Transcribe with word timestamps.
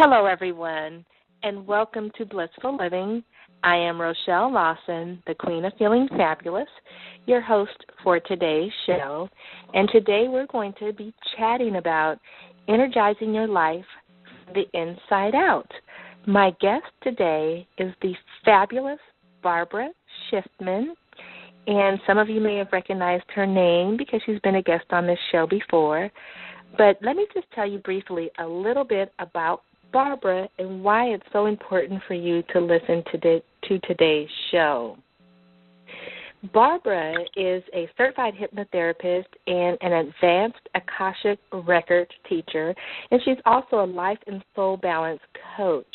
Hello, 0.00 0.26
everyone, 0.26 1.04
and 1.42 1.66
welcome 1.66 2.08
to 2.16 2.24
Blissful 2.24 2.76
Living. 2.76 3.24
I 3.64 3.74
am 3.74 4.00
Rochelle 4.00 4.52
Lawson, 4.52 5.20
the 5.26 5.34
Queen 5.34 5.64
of 5.64 5.72
Feeling 5.76 6.06
Fabulous, 6.16 6.68
your 7.26 7.40
host 7.40 7.84
for 8.04 8.20
today's 8.20 8.70
show. 8.86 9.28
And 9.74 9.88
today 9.90 10.26
we're 10.28 10.46
going 10.46 10.72
to 10.78 10.92
be 10.92 11.12
chatting 11.36 11.74
about 11.74 12.20
energizing 12.68 13.34
your 13.34 13.48
life 13.48 13.84
from 14.22 14.54
the 14.54 14.80
inside 14.80 15.34
out. 15.34 15.68
My 16.28 16.52
guest 16.60 16.86
today 17.02 17.66
is 17.78 17.92
the 18.00 18.14
fabulous 18.44 19.00
Barbara 19.42 19.90
Schiffman. 20.30 20.90
And 21.66 21.98
some 22.06 22.18
of 22.18 22.28
you 22.28 22.40
may 22.40 22.56
have 22.58 22.68
recognized 22.72 23.24
her 23.34 23.48
name 23.48 23.96
because 23.96 24.20
she's 24.24 24.38
been 24.44 24.54
a 24.54 24.62
guest 24.62 24.84
on 24.90 25.08
this 25.08 25.18
show 25.32 25.44
before. 25.44 26.08
But 26.76 26.98
let 27.02 27.16
me 27.16 27.26
just 27.34 27.50
tell 27.52 27.68
you 27.68 27.78
briefly 27.78 28.30
a 28.38 28.46
little 28.46 28.84
bit 28.84 29.12
about 29.18 29.62
Barbara 29.92 30.48
and 30.58 30.82
why 30.82 31.06
it's 31.06 31.26
so 31.32 31.46
important 31.46 32.02
for 32.06 32.14
you 32.14 32.42
to 32.52 32.60
listen 32.60 33.02
to, 33.12 33.18
the, 33.18 33.42
to 33.68 33.78
today's 33.80 34.28
show. 34.50 34.96
Barbara 36.54 37.14
is 37.36 37.64
a 37.74 37.88
certified 37.96 38.34
hypnotherapist 38.34 39.26
and 39.48 39.76
an 39.80 39.92
advanced 39.92 40.68
Akashic 40.74 41.40
record 41.52 42.06
teacher, 42.28 42.74
and 43.10 43.20
she's 43.24 43.38
also 43.44 43.82
a 43.82 43.86
life 43.86 44.18
and 44.28 44.42
soul 44.54 44.76
balance 44.76 45.20
coach. 45.56 45.86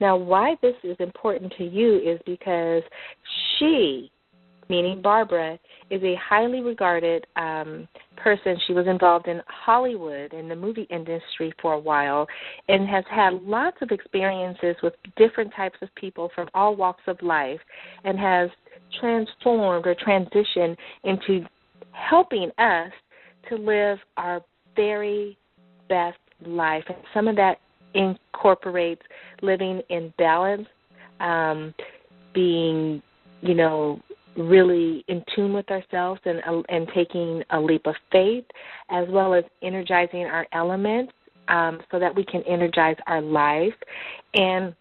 Now, 0.00 0.16
why 0.16 0.56
this 0.62 0.74
is 0.82 0.96
important 1.00 1.52
to 1.58 1.64
you 1.64 1.98
is 1.98 2.18
because 2.24 2.82
she 3.58 4.10
meaning 4.70 5.02
Barbara, 5.02 5.58
is 5.90 6.02
a 6.02 6.14
highly 6.16 6.60
regarded 6.60 7.26
um, 7.36 7.88
person. 8.16 8.56
She 8.66 8.72
was 8.72 8.86
involved 8.86 9.26
in 9.26 9.42
Hollywood 9.46 10.32
in 10.32 10.48
the 10.48 10.54
movie 10.54 10.86
industry 10.90 11.52
for 11.60 11.74
a 11.74 11.78
while 11.78 12.26
and 12.68 12.88
has 12.88 13.04
had 13.10 13.42
lots 13.42 13.76
of 13.82 13.90
experiences 13.90 14.76
with 14.82 14.94
different 15.16 15.52
types 15.54 15.76
of 15.82 15.88
people 15.96 16.30
from 16.34 16.48
all 16.54 16.76
walks 16.76 17.02
of 17.08 17.20
life 17.20 17.60
and 18.04 18.18
has 18.18 18.48
transformed 19.00 19.86
or 19.86 19.94
transitioned 19.96 20.76
into 21.04 21.44
helping 21.92 22.50
us 22.58 22.92
to 23.48 23.56
live 23.56 23.98
our 24.16 24.40
very 24.76 25.36
best 25.88 26.18
life. 26.46 26.84
And 26.88 26.98
some 27.12 27.26
of 27.26 27.36
that 27.36 27.58
incorporates 27.94 29.02
living 29.42 29.82
in 29.90 30.14
balance, 30.16 30.68
um, 31.18 31.74
being, 32.32 33.02
you 33.42 33.54
know, 33.54 34.00
really 34.40 35.04
in 35.08 35.24
tune 35.34 35.52
with 35.52 35.70
ourselves 35.70 36.20
and 36.24 36.40
uh, 36.46 36.62
and 36.68 36.88
taking 36.94 37.42
a 37.50 37.60
leap 37.60 37.86
of 37.86 37.94
faith, 38.10 38.44
as 38.90 39.06
well 39.08 39.34
as 39.34 39.44
energizing 39.62 40.24
our 40.24 40.46
elements, 40.52 41.12
um, 41.48 41.80
so 41.90 41.98
that 41.98 42.14
we 42.14 42.24
can 42.24 42.42
energize 42.42 42.96
our 43.06 43.20
life. 43.20 43.74
And 44.34 44.74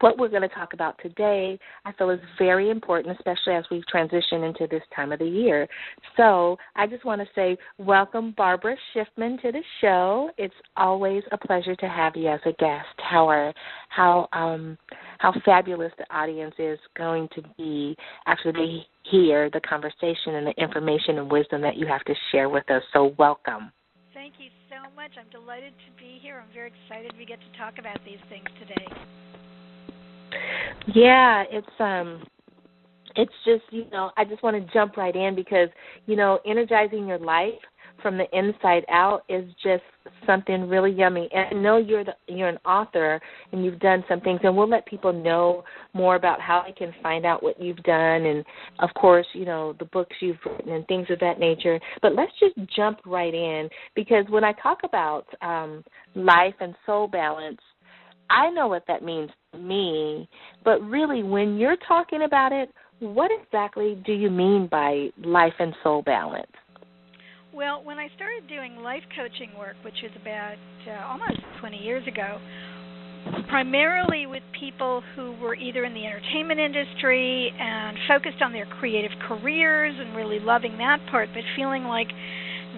what 0.00 0.18
we're 0.18 0.28
going 0.28 0.42
to 0.42 0.48
talk 0.48 0.72
about 0.72 0.98
today, 1.02 1.58
I 1.84 1.92
feel, 1.92 2.10
is 2.10 2.20
very 2.38 2.70
important, 2.70 3.16
especially 3.16 3.54
as 3.54 3.64
we 3.70 3.82
transition 3.88 4.44
into 4.44 4.66
this 4.70 4.82
time 4.94 5.12
of 5.12 5.18
the 5.18 5.26
year. 5.26 5.68
So 6.16 6.56
I 6.74 6.86
just 6.86 7.04
want 7.04 7.20
to 7.20 7.26
say, 7.34 7.56
welcome, 7.78 8.34
Barbara 8.36 8.76
Schiffman, 8.94 9.40
to 9.42 9.52
the 9.52 9.62
show. 9.80 10.30
It's 10.38 10.54
always 10.76 11.22
a 11.32 11.38
pleasure 11.38 11.74
to 11.76 11.88
have 11.88 12.16
you 12.16 12.28
as 12.28 12.40
a 12.44 12.52
guest. 12.52 12.86
How 12.98 13.28
are 13.28 13.52
how 13.88 14.28
um 14.32 14.76
how 15.18 15.32
fabulous 15.44 15.92
the 15.98 16.04
audience 16.14 16.54
is 16.58 16.78
going 16.96 17.28
to 17.34 17.42
be 17.56 17.96
after 18.26 18.52
they 18.52 18.86
hear 19.10 19.50
the 19.50 19.60
conversation 19.60 20.34
and 20.34 20.46
the 20.46 20.54
information 20.62 21.18
and 21.18 21.30
wisdom 21.30 21.62
that 21.62 21.76
you 21.76 21.86
have 21.86 22.04
to 22.04 22.14
share 22.32 22.48
with 22.48 22.68
us. 22.70 22.82
So 22.92 23.14
welcome. 23.18 23.72
Thank 24.12 24.34
you 24.38 24.50
so 24.68 24.90
much. 24.96 25.12
I'm 25.18 25.28
delighted 25.30 25.72
to 25.72 26.02
be 26.02 26.18
here. 26.22 26.42
I'm 26.42 26.52
very 26.54 26.72
excited 26.72 27.12
we 27.18 27.26
get 27.26 27.38
to 27.40 27.58
talk 27.58 27.78
about 27.78 27.98
these 28.04 28.18
things 28.28 28.46
today. 28.58 28.86
Yeah, 30.94 31.44
it's 31.50 31.66
um 31.80 32.22
it's 33.16 33.32
just, 33.44 33.62
you 33.70 33.86
know, 33.90 34.10
I 34.16 34.24
just 34.24 34.42
want 34.42 34.56
to 34.56 34.72
jump 34.72 34.96
right 34.96 35.14
in 35.14 35.34
because, 35.34 35.68
you 36.06 36.16
know, 36.16 36.38
energizing 36.46 37.06
your 37.06 37.18
life 37.18 37.54
from 38.02 38.18
the 38.18 38.26
inside 38.38 38.84
out 38.90 39.22
is 39.28 39.44
just 39.62 39.82
something 40.26 40.68
really 40.68 40.92
yummy. 40.92 41.28
And 41.32 41.56
I 41.56 41.60
know 41.60 41.78
you're 41.78 42.04
the, 42.04 42.12
you're 42.28 42.48
an 42.48 42.58
author 42.58 43.20
and 43.52 43.64
you've 43.64 43.80
done 43.80 44.04
some 44.08 44.20
things, 44.20 44.40
and 44.42 44.56
we'll 44.56 44.68
let 44.68 44.86
people 44.86 45.12
know 45.12 45.64
more 45.94 46.16
about 46.16 46.40
how 46.40 46.62
they 46.66 46.72
can 46.72 46.94
find 47.02 47.24
out 47.24 47.42
what 47.42 47.60
you've 47.60 47.82
done, 47.82 48.26
and 48.26 48.44
of 48.80 48.90
course, 48.94 49.26
you 49.32 49.44
know 49.44 49.74
the 49.78 49.86
books 49.86 50.14
you've 50.20 50.36
written 50.44 50.72
and 50.72 50.86
things 50.86 51.06
of 51.10 51.18
that 51.20 51.40
nature. 51.40 51.80
But 52.02 52.14
let's 52.14 52.32
just 52.38 52.54
jump 52.74 52.98
right 53.06 53.34
in 53.34 53.68
because 53.94 54.26
when 54.28 54.44
I 54.44 54.52
talk 54.62 54.80
about 54.84 55.26
um, 55.40 55.82
life 56.14 56.54
and 56.60 56.74
soul 56.84 57.08
balance, 57.08 57.60
I 58.30 58.50
know 58.50 58.68
what 58.68 58.84
that 58.88 59.02
means 59.02 59.30
to 59.52 59.58
me, 59.58 60.28
but 60.64 60.80
really, 60.82 61.22
when 61.22 61.56
you're 61.56 61.76
talking 61.88 62.22
about 62.22 62.52
it, 62.52 62.70
what 63.00 63.30
exactly 63.42 64.00
do 64.06 64.12
you 64.12 64.30
mean 64.30 64.68
by 64.70 65.08
life 65.18 65.52
and 65.58 65.74
soul 65.82 66.02
balance? 66.02 66.50
Well, 67.52 67.82
when 67.84 67.98
I 67.98 68.08
started 68.16 68.48
doing 68.48 68.76
life 68.76 69.02
coaching 69.16 69.50
work, 69.58 69.76
which 69.82 69.96
was 70.02 70.12
about 70.20 70.56
uh, 70.86 71.06
almost 71.06 71.40
20 71.60 71.76
years 71.78 72.06
ago, 72.06 72.38
primarily 73.48 74.26
with 74.26 74.42
people 74.58 75.02
who 75.14 75.32
were 75.40 75.54
either 75.54 75.84
in 75.84 75.94
the 75.94 76.04
entertainment 76.04 76.60
industry 76.60 77.50
and 77.58 77.96
focused 78.08 78.42
on 78.42 78.52
their 78.52 78.66
creative 78.78 79.10
careers 79.28 79.94
and 79.98 80.14
really 80.16 80.38
loving 80.38 80.76
that 80.78 80.98
part, 81.10 81.28
but 81.34 81.42
feeling 81.56 81.84
like 81.84 82.08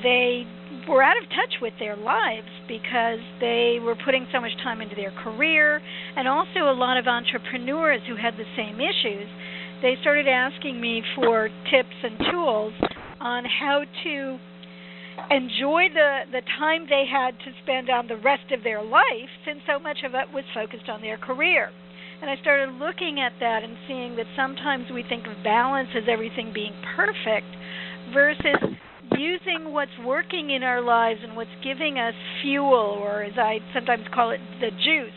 they 0.02 0.46
were 0.88 1.02
out 1.02 1.16
of 1.22 1.28
touch 1.30 1.60
with 1.60 1.74
their 1.78 1.96
lives 1.96 2.48
because 2.66 3.20
they 3.40 3.78
were 3.82 3.96
putting 4.04 4.26
so 4.32 4.40
much 4.40 4.52
time 4.62 4.80
into 4.80 4.96
their 4.96 5.12
career, 5.22 5.80
and 6.16 6.26
also 6.26 6.70
a 6.70 6.74
lot 6.74 6.96
of 6.96 7.06
entrepreneurs 7.06 8.00
who 8.08 8.16
had 8.16 8.34
the 8.34 8.48
same 8.56 8.80
issues. 8.80 9.28
They 9.82 9.96
started 10.00 10.26
asking 10.26 10.80
me 10.80 11.02
for 11.14 11.48
tips 11.70 11.94
and 12.02 12.18
tools 12.30 12.72
on 13.20 13.44
how 13.44 13.84
to 14.04 14.38
enjoy 15.30 15.88
the 15.92 16.30
the 16.30 16.42
time 16.58 16.86
they 16.88 17.04
had 17.10 17.34
to 17.40 17.50
spend 17.62 17.90
on 17.90 18.06
the 18.06 18.16
rest 18.16 18.50
of 18.52 18.62
their 18.62 18.82
life 18.82 19.30
since 19.44 19.58
so 19.66 19.78
much 19.78 19.98
of 20.04 20.14
it 20.14 20.32
was 20.32 20.44
focused 20.54 20.88
on 20.88 21.00
their 21.02 21.18
career. 21.18 21.70
And 22.20 22.30
I 22.30 22.36
started 22.40 22.74
looking 22.74 23.20
at 23.20 23.32
that 23.38 23.62
and 23.62 23.76
seeing 23.86 24.16
that 24.16 24.26
sometimes 24.34 24.90
we 24.90 25.04
think 25.08 25.26
of 25.26 25.42
balance 25.44 25.90
as 25.94 26.04
everything 26.10 26.52
being 26.52 26.74
perfect 26.96 27.46
versus 28.12 28.78
using 29.16 29.72
what's 29.72 29.96
working 30.04 30.50
in 30.50 30.62
our 30.62 30.80
lives 30.80 31.20
and 31.22 31.36
what's 31.36 31.50
giving 31.62 31.98
us 31.98 32.14
fuel, 32.42 32.98
or 33.00 33.22
as 33.22 33.36
I 33.36 33.58
sometimes 33.74 34.04
call 34.12 34.30
it, 34.30 34.40
the 34.60 34.70
juice, 34.70 35.12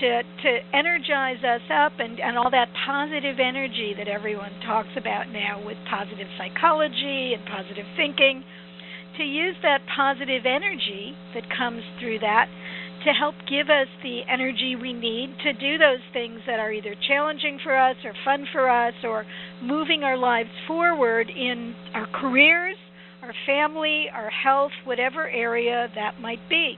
to 0.00 0.22
to 0.22 0.58
energize 0.74 1.42
us 1.44 1.62
up 1.72 1.92
and 1.98 2.20
and 2.20 2.36
all 2.36 2.50
that 2.50 2.68
positive 2.86 3.38
energy 3.40 3.94
that 3.96 4.08
everyone 4.08 4.52
talks 4.64 4.92
about 4.96 5.28
now 5.28 5.64
with 5.64 5.76
positive 5.88 6.28
psychology 6.38 7.34
and 7.34 7.44
positive 7.46 7.86
thinking. 7.96 8.44
To 9.16 9.24
use 9.24 9.56
that 9.62 9.80
positive 9.96 10.44
energy 10.44 11.16
that 11.32 11.44
comes 11.48 11.82
through 11.98 12.18
that 12.18 12.48
to 13.06 13.12
help 13.12 13.34
give 13.48 13.70
us 13.70 13.86
the 14.02 14.20
energy 14.28 14.76
we 14.76 14.92
need 14.92 15.36
to 15.42 15.52
do 15.52 15.78
those 15.78 16.02
things 16.12 16.40
that 16.46 16.58
are 16.58 16.72
either 16.72 16.94
challenging 17.06 17.58
for 17.62 17.76
us 17.76 17.96
or 18.04 18.12
fun 18.24 18.46
for 18.52 18.68
us 18.68 18.94
or 19.04 19.24
moving 19.62 20.02
our 20.02 20.16
lives 20.18 20.50
forward 20.66 21.30
in 21.30 21.74
our 21.94 22.06
careers 22.12 22.76
our 23.26 23.34
family, 23.44 24.06
our 24.12 24.30
health, 24.30 24.70
whatever 24.84 25.28
area 25.28 25.88
that 25.96 26.20
might 26.20 26.48
be. 26.48 26.76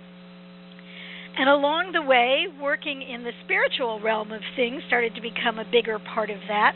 And 1.38 1.48
along 1.48 1.92
the 1.92 2.02
way, 2.02 2.46
working 2.60 3.02
in 3.02 3.22
the 3.22 3.32
spiritual 3.44 4.00
realm 4.00 4.32
of 4.32 4.40
things 4.56 4.82
started 4.88 5.14
to 5.14 5.20
become 5.20 5.58
a 5.58 5.70
bigger 5.70 5.98
part 5.98 6.30
of 6.30 6.38
that. 6.48 6.72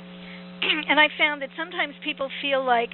and 0.89 1.01
I 1.01 1.09
found 1.19 1.41
that 1.43 1.49
sometimes 1.57 1.95
people 2.05 2.29
feel 2.43 2.65
like 2.65 2.91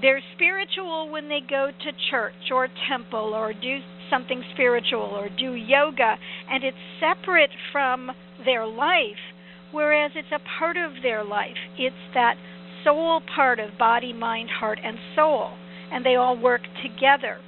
they're 0.00 0.22
spiritual 0.36 1.10
when 1.10 1.28
they 1.28 1.40
go 1.40 1.70
to 1.70 2.10
church 2.10 2.52
or 2.52 2.68
temple 2.88 3.34
or 3.34 3.52
do 3.52 3.80
something 4.08 4.42
spiritual 4.54 5.12
or 5.18 5.28
do 5.28 5.52
yoga, 5.54 6.14
and 6.48 6.62
it's 6.62 6.76
separate 7.00 7.50
from 7.72 8.12
their 8.44 8.64
life, 8.64 9.34
whereas 9.72 10.12
it's 10.14 10.32
a 10.32 10.58
part 10.58 10.76
of 10.76 11.02
their 11.02 11.24
life. 11.24 11.58
It's 11.76 12.14
that 12.14 12.36
soul 12.84 13.20
part 13.34 13.58
of 13.58 13.76
body, 13.76 14.12
mind, 14.12 14.48
heart, 14.60 14.78
and 14.82 14.96
soul 15.16 15.50
and 15.92 16.04
they 16.04 16.16
all 16.16 16.36
work 16.40 16.62
together. 16.82 17.38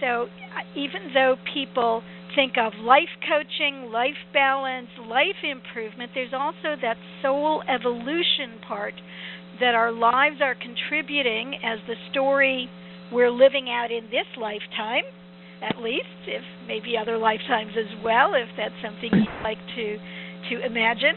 So 0.00 0.24
uh, 0.24 0.78
even 0.78 1.14
though 1.14 1.36
people 1.54 2.02
think 2.34 2.54
of 2.58 2.72
life 2.80 3.12
coaching, 3.28 3.90
life 3.92 4.18
balance, 4.32 4.88
life 5.06 5.40
improvement, 5.44 6.10
there's 6.14 6.32
also 6.32 6.76
that 6.80 6.96
soul 7.22 7.62
evolution 7.68 8.58
part 8.66 8.94
that 9.60 9.74
our 9.74 9.92
lives 9.92 10.36
are 10.40 10.54
contributing 10.54 11.54
as 11.62 11.78
the 11.86 11.94
story 12.10 12.68
we're 13.12 13.30
living 13.30 13.68
out 13.68 13.90
in 13.90 14.04
this 14.04 14.26
lifetime, 14.40 15.04
at 15.62 15.78
least, 15.80 16.08
if 16.26 16.42
maybe 16.66 16.96
other 16.96 17.18
lifetimes 17.18 17.72
as 17.78 18.02
well, 18.02 18.32
if 18.34 18.48
that's 18.56 18.74
something 18.82 19.10
you'd 19.12 19.42
like 19.44 19.60
to 19.76 19.98
to 20.50 20.66
imagine. 20.66 21.14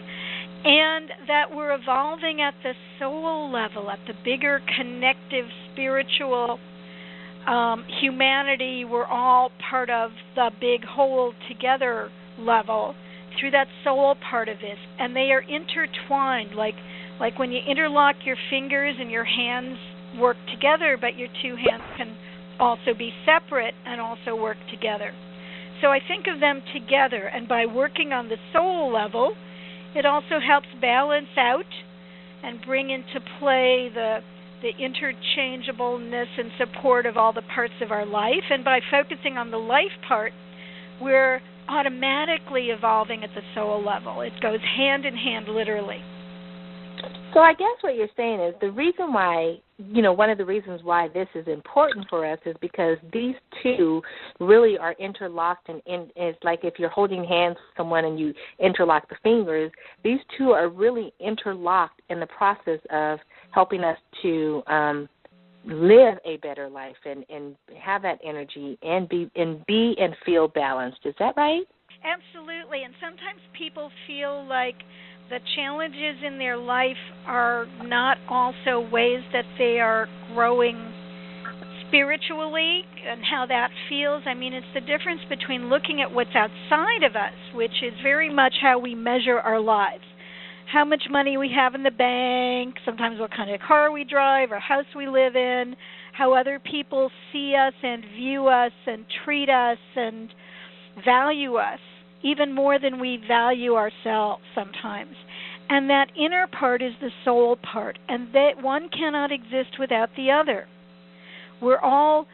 And 0.65 1.11
that 1.27 1.53
we're 1.53 1.75
evolving 1.75 2.41
at 2.41 2.55
the 2.63 2.73
soul 2.97 3.51
level, 3.51 3.91
at 3.91 3.99
the 4.07 4.13
bigger 4.23 4.61
connective 4.75 5.45
spiritual 5.71 6.57
um, 7.45 7.85
humanity, 8.01 8.83
we're 8.83 9.05
all 9.05 9.51
part 9.69 9.91
of 9.91 10.09
the 10.33 10.49
big 10.59 10.83
whole 10.83 11.33
together 11.47 12.09
level 12.39 12.95
through 13.39 13.51
that 13.51 13.67
soul 13.83 14.15
part 14.31 14.49
of 14.49 14.57
this, 14.57 14.77
and 14.97 15.15
they 15.15 15.31
are 15.31 15.41
intertwined, 15.41 16.55
like 16.55 16.75
like 17.19 17.37
when 17.37 17.51
you 17.51 17.59
interlock 17.65 18.15
your 18.25 18.35
fingers 18.49 18.95
and 18.99 19.11
your 19.11 19.23
hands 19.23 19.77
work 20.17 20.37
together, 20.53 20.97
but 20.99 21.15
your 21.15 21.29
two 21.41 21.55
hands 21.55 21.83
can 21.95 22.17
also 22.59 22.93
be 22.97 23.11
separate 23.25 23.75
and 23.85 24.01
also 24.01 24.35
work 24.35 24.57
together. 24.71 25.13
So 25.81 25.89
I 25.89 25.99
think 26.07 26.25
of 26.33 26.39
them 26.39 26.61
together, 26.73 27.27
and 27.27 27.47
by 27.47 27.65
working 27.67 28.11
on 28.13 28.29
the 28.29 28.37
soul 28.51 28.91
level, 28.91 29.35
it 29.95 30.05
also 30.05 30.39
helps 30.45 30.67
balance 30.81 31.33
out 31.37 31.65
and 32.43 32.61
bring 32.65 32.89
into 32.89 33.19
play 33.39 33.89
the 33.93 34.19
the 34.61 34.71
interchangeableness 34.83 36.27
and 36.37 36.49
support 36.57 37.05
of 37.05 37.17
all 37.17 37.33
the 37.33 37.43
parts 37.53 37.73
of 37.81 37.91
our 37.91 38.05
life. 38.05 38.49
And 38.49 38.63
by 38.63 38.79
focusing 38.89 39.37
on 39.37 39.51
the 39.51 39.57
life 39.57 39.93
part, 40.07 40.31
we're 41.01 41.41
automatically 41.67 42.67
evolving 42.69 43.23
at 43.23 43.31
the 43.35 43.41
soul 43.53 43.83
level. 43.83 44.21
It 44.21 44.33
goes 44.41 44.59
hand 44.77 45.05
in 45.05 45.15
hand, 45.15 45.47
literally. 45.49 46.01
So 47.33 47.41
I 47.41 47.53
guess 47.53 47.75
what 47.81 47.95
you're 47.95 48.07
saying 48.15 48.39
is 48.39 48.55
the 48.61 48.71
reason 48.71 49.11
why, 49.11 49.57
you 49.77 50.01
know, 50.01 50.13
one 50.13 50.29
of 50.29 50.37
the 50.37 50.45
reasons 50.45 50.81
why 50.83 51.09
this 51.09 51.27
is 51.35 51.45
important 51.47 52.07
for 52.09 52.25
us 52.25 52.39
is 52.45 52.55
because 52.61 52.97
these 53.11 53.35
two 53.61 54.01
really 54.39 54.77
are 54.77 54.93
interlocked 54.99 55.67
and 55.67 55.81
in, 55.85 56.09
it's 56.15 56.41
like 56.43 56.59
if 56.63 56.75
you're 56.79 56.89
holding 56.89 57.25
hands 57.25 57.55
with 57.55 57.77
someone 57.77 58.05
and 58.05 58.17
you 58.17 58.33
interlock 58.59 59.09
the 59.09 59.17
fingers, 59.21 59.69
these 60.03 60.19
two 60.37 60.51
are 60.51 60.69
really 60.69 61.13
interlocked 61.19 62.01
in 62.09 62.21
the 62.21 62.27
process 62.27 62.79
of 62.89 63.19
helping 63.51 63.83
us 63.83 63.97
to 64.21 64.63
um 64.67 65.09
live 65.65 66.17
a 66.25 66.37
better 66.37 66.69
life 66.69 66.95
and 67.05 67.25
and 67.29 67.55
have 67.81 68.01
that 68.01 68.19
energy 68.23 68.77
and 68.83 69.09
be 69.09 69.29
and 69.35 69.65
be 69.65 69.95
and 69.99 70.15
feel 70.25 70.47
balanced. 70.47 70.99
Is 71.05 71.15
that 71.19 71.33
right? 71.35 71.63
Absolutely. 72.03 72.83
And 72.83 72.93
sometimes 73.01 73.41
people 73.57 73.89
feel 74.07 74.45
like 74.47 74.75
the 75.29 75.39
challenges 75.55 76.21
in 76.25 76.37
their 76.37 76.57
life 76.57 77.01
are 77.25 77.65
not 77.83 78.17
also 78.29 78.87
ways 78.91 79.21
that 79.33 79.45
they 79.57 79.79
are 79.79 80.07
growing 80.33 80.93
spiritually 81.87 82.83
and 83.07 83.21
how 83.23 83.45
that 83.47 83.69
feels. 83.89 84.23
I 84.25 84.33
mean, 84.33 84.53
it's 84.53 84.65
the 84.73 84.81
difference 84.81 85.21
between 85.29 85.69
looking 85.69 86.01
at 86.01 86.11
what's 86.11 86.35
outside 86.35 87.03
of 87.03 87.15
us, 87.15 87.33
which 87.53 87.83
is 87.83 87.93
very 88.03 88.33
much 88.33 88.53
how 88.61 88.79
we 88.79 88.95
measure 88.95 89.39
our 89.39 89.59
lives 89.59 90.03
how 90.71 90.83
much 90.83 91.03
money 91.11 91.37
we 91.37 91.51
have 91.55 91.75
in 91.75 91.83
the 91.83 91.91
bank, 91.91 92.75
sometimes 92.85 93.19
what 93.19 93.31
kind 93.31 93.51
of 93.51 93.59
car 93.61 93.91
we 93.91 94.03
drive 94.03 94.51
or 94.51 94.59
house 94.59 94.85
we 94.95 95.07
live 95.07 95.35
in, 95.35 95.75
how 96.13 96.33
other 96.33 96.59
people 96.59 97.11
see 97.31 97.55
us 97.55 97.73
and 97.83 98.03
view 98.15 98.47
us 98.47 98.71
and 98.87 99.05
treat 99.23 99.47
us 99.47 99.77
and 99.95 100.33
value 101.05 101.55
us 101.55 101.79
even 102.25 102.53
more 102.53 102.79
than 102.79 102.99
we 102.99 103.19
value 103.27 103.75
ourselves 103.75 104.43
sometimes. 104.53 105.15
And 105.69 105.89
that 105.89 106.07
inner 106.17 106.47
part 106.47 106.81
is 106.81 106.93
the 106.99 107.09
soul 107.23 107.57
part, 107.71 107.97
and 108.09 108.27
that 108.33 108.61
one 108.61 108.89
cannot 108.89 109.31
exist 109.31 109.79
without 109.79 110.09
the 110.17 110.31
other. 110.31 110.67
We're 111.61 111.79
all, 111.79 112.27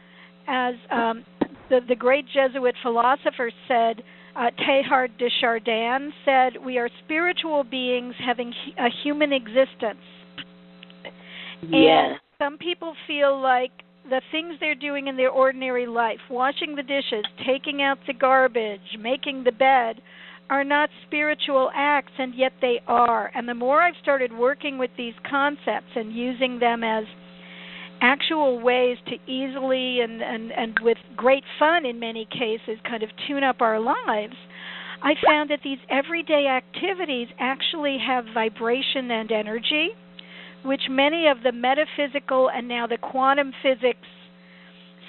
as 0.46 0.74
um, 0.90 1.24
the 1.70 1.80
the 1.88 1.96
great 1.96 2.26
Jesuit 2.26 2.74
philosopher 2.82 3.50
said, 3.68 4.02
uh, 4.36 4.50
Teilhard 4.58 5.16
de 5.18 5.28
Chardin 5.40 6.12
said, 6.24 6.62
"We 6.62 6.76
are 6.78 6.90
spiritual 7.04 7.64
beings 7.64 8.14
having 8.18 8.52
a 8.78 8.88
human 9.02 9.32
existence." 9.32 10.04
Yeah. 11.62 12.10
And 12.10 12.20
some 12.38 12.58
people 12.58 12.94
feel 13.06 13.40
like 13.40 13.70
the 14.08 14.20
things 14.30 14.54
they're 14.60 14.74
doing 14.74 15.06
in 15.06 15.16
their 15.16 15.30
ordinary 15.30 15.86
life, 15.86 16.18
washing 16.30 16.74
the 16.74 16.82
dishes, 16.82 17.24
taking 17.46 17.82
out 17.82 17.98
the 18.06 18.14
garbage, 18.14 18.98
making 19.00 19.44
the 19.44 19.52
bed, 19.52 20.00
are 20.50 20.64
not 20.64 20.90
spiritual 21.06 21.70
acts, 21.74 22.12
and 22.18 22.34
yet 22.34 22.52
they 22.60 22.80
are. 22.86 23.30
And 23.34 23.48
the 23.48 23.54
more 23.54 23.80
I've 23.80 23.94
started 24.02 24.32
working 24.32 24.76
with 24.76 24.90
these 24.96 25.14
concepts 25.28 25.92
and 25.94 26.12
using 26.12 26.58
them 26.58 26.84
as 26.84 27.04
actual 28.02 28.60
ways 28.60 28.98
to 29.06 29.14
easily 29.30 30.00
and, 30.00 30.20
and, 30.20 30.50
and 30.52 30.78
with 30.82 30.98
great 31.16 31.44
fun 31.58 31.86
in 31.86 32.00
many 32.00 32.26
cases 32.26 32.78
kind 32.86 33.02
of 33.02 33.08
tune 33.28 33.44
up 33.44 33.60
our 33.60 33.80
lives, 33.80 34.34
I 35.02 35.14
found 35.24 35.50
that 35.50 35.60
these 35.64 35.78
everyday 35.88 36.46
activities 36.46 37.28
actually 37.38 37.98
have 38.06 38.24
vibration 38.34 39.10
and 39.10 39.30
energy, 39.32 39.90
which 40.64 40.82
many 40.88 41.26
of 41.28 41.42
the 41.42 41.52
metaphysical 41.52 42.50
and 42.50 42.68
now 42.68 42.86
the 42.86 42.98
quantum 42.98 43.52
physics 43.62 44.06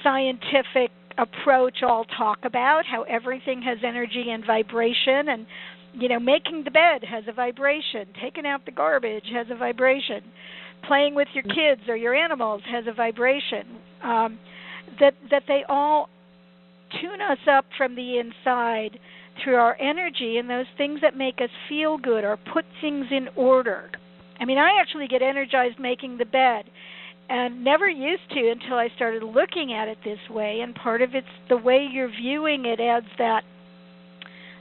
scientific 0.03 0.91
approach 1.17 1.83
all 1.83 2.05
talk 2.17 2.39
about 2.43 2.83
how 2.85 3.03
everything 3.03 3.61
has 3.61 3.77
energy 3.85 4.25
and 4.31 4.43
vibration 4.45 5.29
and 5.29 5.45
you 5.93 6.09
know 6.09 6.19
making 6.19 6.63
the 6.63 6.71
bed 6.71 7.03
has 7.03 7.23
a 7.27 7.31
vibration 7.31 8.07
taking 8.19 8.45
out 8.45 8.65
the 8.65 8.71
garbage 8.71 9.25
has 9.31 9.45
a 9.51 9.55
vibration 9.55 10.21
playing 10.87 11.15
with 11.15 11.27
your 11.33 11.43
kids 11.43 11.81
or 11.87 11.95
your 11.95 12.13
animals 12.13 12.61
has 12.69 12.85
a 12.87 12.93
vibration. 12.93 13.79
Um, 14.03 14.39
that 14.99 15.13
that 15.31 15.43
they 15.47 15.63
all 15.69 16.09
tune 17.01 17.21
us 17.21 17.39
up 17.49 17.65
from 17.77 17.95
the 17.95 18.19
inside 18.19 18.99
through 19.43 19.55
our 19.55 19.75
energy 19.79 20.37
and 20.37 20.49
those 20.49 20.67
things 20.77 20.99
that 21.01 21.17
make 21.17 21.39
us 21.41 21.49
feel 21.67 21.97
good 21.97 22.23
or 22.23 22.37
put 22.53 22.65
things 22.81 23.05
in 23.09 23.29
order. 23.35 23.89
I 24.39 24.45
mean, 24.45 24.57
I 24.57 24.79
actually 24.81 25.07
get 25.07 25.21
energized 25.21 25.79
making 25.79 26.17
the 26.17 26.25
bed 26.25 26.65
and 27.29 27.63
never 27.63 27.89
used 27.89 28.29
to 28.31 28.51
until 28.51 28.75
I 28.77 28.89
started 28.95 29.23
looking 29.23 29.73
at 29.73 29.87
it 29.87 29.97
this 30.03 30.19
way 30.29 30.59
and 30.61 30.75
part 30.75 31.01
of 31.01 31.15
it's 31.15 31.27
the 31.49 31.57
way 31.57 31.87
you're 31.91 32.09
viewing 32.09 32.65
it 32.65 32.79
adds 32.79 33.07
that 33.17 33.43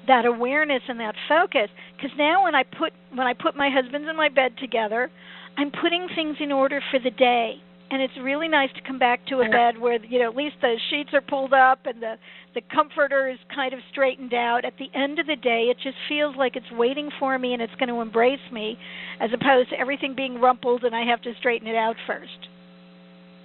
that 0.06 0.26
awareness 0.26 0.82
and 0.88 0.98
that 1.00 1.14
focus 1.28 1.68
because 1.96 2.16
now 2.16 2.44
when 2.44 2.54
I 2.54 2.62
put 2.62 2.92
when 3.12 3.26
I 3.26 3.34
put 3.34 3.56
my 3.56 3.70
husband's 3.70 4.08
and 4.08 4.16
my 4.16 4.28
bed 4.28 4.52
together 4.58 5.10
I'm 5.56 5.70
putting 5.70 6.08
things 6.14 6.36
in 6.40 6.50
order 6.50 6.80
for 6.90 6.98
the 6.98 7.10
day. 7.10 7.60
And 7.92 8.00
it's 8.00 8.14
really 8.22 8.48
nice 8.48 8.70
to 8.74 8.80
come 8.80 8.98
back 8.98 9.20
to 9.26 9.40
a 9.40 9.50
bed 9.50 9.78
where 9.78 10.02
you 10.02 10.18
know 10.18 10.30
at 10.30 10.34
least 10.34 10.56
the 10.62 10.76
sheets 10.88 11.10
are 11.12 11.20
pulled 11.20 11.52
up 11.52 11.80
and 11.84 12.02
the 12.02 12.14
the 12.54 12.62
comforter 12.74 13.28
is 13.28 13.36
kind 13.54 13.74
of 13.74 13.80
straightened 13.90 14.32
out. 14.32 14.64
At 14.64 14.72
the 14.78 14.88
end 14.98 15.18
of 15.18 15.26
the 15.26 15.36
day, 15.36 15.68
it 15.68 15.76
just 15.82 15.98
feels 16.08 16.34
like 16.34 16.56
it's 16.56 16.70
waiting 16.72 17.10
for 17.20 17.38
me 17.38 17.52
and 17.52 17.60
it's 17.60 17.74
going 17.74 17.90
to 17.90 18.00
embrace 18.00 18.40
me, 18.50 18.78
as 19.20 19.28
opposed 19.34 19.70
to 19.70 19.78
everything 19.78 20.14
being 20.16 20.40
rumpled 20.40 20.84
and 20.84 20.96
I 20.96 21.04
have 21.04 21.20
to 21.22 21.34
straighten 21.38 21.68
it 21.68 21.76
out 21.76 21.96
first. 22.06 22.48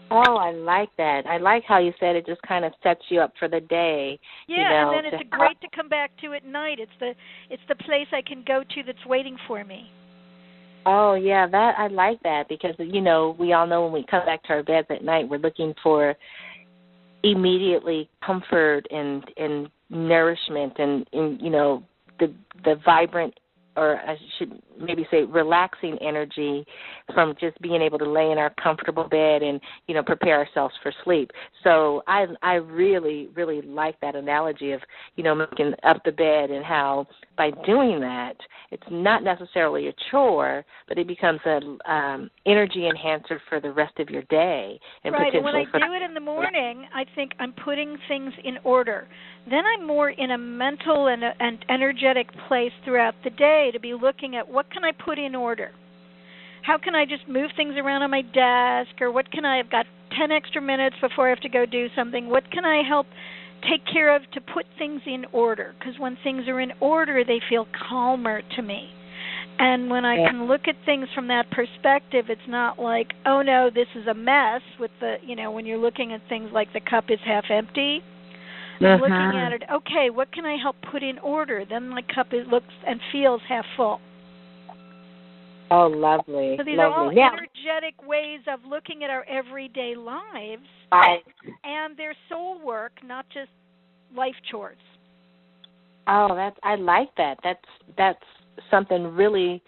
Oh, 0.09 0.37
I 0.37 0.51
like 0.51 0.95
that. 0.97 1.25
I 1.25 1.37
like 1.37 1.63
how 1.67 1.79
you 1.79 1.91
said 1.99 2.15
it 2.15 2.25
just 2.25 2.41
kind 2.43 2.63
of 2.63 2.71
sets 2.81 3.01
you 3.09 3.19
up 3.19 3.33
for 3.37 3.49
the 3.49 3.59
day. 3.59 4.17
Yeah, 4.47 4.55
you 4.55 4.63
know, 4.63 4.97
and 4.97 5.05
then 5.05 5.19
it's 5.19 5.29
great 5.29 5.59
to 5.59 5.67
come 5.75 5.89
back 5.89 6.11
to 6.21 6.33
at 6.33 6.45
night. 6.45 6.79
It's 6.79 6.97
the 7.01 7.11
it's 7.49 7.63
the 7.67 7.75
place 7.75 8.07
I 8.13 8.21
can 8.21 8.45
go 8.47 8.63
to 8.63 8.83
that's 8.85 9.05
waiting 9.05 9.35
for 9.45 9.65
me. 9.65 9.91
Oh 10.89 11.15
yeah, 11.15 11.45
that 11.47 11.75
I 11.77 11.87
like 11.87 12.23
that 12.23 12.47
because 12.47 12.73
you 12.79 13.01
know 13.01 13.35
we 13.37 13.51
all 13.51 13.67
know 13.67 13.83
when 13.83 13.91
we 13.91 14.05
come 14.09 14.25
back 14.25 14.41
to 14.43 14.53
our 14.53 14.63
beds 14.63 14.87
at 14.89 15.03
night, 15.03 15.27
we're 15.27 15.37
looking 15.37 15.73
for 15.83 16.15
immediately 17.23 18.09
comfort 18.25 18.87
and 18.89 19.21
and 19.35 19.67
nourishment 19.89 20.73
and, 20.79 21.05
and 21.11 21.41
you 21.41 21.49
know 21.49 21.83
the 22.19 22.33
the 22.63 22.75
vibrant 22.85 23.33
or 23.75 23.97
I 23.97 24.15
should 24.39 24.61
maybe 24.79 25.05
say 25.11 25.23
relaxing 25.23 25.97
energy 25.99 26.65
from 27.13 27.35
just 27.39 27.59
being 27.61 27.81
able 27.81 27.97
to 27.99 28.09
lay 28.09 28.31
in 28.31 28.37
our 28.37 28.53
comfortable 28.61 29.07
bed 29.07 29.41
and 29.41 29.59
you 29.87 29.95
know 29.95 30.03
prepare 30.03 30.37
ourselves 30.37 30.73
for 30.81 30.91
sleep. 31.03 31.31
So 31.63 32.03
I 32.07 32.25
I 32.41 32.55
really 32.55 33.29
really 33.35 33.61
like 33.61 33.99
that 34.01 34.15
analogy 34.15 34.71
of 34.71 34.81
you 35.15 35.23
know 35.23 35.35
making 35.35 35.73
up 35.83 36.01
the 36.05 36.11
bed 36.11 36.49
and 36.49 36.65
how 36.65 37.07
by 37.37 37.51
doing 37.65 37.99
that 38.01 38.35
it's 38.71 38.83
not 38.91 39.23
necessarily 39.23 39.87
a 39.87 39.93
chore 40.11 40.65
but 40.87 40.97
it 40.97 41.07
becomes 41.07 41.39
a 41.45 41.59
um 41.91 42.29
energy 42.45 42.87
enhancer 42.87 43.41
for 43.47 43.59
the 43.61 43.71
rest 43.71 43.97
of 43.99 44.09
your 44.09 44.23
day 44.23 44.79
and 45.03 45.13
right 45.13 45.33
and 45.33 45.43
when 45.43 45.55
i 45.55 45.63
do 45.63 45.93
it 45.93 46.01
in 46.01 46.13
the 46.13 46.19
morning 46.19 46.85
i 46.93 47.05
think 47.15 47.31
i'm 47.39 47.53
putting 47.63 47.97
things 48.07 48.33
in 48.43 48.57
order 48.63 49.07
then 49.49 49.63
i'm 49.65 49.85
more 49.85 50.09
in 50.09 50.31
a 50.31 50.37
mental 50.37 51.07
and, 51.07 51.23
a, 51.23 51.31
and 51.39 51.63
energetic 51.69 52.27
place 52.47 52.71
throughout 52.83 53.15
the 53.23 53.29
day 53.31 53.69
to 53.71 53.79
be 53.79 53.93
looking 53.93 54.35
at 54.35 54.47
what 54.47 54.69
can 54.71 54.83
i 54.83 54.91
put 54.91 55.19
in 55.19 55.35
order 55.35 55.71
how 56.63 56.77
can 56.77 56.95
i 56.95 57.05
just 57.05 57.27
move 57.27 57.51
things 57.55 57.75
around 57.77 58.03
on 58.03 58.11
my 58.11 58.21
desk? 58.21 59.01
Or 59.01 59.11
what 59.11 59.31
can 59.31 59.45
i 59.45 59.57
have 59.57 59.69
got 59.69 59.85
10 60.17 60.31
extra 60.31 60.61
minutes 60.61 60.95
before 61.01 61.27
i 61.27 61.29
have 61.29 61.41
to 61.41 61.49
go 61.49 61.65
do 61.65 61.87
something. 61.95 62.29
What 62.29 62.49
can 62.51 62.65
i 62.65 62.83
help 62.87 63.07
take 63.63 63.81
care 63.91 64.15
of 64.15 64.21
to 64.33 64.41
put 64.41 64.65
things 64.77 65.01
in 65.05 65.25
order? 65.33 65.73
Because 65.77 65.99
when 65.99 66.17
things 66.23 66.47
are 66.47 66.59
in 66.59 66.71
order 66.79 67.23
they 67.23 67.39
feel 67.49 67.67
calmer 67.89 68.41
to 68.55 68.61
me. 68.61 68.89
And 69.59 69.89
when 69.89 70.05
i 70.05 70.17
can 70.17 70.47
look 70.47 70.61
at 70.67 70.75
things 70.85 71.07
from 71.15 71.27
that 71.29 71.49
perspective 71.51 72.25
it's 72.29 72.47
not 72.47 72.79
like 72.79 73.13
oh 73.25 73.41
no 73.41 73.69
this 73.73 73.87
is 73.95 74.05
a 74.07 74.13
mess 74.13 74.61
with 74.79 74.91
the 74.99 75.15
you 75.23 75.35
know 75.35 75.51
when 75.51 75.65
you're 75.65 75.79
looking 75.79 76.13
at 76.13 76.21
things 76.29 76.49
like 76.53 76.71
the 76.73 76.81
cup 76.81 77.05
is 77.09 77.19
half 77.25 77.45
empty. 77.49 78.01
Uh-huh. 78.79 79.01
looking 79.01 79.39
at 79.39 79.53
it 79.53 79.63
okay 79.73 80.11
what 80.11 80.31
can 80.31 80.45
i 80.45 80.57
help 80.61 80.75
put 80.91 81.01
in 81.01 81.17
order? 81.19 81.63
Then 81.67 81.89
the 81.89 82.03
cup 82.13 82.27
is, 82.31 82.45
looks 82.51 82.73
and 82.85 82.99
feels 83.11 83.41
half 83.49 83.65
full 83.75 83.99
Oh, 85.69 85.87
lovely. 85.87 86.55
So 86.57 86.63
these 86.63 86.77
lovely. 86.77 86.83
are 86.83 86.93
all 86.93 87.13
yeah. 87.13 87.29
energetic 87.33 88.07
ways 88.07 88.39
of 88.51 88.59
looking 88.67 89.03
at 89.03 89.09
our 89.09 89.25
everyday 89.25 89.95
lives, 89.95 90.63
right. 90.91 91.23
and 91.63 91.97
their 91.97 92.15
soul 92.29 92.63
work, 92.65 92.93
not 93.03 93.25
just 93.33 93.49
life 94.15 94.35
chores. 94.49 94.77
Oh, 96.07 96.33
that's 96.35 96.57
I 96.63 96.75
like 96.75 97.09
that. 97.17 97.37
That's 97.43 97.59
that's 97.97 98.23
something 98.71 99.03
really 99.03 99.61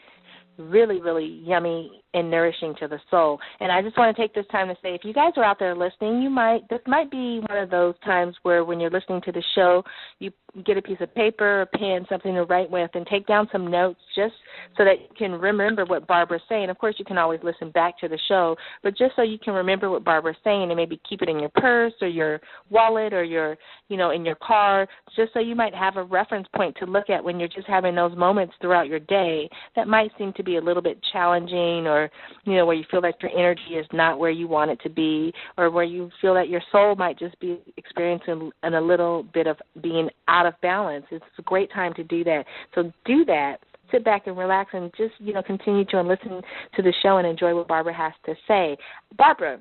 really, 0.60 1.02
really 1.02 1.42
yummy 1.46 2.04
and 2.14 2.30
nourishing 2.30 2.74
to 2.80 2.88
the 2.88 3.00
soul. 3.12 3.40
And 3.60 3.72
I 3.72 3.82
just 3.82 3.98
want 3.98 4.16
to 4.16 4.22
take 4.22 4.34
this 4.34 4.46
time 4.52 4.68
to 4.68 4.76
say 4.82 4.96
if 4.96 5.04
you 5.04 5.14
guys 5.14 5.34
are 5.38 5.44
out 5.44 5.60
there 5.60 5.76
listening, 5.76 6.22
you 6.22 6.30
might 6.30 6.68
this 6.70 6.82
might 6.88 7.12
be 7.12 7.42
one 7.48 7.58
of 7.58 7.70
those 7.70 7.96
times 8.04 8.36
where 8.44 8.64
when 8.64 8.80
you're 8.80 8.90
listening 8.90 9.22
to 9.24 9.32
the 9.32 9.44
show, 9.56 9.84
you 10.20 10.32
get 10.66 10.78
a 10.78 10.82
piece 10.82 10.98
of 11.00 11.14
paper, 11.14 11.62
a 11.62 11.66
pen, 11.68 12.06
something 12.10 12.34
to 12.34 12.44
write 12.44 12.70
with 12.70 12.90
and 12.96 13.06
take 13.06 13.28
down 13.28 13.48
some 13.52 13.70
notes 13.70 14.00
just 14.16 14.34
so 14.78 14.84
that 14.84 15.00
you 15.00 15.08
can 15.16 15.34
remember 15.34 15.86
what 15.86 16.08
Barbara's 16.08 16.42
saying. 16.50 16.70
Of 16.70 16.78
course 16.80 16.96
you 16.98 17.06
can 17.06 17.20
always 17.20 17.40
listen 17.44 17.70
back 17.72 18.00
to 18.00 18.08
the 18.08 18.20
show, 18.28 18.56
but 18.82 18.98
just 18.98 19.16
so 19.16 19.22
you 19.22 19.38
can 19.38 19.54
remember 19.54 19.92
what 19.92 20.04
Barbara's 20.04 20.38
saying 20.44 20.64
and 20.64 20.76
maybe 20.76 21.00
keep 21.08 21.22
it 21.22 21.30
in 21.30 21.40
your 21.40 21.52
purse 21.56 21.94
or 22.02 22.08
your 22.08 22.40
wallet 22.70 23.14
or 23.14 23.24
your 23.24 23.58
you 23.90 23.98
know, 23.98 24.12
in 24.12 24.24
your 24.24 24.36
car, 24.36 24.88
just 25.16 25.34
so 25.34 25.40
you 25.40 25.56
might 25.56 25.74
have 25.74 25.98
a 25.98 26.04
reference 26.04 26.48
point 26.56 26.76
to 26.80 26.86
look 26.86 27.10
at 27.10 27.24
when 27.24 27.40
you're 27.40 27.50
just 27.50 27.68
having 27.68 27.96
those 27.96 28.16
moments 28.16 28.54
throughout 28.62 28.88
your 28.88 29.00
day 29.00 29.50
that 29.76 29.88
might 29.88 30.12
seem 30.18 30.32
to 30.34 30.44
be 30.44 30.58
a 30.58 30.62
little 30.62 30.82
bit 30.82 31.00
challenging 31.12 31.88
or 31.88 31.99
you 32.46 32.56
know 32.56 32.66
where 32.66 32.76
you 32.76 32.86
feel 32.90 33.02
like 33.02 33.16
your 33.22 33.32
energy 33.32 33.76
is 33.76 33.86
not 33.92 34.20
where 34.20 34.30
you 34.30 34.48
want 34.48 34.72
it 34.72 34.80
to 34.84 34.90
be 34.90 35.34
or 35.58 35.70
where 35.70 35.84
you 35.84 36.10
feel 36.22 36.34
that 36.34 36.50
your 36.50 36.62
soul 36.72 36.96
might 36.96 37.18
just 37.18 37.40
be 37.40 37.60
experiencing 37.78 38.52
in 38.64 38.74
a 38.74 38.82
little 38.82 39.24
bit 39.34 39.48
of 39.48 39.58
being 39.82 40.10
out 40.28 40.46
of 40.46 40.54
balance. 40.62 41.06
It's 41.12 41.26
a 41.38 41.42
great 41.44 41.72
time 41.72 41.94
to 41.96 42.04
do 42.04 42.24
that. 42.24 42.46
So 42.76 42.92
do 43.06 43.26
that. 43.26 43.58
Sit 43.92 44.06
back 44.06 44.28
and 44.28 44.38
relax 44.38 44.72
and 44.74 44.92
just 44.96 45.14
you 45.20 45.34
know 45.34 45.44
continue 45.44 45.86
to 45.86 46.02
listen 46.02 46.42
to 46.76 46.82
the 46.82 46.94
show 47.02 47.18
and 47.18 47.28
enjoy 47.28 47.56
what 47.56 47.68
barbara 47.68 47.94
has 47.94 48.14
to 48.26 48.36
say. 48.48 48.78
Barbara 49.18 49.60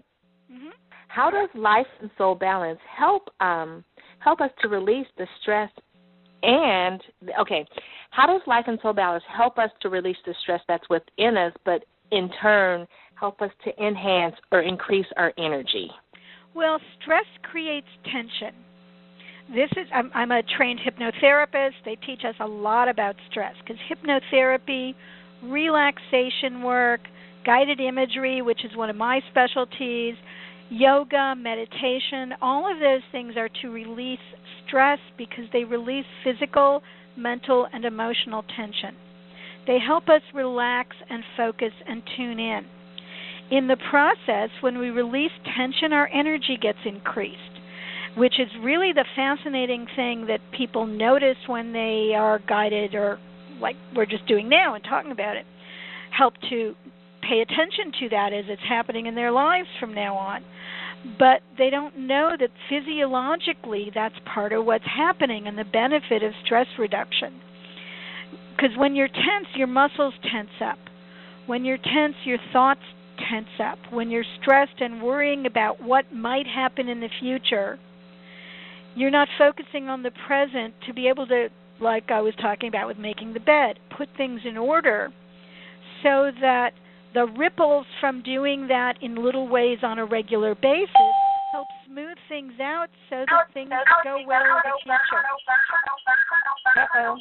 mm-hmm. 0.53 0.69
how 1.09 1.31
does 1.31 1.49
life 1.55 1.87
and 2.01 2.11
soul 2.19 2.35
balance 2.35 2.81
help 2.97 3.29
um 3.41 3.85
help 4.21 4.41
us 4.41 4.51
to 4.61 4.69
release 4.69 5.07
the 5.17 5.27
stress 5.41 5.71
and 6.43 7.03
okay, 7.41 7.67
how 8.11 8.27
does 8.27 8.41
life 8.47 8.65
and 8.67 8.79
soul 8.81 8.93
balance 8.93 9.25
help 9.35 9.59
us 9.59 9.71
to 9.83 9.89
release 9.89 10.17
the 10.25 10.35
stress 10.43 10.61
that's 10.69 10.89
within 10.89 11.37
us, 11.37 11.53
but 11.65 11.85
in 12.11 12.31
turn 12.41 12.87
help 13.15 13.43
us 13.43 13.51
to 13.65 13.85
enhance 13.85 14.37
or 14.53 14.63
increase 14.63 15.07
our 15.17 15.33
energy? 15.39 15.91
Well, 16.55 16.79
stress 17.01 17.27
creates 17.43 17.87
tension. 18.05 18.55
This 19.55 19.71
is 19.73 19.87
I'm, 19.95 20.11
I'm 20.15 20.31
a 20.31 20.43
trained 20.57 20.81
hypnotherapist. 20.81 21.73
They 21.85 21.97
teach 21.97 22.21
us 22.29 22.35
a 22.41 22.47
lot 22.47 22.89
about 22.89 23.17
stress 23.31 23.55
because 23.61 23.81
hypnotherapy, 23.91 24.95
relaxation 25.43 26.63
work, 26.63 27.01
guided 27.47 27.81
imagery, 27.81 28.43
which 28.43 28.65
is 28.65 28.77
one 28.77 28.91
of 28.91 28.97
my 28.97 29.21
specialties, 29.31 30.15
yoga, 30.71 31.35
meditation, 31.37 32.35
all 32.43 32.71
of 32.71 32.79
those 32.79 33.01
things 33.11 33.37
are 33.37 33.49
to 33.63 33.71
release 33.71 34.19
stress 34.67 34.99
because 35.17 35.45
they 35.53 35.65
release 35.65 36.05
physical, 36.23 36.83
mental, 37.17 37.67
and 37.73 37.85
emotional 37.85 38.45
tension. 38.55 38.95
They 39.69 39.79
help 39.79 40.09
us 40.09 40.23
relax 40.35 40.97
and 41.11 41.23
focus 41.37 41.73
and 41.87 42.03
tune 42.17 42.41
in. 42.41 42.63
In 43.51 43.69
the 43.69 43.77
process, 43.91 44.49
when 44.63 44.79
we 44.79 44.89
release 44.89 45.31
tension, 45.57 45.93
our 45.93 46.09
energy 46.09 46.59
gets 46.61 46.79
increased, 46.87 47.61
which 48.17 48.41
is 48.41 48.49
really 48.63 48.93
the 48.95 49.05
fascinating 49.15 49.87
thing 49.95 50.27
that 50.27 50.41
people 50.57 50.87
notice 50.87 51.37
when 51.47 51.75
they 51.75 52.15
are 52.17 52.41
guided 52.49 52.95
or 52.95 53.19
like 53.61 53.77
we're 53.95 54.07
just 54.07 54.27
doing 54.27 54.49
now 54.49 54.75
and 54.75 54.83
talking 54.85 55.13
about 55.13 55.37
it. 55.37 55.45
Help 56.17 56.33
to 56.49 56.75
pay 57.21 57.41
attention 57.41 57.93
to 58.01 58.09
that 58.09 58.33
as 58.33 58.47
it's 58.49 58.63
happening 58.67 59.05
in 59.05 59.15
their 59.15 59.31
lives 59.31 59.69
from 59.79 59.95
now 59.95 60.17
on 60.17 60.43
but 61.19 61.43
they 61.57 61.71
don't 61.71 61.97
know 61.97 62.31
that 62.39 62.51
physiologically 62.69 63.91
that's 63.95 64.15
part 64.35 64.53
of 64.53 64.65
what's 64.65 64.85
happening 64.85 65.47
and 65.47 65.57
the 65.57 65.65
benefit 65.65 66.23
of 66.23 66.33
stress 66.45 66.67
reduction. 66.77 67.41
Because 68.59 68.77
when 68.77 68.97
you're 68.97 69.09
tense, 69.09 69.47
your 69.55 69.69
muscles 69.69 70.15
tense 70.33 70.51
up. 70.61 70.79
When 71.47 71.65
you're 71.65 71.79
tense, 71.79 72.17
your 72.25 72.39
thoughts 72.53 72.81
tense 73.31 73.47
up. 73.63 73.79
When 73.93 74.11
you're 74.11 74.25
stressed 74.41 74.81
and 74.81 75.01
worrying 75.01 75.47
about 75.47 75.81
what 75.81 76.13
might 76.13 76.47
happen 76.47 76.89
in 76.89 76.99
the 76.99 77.09
future, 77.21 77.79
you're 78.97 79.13
not 79.13 79.29
focusing 79.39 79.89
on 79.89 80.03
the 80.03 80.11
present 80.27 80.75
to 80.89 80.93
be 80.93 81.09
able 81.09 81.27
to, 81.29 81.49
like 81.81 82.11
I 82.11 82.21
was 82.21 82.35
talking 82.41 82.69
about 82.69 82.89
with 82.89 82.99
making 82.99 83.33
the 83.33 83.41
bed, 83.41 83.79
put 83.97 84.09
things 84.17 84.41
in 84.45 84.57
order 84.57 85.13
so 86.03 86.33
that 86.41 86.71
the 87.15 87.27
ripples 87.27 87.87
from 88.01 88.23
doing 88.23 88.69
that 88.69 88.95
in 89.01 89.23
little 89.25 89.49
ways 89.49 89.79
on 89.83 90.01
a 90.01 90.05
regular 90.05 90.57
basis 90.57 90.89
help 91.53 91.69
smooth 91.87 92.17
things 92.29 92.53
out 92.61 92.89
so 93.09 93.25
that 93.29 93.53
things 93.55 93.71
go 94.05 94.19
well 94.27 94.43
in 94.43 94.63
the 94.65 94.73
future. 94.83 95.23
Uh-oh. 96.77 97.17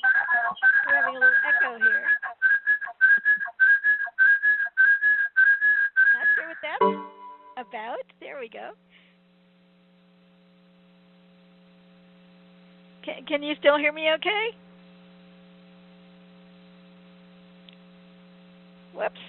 We're 0.88 0.96
having 0.96 1.16
a 1.16 1.20
little 1.20 1.34
echo 1.48 1.78
here. 1.78 2.04
Not 6.14 6.28
sure 6.36 6.48
what 6.48 6.58
that's 6.62 7.68
about. 7.68 8.06
There 8.20 8.40
we 8.40 8.50
go. 8.50 8.72
Can, 13.06 13.26
can 13.26 13.44
you 13.44 13.56
still 13.60 13.78
hear 13.78 13.94
me 13.94 14.10
okay? 14.16 14.50
Whoops 18.94 19.20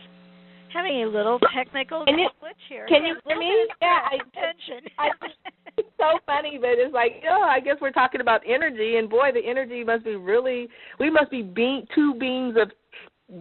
having 0.79 1.03
a 1.03 1.07
little 1.07 1.39
technical 1.55 2.05
can 2.05 2.19
you, 2.19 2.31
glitch 2.39 2.63
here. 2.69 2.87
Can 2.87 3.05
you 3.05 3.17
hear 3.27 3.39
me? 3.39 3.67
Yeah, 3.83 3.99
I, 4.07 4.15
attention. 4.15 4.87
I, 4.99 5.11
it's 5.77 5.89
so 5.99 6.19
funny, 6.23 6.47
but 6.61 6.71
it's 6.79 6.95
like, 6.95 7.23
oh, 7.31 7.43
I 7.43 7.61
guess 7.61 7.77
we're 7.81 7.91
talking 7.91 8.21
about 8.21 8.43
energy, 8.47 8.97
and 8.97 9.09
boy, 9.09 9.31
the 9.33 9.49
energy 9.49 9.85
must 9.85 10.05
be 10.05 10.17
really. 10.17 10.69
We 10.99 11.11
must 11.11 11.31
be 11.31 11.43
being 11.43 11.87
two 11.95 12.15
beams 12.15 12.57
of 12.61 12.71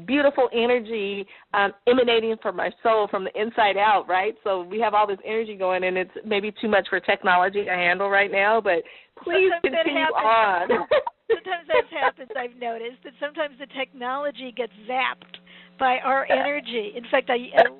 beautiful 0.05 0.49
energy 0.53 1.25
um, 1.53 1.71
emanating 1.87 2.35
from 2.41 2.59
our 2.59 2.71
soul 2.83 3.07
from 3.09 3.23
the 3.23 3.41
inside 3.41 3.77
out, 3.77 4.05
right? 4.07 4.35
So 4.43 4.63
we 4.63 4.79
have 4.81 4.93
all 4.93 5.07
this 5.07 5.19
energy 5.25 5.55
going, 5.55 5.83
and 5.85 5.97
it's 5.97 6.11
maybe 6.25 6.53
too 6.61 6.67
much 6.67 6.87
for 6.89 6.99
technology 6.99 7.63
to 7.63 7.71
handle 7.71 8.09
right 8.09 8.31
now. 8.31 8.59
But 8.59 8.83
please 9.23 9.49
sometimes 9.61 9.85
continue 9.85 10.03
on. 10.03 10.69
sometimes 11.31 11.67
that 11.67 11.97
happens. 11.97 12.29
I've 12.37 12.55
noticed 12.59 13.03
that 13.03 13.13
sometimes 13.19 13.55
the 13.59 13.67
technology 13.77 14.53
gets 14.55 14.73
zapped 14.89 15.39
by 15.79 15.99
our 16.03 16.25
energy. 16.29 16.93
In 16.95 17.03
fact, 17.09 17.29
I, 17.29 17.37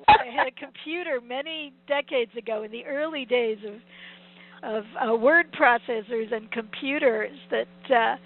I 0.08 0.30
had 0.34 0.46
a 0.46 0.52
computer 0.52 1.20
many 1.20 1.72
decades 1.86 2.30
ago 2.36 2.62
in 2.62 2.70
the 2.70 2.84
early 2.84 3.24
days 3.24 3.58
of 3.66 3.74
of 4.62 4.84
uh, 5.00 5.14
word 5.14 5.46
processors 5.52 6.32
and 6.32 6.50
computers 6.50 7.36
that 7.50 7.94
uh 7.94 8.16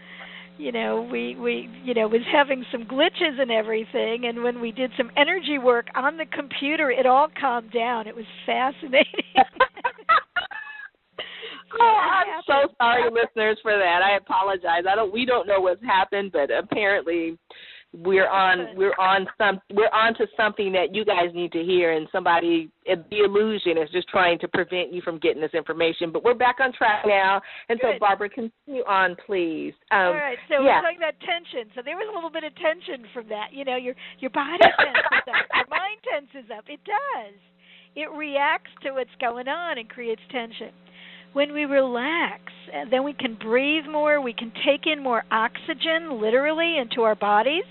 you 0.59 0.73
know 0.73 1.09
we 1.11 1.37
we 1.37 1.69
you 1.85 1.95
know 1.95 2.09
was 2.09 2.23
having 2.33 2.65
some 2.71 2.85
glitches 2.85 3.41
and 3.41 3.51
everything. 3.51 4.27
And 4.27 4.43
when 4.43 4.61
we 4.61 4.73
did 4.73 4.91
some 4.97 5.11
energy 5.17 5.59
work 5.59 5.87
on 5.95 6.17
the 6.17 6.27
computer 6.27 6.91
it 6.91 7.07
all 7.07 7.29
calmed 7.41 7.73
down. 7.73 8.07
It 8.07 8.17
was 8.17 8.27
fascinating. 8.47 9.07
Oh 11.81 11.99
i'm 12.03 12.43
so 12.47 12.75
sorry 12.77 13.11
listeners 13.11 13.59
for 13.63 13.73
that. 13.73 14.03
I 14.03 14.17
apologize. 14.19 14.83
I 14.87 14.95
don't 14.95 15.13
we 15.13 15.25
don't 15.25 15.47
know 15.47 15.61
what's 15.61 15.83
happened 15.83 16.31
but 16.31 16.51
apparently 16.51 17.39
we're 17.95 18.29
on 18.29 18.75
we're 18.75 18.95
on 18.99 19.27
some 19.37 19.61
we're 19.75 19.93
on 19.93 20.15
to 20.15 20.27
something 20.35 20.73
that 20.73 20.95
you 20.95 21.05
guys 21.05 21.29
need 21.35 21.53
to 21.53 21.63
hear 21.63 21.93
and 21.93 22.09
somebody 22.11 22.71
the 22.87 23.25
illusion 23.25 23.77
is 23.77 23.89
just 23.93 24.09
trying 24.09 24.39
to 24.39 24.49
prevent 24.49 24.93
you 24.93 25.03
from 25.03 25.19
getting 25.19 25.43
this 25.43 25.53
information 25.53 26.11
but 26.11 26.25
we're 26.25 26.35
back 26.35 26.57
on 26.61 26.73
track 26.73 27.05
now. 27.07 27.41
And 27.69 27.79
Good. 27.79 27.97
so 27.97 27.99
barbara 28.01 28.31
continue 28.31 28.83
on 28.89 29.15
please. 29.27 29.75
Um, 29.91 29.99
all 29.99 30.15
right 30.15 30.39
so 30.49 30.63
yeah. 30.63 30.81
we're 30.81 30.83
talking 30.83 30.99
about 30.99 31.15
tension. 31.21 31.71
So 31.75 31.83
there 31.85 31.97
was 31.97 32.09
a 32.11 32.15
little 32.15 32.31
bit 32.31 32.45
of 32.45 32.53
tension 32.57 33.05
from 33.13 33.29
that. 33.29 33.53
You 33.53 33.65
know 33.65 33.77
your 33.77 33.95
your 34.21 34.31
body 34.31 34.59
tenses 34.79 35.05
up 35.29 35.47
your 35.55 35.69
mind 35.69 36.01
tenses 36.09 36.51
up. 36.51 36.65
It 36.69 36.81
does. 36.85 37.37
It 37.95 38.11
reacts 38.11 38.71
to 38.85 38.93
what's 38.93 39.15
going 39.21 39.49
on 39.49 39.77
and 39.77 39.89
creates 39.89 40.23
tension. 40.31 40.73
When 41.35 41.53
we 41.53 41.65
relax, 41.65 42.43
then 42.91 43.05
we 43.05 43.15
can 43.15 43.37
breathe 43.37 43.85
more, 43.91 44.21
we 44.21 44.35
can 44.35 44.53
take 44.67 44.87
in 44.87 45.03
more 45.03 45.25
oxygen 45.31 46.21
literally 46.21 46.77
into 46.79 47.03
our 47.03 47.15
bodies. 47.15 47.65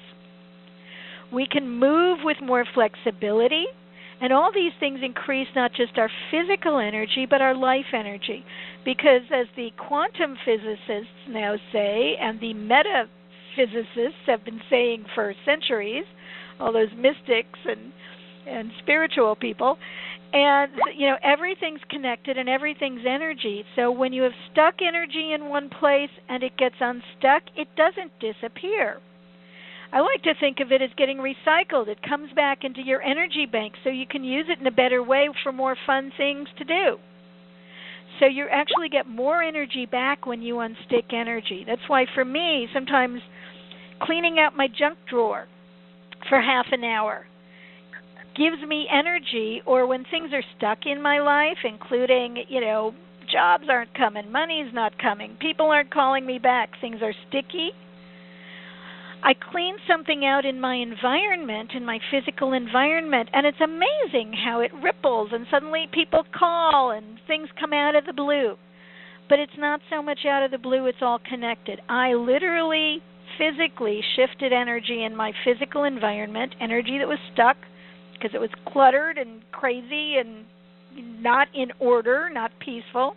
We 1.32 1.48
can 1.48 1.70
move 1.70 2.20
with 2.24 2.38
more 2.42 2.66
flexibility. 2.74 3.66
And 4.22 4.32
all 4.32 4.52
these 4.54 4.74
things 4.80 5.00
increase 5.04 5.48
not 5.56 5.72
just 5.74 5.98
our 5.98 6.10
physical 6.30 6.78
energy, 6.78 7.26
but 7.28 7.42
our 7.42 7.56
life 7.56 7.92
energy. 7.94 8.46
Because 8.86 9.22
as 9.34 9.48
the 9.56 9.70
quantum 9.78 10.38
physicists 10.46 11.28
now 11.28 11.56
say, 11.72 12.18
and 12.22 12.40
the 12.40 12.54
metaphysicists 12.54 14.28
have 14.28 14.46
been 14.46 14.62
saying 14.70 15.06
for 15.16 15.34
centuries, 15.44 16.06
all 16.60 16.72
those 16.72 16.92
mystics 16.96 17.60
and 17.66 17.92
and 18.48 18.72
spiritual 18.82 19.36
people, 19.36 19.78
and 20.34 20.72
you 20.96 21.08
know 21.08 21.18
everything's 21.24 21.82
connected 21.90 22.38
and 22.38 22.50
everything's 22.50 23.02
energy. 23.08 23.64
So 23.76 23.92
when 23.92 24.14
you 24.14 24.24
have 24.24 24.32
stuck 24.52 24.76
energy 24.82 25.34
in 25.34 25.50
one 25.50 25.70
place 25.70 26.10
and 26.30 26.44
it 26.44 26.58
gets 26.58 26.76
unstuck, 26.80 27.44
it 27.56 27.68
doesn't 27.76 28.12
disappear. 28.20 29.00
I 29.94 30.00
like 30.00 30.24
to 30.24 30.34
think 30.40 30.60
of 30.62 30.72
it 30.72 30.82
as 30.82 30.90
getting 30.96 31.18
recycled. 31.18 31.90
It 31.90 32.02
comes 32.02 32.32
back 32.34 32.60
into 32.64 32.82
your 32.82 33.02
energy 33.02 33.46
bank 33.46 33.74
so 33.84 33.90
you 33.90 34.08
can 34.08 34.24
use 34.24 34.46
it 34.48 34.60
in 34.60 34.68
a 34.68 34.72
better 34.72 35.04
way 35.04 35.28
for 35.44 35.52
more 35.52 35.76
fun 35.86 36.12
things 36.16 36.48
to 36.58 36.64
do. 36.64 36.98
So 38.20 38.26
you 38.26 38.48
actually 38.50 38.88
get 38.90 39.08
more 39.08 39.42
energy 39.42 39.86
back 39.86 40.26
when 40.26 40.42
you 40.42 40.56
unstick 40.56 41.14
energy. 41.14 41.66
That's 41.68 41.82
why 41.88 42.06
for 42.16 42.24
me, 42.24 42.68
sometimes 42.74 43.22
cleaning 44.02 44.38
out 44.40 44.56
my 44.56 44.68
junk 44.68 44.98
drawer 45.10 45.48
for 46.30 46.40
half 46.40 46.68
an 46.72 46.84
hour 46.84 47.26
gives 48.36 48.64
me 48.66 48.88
energy 48.90 49.62
or 49.66 49.86
when 49.86 50.06
things 50.10 50.32
are 50.32 50.44
stuck 50.58 50.86
in 50.86 51.02
my 51.02 51.20
life 51.20 51.58
including, 51.66 52.38
you 52.48 52.62
know, 52.62 52.94
jobs 53.32 53.66
aren't 53.70 53.94
coming, 53.94 54.32
money's 54.32 54.74
not 54.74 54.98
coming, 55.00 55.36
people 55.42 55.66
aren't 55.68 55.94
calling 55.94 56.26
me 56.26 56.40
back, 56.40 56.70
things 56.80 56.98
are 57.02 57.14
sticky 57.28 57.72
I 59.24 59.34
clean 59.52 59.76
something 59.88 60.26
out 60.26 60.46
in 60.46 60.60
my 60.60 60.76
environment, 60.76 61.72
in 61.76 61.86
my 61.86 62.00
physical 62.10 62.54
environment, 62.54 63.30
and 63.34 63.46
it's 63.46 63.62
amazing 63.62 64.34
how 64.34 64.62
it 64.62 64.72
ripples 64.74 65.30
and 65.32 65.46
suddenly 65.52 65.86
people 65.92 66.24
call 66.38 66.92
and 66.92 67.20
things 67.28 67.48
come 67.60 67.72
out 67.72 67.96
of 67.96 68.06
the 68.06 68.14
blue. 68.14 68.56
But 69.30 69.40
it's 69.40 69.58
not 69.58 69.80
so 69.90 70.02
much 70.02 70.20
out 70.26 70.44
of 70.44 70.52
the 70.52 70.58
blue, 70.58 70.88
it's 70.88 71.02
all 71.02 71.20
connected. 71.20 71.80
I 71.88 72.14
literally 72.14 73.02
physically 73.38 74.02
shifted 74.16 74.52
energy 74.52 75.04
in 75.04 75.16
my 75.16 75.32
physical 75.46 75.84
environment, 75.84 76.56
energy 76.60 76.98
that 76.98 77.08
was 77.08 77.20
stuck 77.34 77.58
because 78.14 78.32
it 78.34 78.42
was 78.42 78.50
cluttered 78.68 79.18
and 79.18 79.42
crazy 79.52 80.16
and 80.18 80.46
not 81.22 81.48
in 81.54 81.72
order, 81.80 82.30
not 82.34 82.52
peaceful 82.60 83.16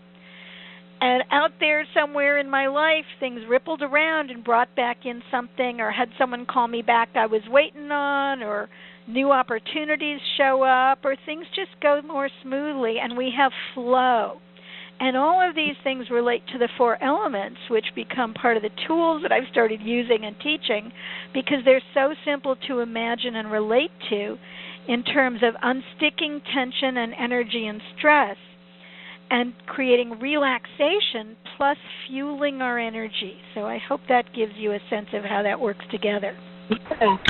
and 1.04 1.22
out 1.30 1.50
there 1.60 1.86
somewhere 1.92 2.38
in 2.38 2.48
my 2.48 2.66
life 2.66 3.04
things 3.20 3.40
rippled 3.46 3.82
around 3.82 4.30
and 4.30 4.42
brought 4.42 4.74
back 4.74 5.04
in 5.04 5.22
something 5.30 5.78
or 5.78 5.90
had 5.90 6.08
someone 6.16 6.46
call 6.46 6.66
me 6.66 6.80
back 6.80 7.10
I 7.14 7.26
was 7.26 7.42
waiting 7.46 7.90
on 7.90 8.42
or 8.42 8.70
new 9.06 9.30
opportunities 9.30 10.18
show 10.38 10.62
up 10.62 11.04
or 11.04 11.14
things 11.26 11.44
just 11.54 11.78
go 11.82 12.00
more 12.00 12.30
smoothly 12.42 12.96
and 13.02 13.18
we 13.18 13.30
have 13.36 13.52
flow. 13.74 14.38
And 14.98 15.14
all 15.14 15.46
of 15.46 15.54
these 15.54 15.74
things 15.82 16.08
relate 16.08 16.42
to 16.52 16.58
the 16.58 16.68
four 16.78 17.02
elements, 17.02 17.58
which 17.68 17.84
become 17.94 18.32
part 18.32 18.56
of 18.56 18.62
the 18.62 18.70
tools 18.86 19.22
that 19.22 19.32
I've 19.32 19.50
started 19.50 19.80
using 19.82 20.24
and 20.24 20.36
teaching 20.40 20.90
because 21.34 21.58
they're 21.66 21.82
so 21.92 22.14
simple 22.24 22.56
to 22.68 22.78
imagine 22.78 23.36
and 23.36 23.52
relate 23.52 23.90
to 24.08 24.38
in 24.88 25.02
terms 25.02 25.40
of 25.42 25.54
unsticking 25.62 26.40
tension 26.54 26.96
and 26.96 27.12
energy 27.18 27.66
and 27.66 27.82
stress 27.98 28.36
and 29.30 29.52
creating 29.66 30.18
relaxation 30.20 31.36
plus 31.56 31.76
fueling 32.06 32.62
our 32.62 32.78
energy. 32.78 33.36
So 33.54 33.62
I 33.66 33.78
hope 33.78 34.00
that 34.08 34.24
gives 34.34 34.52
you 34.56 34.72
a 34.72 34.78
sense 34.90 35.08
of 35.12 35.24
how 35.24 35.42
that 35.42 35.58
works 35.58 35.84
together. 35.90 36.36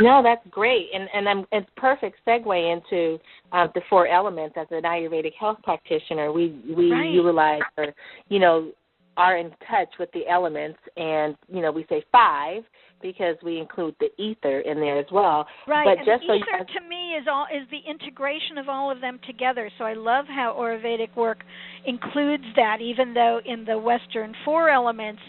No, 0.00 0.22
that's 0.22 0.46
great, 0.48 0.86
and 0.94 1.08
and 1.12 1.28
I'm, 1.28 1.44
it's 1.50 1.68
perfect 1.76 2.18
segue 2.26 2.72
into 2.72 3.18
uh, 3.52 3.66
the 3.74 3.80
four 3.90 4.06
elements. 4.06 4.54
As 4.56 4.68
an 4.70 4.82
Ayurvedic 4.82 5.32
health 5.38 5.58
practitioner, 5.64 6.30
we 6.30 6.60
we 6.76 6.92
right. 6.92 7.10
utilize 7.10 7.62
or 7.76 7.92
you 8.28 8.38
know 8.38 8.70
are 9.16 9.36
in 9.36 9.50
touch 9.70 9.88
with 9.98 10.10
the 10.12 10.26
elements, 10.28 10.78
and 10.96 11.36
you 11.48 11.62
know 11.62 11.72
we 11.72 11.86
say 11.88 12.04
five 12.12 12.62
because 13.02 13.36
we 13.44 13.58
include 13.58 13.94
the 14.00 14.08
ether 14.22 14.60
in 14.60 14.80
there 14.80 14.98
as 14.98 15.06
well. 15.12 15.46
Right. 15.68 15.84
But 15.84 15.98
and 15.98 16.06
just 16.06 16.22
the 16.22 16.28
so 16.28 16.34
ether 16.34 16.64
you 16.66 16.80
to 16.80 16.88
me 16.88 17.12
is 17.20 17.26
all 17.30 17.46
is 17.54 17.68
the 17.70 17.88
integration 17.88 18.56
of 18.58 18.68
all 18.68 18.90
of 18.90 19.00
them 19.00 19.20
together. 19.26 19.70
So 19.78 19.84
I 19.84 19.94
love 19.94 20.24
how 20.26 20.56
Ayurvedic 20.58 21.14
work 21.16 21.44
includes 21.84 22.44
that, 22.56 22.80
even 22.80 23.12
though 23.14 23.40
in 23.44 23.64
the 23.64 23.78
Western 23.78 24.34
four 24.44 24.70
elements 24.70 25.20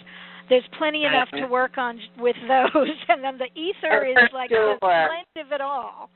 there's 0.49 0.63
plenty 0.77 1.05
enough 1.05 1.29
to 1.31 1.47
work 1.47 1.77
on 1.77 1.99
with 2.19 2.35
those, 2.47 2.89
and 3.09 3.23
then 3.23 3.37
the 3.37 3.49
ether 3.59 4.05
is 4.05 4.29
like 4.33 4.49
sure. 4.49 4.75
the 4.75 4.79
blend 4.79 5.47
of 5.47 5.51
it 5.51 5.61
all. 5.61 6.09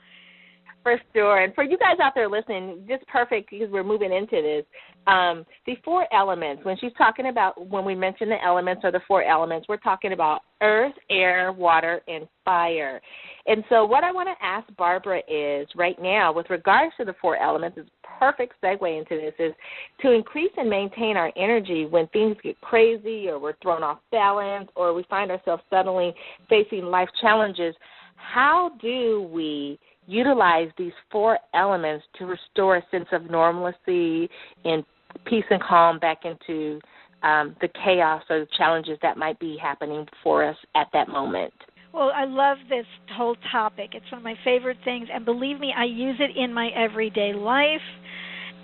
For 0.83 0.97
sure. 1.13 1.41
And 1.41 1.53
for 1.53 1.63
you 1.63 1.77
guys 1.77 1.97
out 2.01 2.13
there 2.15 2.29
listening, 2.29 2.85
just 2.87 3.05
perfect 3.07 3.49
because 3.49 3.69
we're 3.69 3.83
moving 3.83 4.13
into 4.13 4.41
this. 4.41 4.65
Um, 5.07 5.45
the 5.65 5.75
four 5.83 6.07
elements, 6.13 6.63
when 6.63 6.77
she's 6.79 6.93
talking 6.97 7.27
about, 7.27 7.67
when 7.67 7.83
we 7.83 7.95
mention 7.95 8.29
the 8.29 8.41
elements 8.43 8.81
or 8.83 8.91
the 8.91 9.01
four 9.07 9.23
elements, 9.23 9.67
we're 9.67 9.77
talking 9.77 10.13
about 10.13 10.41
earth, 10.61 10.93
air, 11.09 11.51
water, 11.51 12.01
and 12.07 12.27
fire. 12.45 13.01
And 13.45 13.63
so, 13.69 13.85
what 13.85 14.03
I 14.03 14.11
want 14.11 14.29
to 14.29 14.45
ask 14.45 14.67
Barbara 14.77 15.21
is 15.27 15.67
right 15.75 15.99
now, 16.01 16.31
with 16.31 16.49
regards 16.49 16.93
to 16.97 17.05
the 17.05 17.15
four 17.21 17.37
elements, 17.37 17.77
is 17.77 17.87
perfect 18.19 18.53
segue 18.63 18.99
into 18.99 19.15
this 19.15 19.33
is 19.39 19.53
to 20.01 20.11
increase 20.11 20.51
and 20.57 20.69
maintain 20.69 21.17
our 21.17 21.31
energy 21.37 21.85
when 21.85 22.07
things 22.07 22.35
get 22.43 22.59
crazy 22.61 23.29
or 23.29 23.39
we're 23.39 23.55
thrown 23.61 23.81
off 23.81 23.99
balance 24.11 24.69
or 24.75 24.93
we 24.93 25.03
find 25.09 25.31
ourselves 25.31 25.63
suddenly 25.69 26.13
facing 26.49 26.83
life 26.83 27.09
challenges. 27.21 27.73
How 28.15 28.71
do 28.81 29.29
we 29.31 29.79
utilize 30.09 30.69
these 30.77 30.93
four 31.11 31.37
elements 31.53 32.05
to 32.17 32.25
restore 32.25 32.77
a 32.77 32.83
sense 32.91 33.07
of 33.11 33.29
normalcy 33.29 34.29
and 34.65 34.83
peace 35.25 35.45
and 35.49 35.61
calm 35.61 35.99
back 35.99 36.19
into 36.25 36.79
um, 37.23 37.55
the 37.61 37.69
chaos 37.83 38.23
or 38.29 38.39
the 38.39 38.47
challenges 38.57 38.97
that 39.01 39.17
might 39.17 39.39
be 39.39 39.57
happening 39.61 40.05
for 40.23 40.43
us 40.43 40.55
at 40.75 40.87
that 40.93 41.09
moment. 41.09 41.53
Well, 41.93 42.11
I 42.15 42.25
love 42.25 42.57
this 42.69 42.85
whole 43.15 43.35
topic. 43.51 43.91
It's 43.93 44.05
one 44.11 44.19
of 44.19 44.23
my 44.23 44.35
favorite 44.43 44.77
things, 44.83 45.07
and 45.11 45.25
believe 45.25 45.59
me, 45.59 45.73
I 45.75 45.85
use 45.85 46.17
it 46.19 46.37
in 46.37 46.53
my 46.53 46.69
everyday 46.75 47.33
life, 47.33 47.81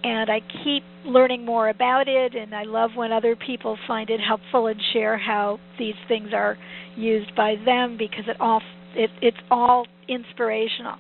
and 0.04 0.30
I 0.30 0.42
keep 0.64 0.84
learning 1.06 1.44
more 1.44 1.70
about 1.70 2.08
it. 2.08 2.36
And 2.36 2.54
I 2.54 2.64
love 2.64 2.92
when 2.96 3.12
other 3.12 3.36
people 3.36 3.78
find 3.88 4.10
it 4.12 4.20
helpful 4.20 4.68
and 4.68 4.80
share 4.94 5.18
how 5.18 5.60
these 5.80 5.96
things 6.08 6.30
are 6.34 6.56
used 6.96 7.36
by 7.36 7.56
them 7.66 7.98
because 7.98 8.26
it 8.28 8.40
all 8.40 8.62
it, 8.96 9.10
it's 9.22 9.38
all 9.52 9.86
inspirational. 10.08 10.96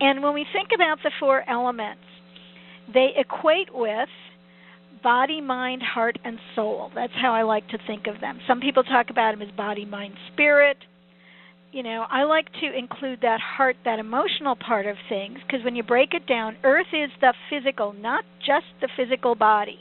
And 0.00 0.22
when 0.22 0.34
we 0.34 0.46
think 0.52 0.70
about 0.74 0.98
the 1.02 1.10
four 1.18 1.48
elements, 1.48 2.02
they 2.92 3.10
equate 3.16 3.74
with 3.74 4.08
body, 5.02 5.40
mind, 5.40 5.82
heart, 5.82 6.18
and 6.24 6.38
soul. 6.54 6.90
That's 6.94 7.12
how 7.14 7.32
I 7.32 7.42
like 7.42 7.68
to 7.68 7.78
think 7.86 8.06
of 8.06 8.20
them. 8.20 8.38
Some 8.46 8.60
people 8.60 8.82
talk 8.82 9.10
about 9.10 9.32
them 9.32 9.42
as 9.42 9.54
body, 9.56 9.84
mind, 9.84 10.14
spirit. 10.32 10.78
You 11.72 11.82
know, 11.82 12.06
I 12.10 12.24
like 12.24 12.46
to 12.60 12.76
include 12.76 13.20
that 13.22 13.40
heart, 13.40 13.76
that 13.84 13.98
emotional 13.98 14.56
part 14.56 14.86
of 14.86 14.96
things, 15.08 15.38
because 15.46 15.64
when 15.64 15.76
you 15.76 15.82
break 15.82 16.14
it 16.14 16.26
down, 16.26 16.56
earth 16.64 16.86
is 16.92 17.10
the 17.20 17.34
physical, 17.50 17.92
not 17.92 18.24
just 18.40 18.66
the 18.80 18.88
physical 18.96 19.34
body. 19.34 19.78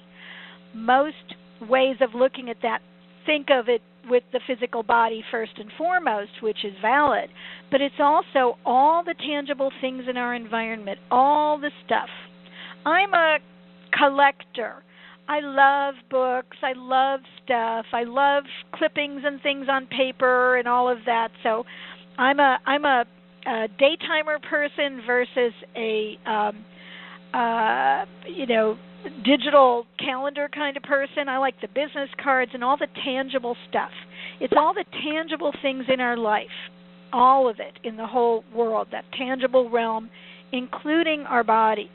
Most 0.73 1.35
ways 1.69 1.97
of 2.01 2.13
looking 2.13 2.49
at 2.49 2.57
that 2.63 2.81
think 3.25 3.47
of 3.51 3.69
it 3.69 3.81
with 4.09 4.23
the 4.31 4.39
physical 4.47 4.83
body 4.83 5.23
first 5.31 5.53
and 5.57 5.69
foremost, 5.77 6.31
which 6.41 6.63
is 6.63 6.73
valid, 6.81 7.29
but 7.71 7.81
it's 7.81 7.95
also 7.99 8.57
all 8.65 9.03
the 9.03 9.15
tangible 9.15 9.71
things 9.81 10.03
in 10.09 10.17
our 10.17 10.35
environment, 10.35 10.99
all 11.09 11.59
the 11.59 11.71
stuff. 11.85 12.09
I'm 12.85 13.13
a 13.13 13.37
collector. 13.97 14.83
I 15.27 15.39
love 15.39 15.95
books. 16.11 16.57
I 16.61 16.73
love 16.75 17.21
stuff. 17.43 17.85
I 17.93 18.03
love 18.03 18.43
clippings 18.73 19.21
and 19.25 19.41
things 19.41 19.67
on 19.69 19.87
paper 19.87 20.57
and 20.57 20.67
all 20.67 20.87
of 20.87 20.99
that. 21.05 21.29
So 21.41 21.63
I'm 22.17 22.39
a 22.39 22.59
I'm 22.65 22.85
a, 22.85 23.05
a 23.47 23.67
daytimer 23.79 24.39
person 24.47 25.01
versus 25.05 25.53
a 25.75 26.17
um 26.27 26.65
uh 27.33 28.05
you 28.29 28.45
know 28.45 28.77
digital 29.23 29.85
calendar 29.99 30.49
kind 30.53 30.77
of 30.77 30.83
person. 30.83 31.29
I 31.29 31.37
like 31.37 31.59
the 31.61 31.67
business 31.67 32.09
cards 32.23 32.51
and 32.53 32.63
all 32.63 32.77
the 32.77 32.87
tangible 33.03 33.55
stuff. 33.69 33.91
It's 34.39 34.53
all 34.57 34.73
the 34.73 34.85
tangible 35.03 35.53
things 35.61 35.85
in 35.91 35.99
our 35.99 36.17
life, 36.17 36.47
all 37.13 37.49
of 37.49 37.59
it 37.59 37.79
in 37.83 37.97
the 37.97 38.07
whole 38.07 38.43
world, 38.53 38.87
that 38.91 39.05
tangible 39.17 39.69
realm, 39.69 40.09
including 40.51 41.21
our 41.21 41.43
bodies. 41.43 41.89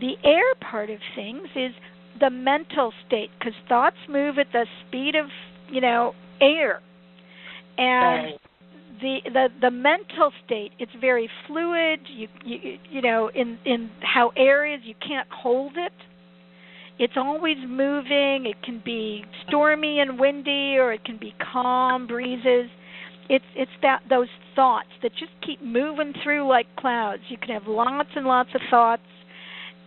The 0.00 0.14
air 0.24 0.54
part 0.70 0.90
of 0.90 0.98
things 1.14 1.48
is 1.56 1.72
the 2.20 2.30
mental 2.30 2.92
state 3.06 3.30
because 3.38 3.54
thoughts 3.68 3.96
move 4.08 4.38
at 4.38 4.46
the 4.52 4.66
speed 4.86 5.14
of, 5.14 5.26
you 5.70 5.80
know, 5.80 6.14
air. 6.40 6.80
And 7.76 8.24
Right. 8.24 8.40
The 9.00 9.18
the 9.32 9.48
the 9.60 9.70
mental 9.70 10.32
state 10.44 10.72
it's 10.78 10.92
very 11.00 11.28
fluid. 11.46 12.00
You 12.08 12.28
you 12.44 12.78
you 12.90 13.02
know 13.02 13.30
in 13.34 13.58
in 13.64 13.90
how 14.02 14.32
air 14.36 14.66
is 14.72 14.80
you 14.84 14.94
can't 15.06 15.28
hold 15.30 15.72
it. 15.76 15.92
It's 16.98 17.14
always 17.16 17.58
moving. 17.66 18.46
It 18.46 18.62
can 18.62 18.82
be 18.84 19.24
stormy 19.46 20.00
and 20.00 20.18
windy 20.18 20.76
or 20.78 20.92
it 20.92 21.04
can 21.04 21.18
be 21.18 21.34
calm 21.52 22.06
breezes. 22.06 22.70
It's 23.28 23.44
it's 23.56 23.70
that 23.82 24.02
those 24.08 24.28
thoughts 24.56 24.88
that 25.02 25.12
just 25.12 25.32
keep 25.46 25.62
moving 25.62 26.14
through 26.24 26.48
like 26.48 26.66
clouds. 26.76 27.22
You 27.28 27.38
can 27.38 27.50
have 27.50 27.66
lots 27.68 28.10
and 28.16 28.26
lots 28.26 28.50
of 28.54 28.62
thoughts 28.70 29.02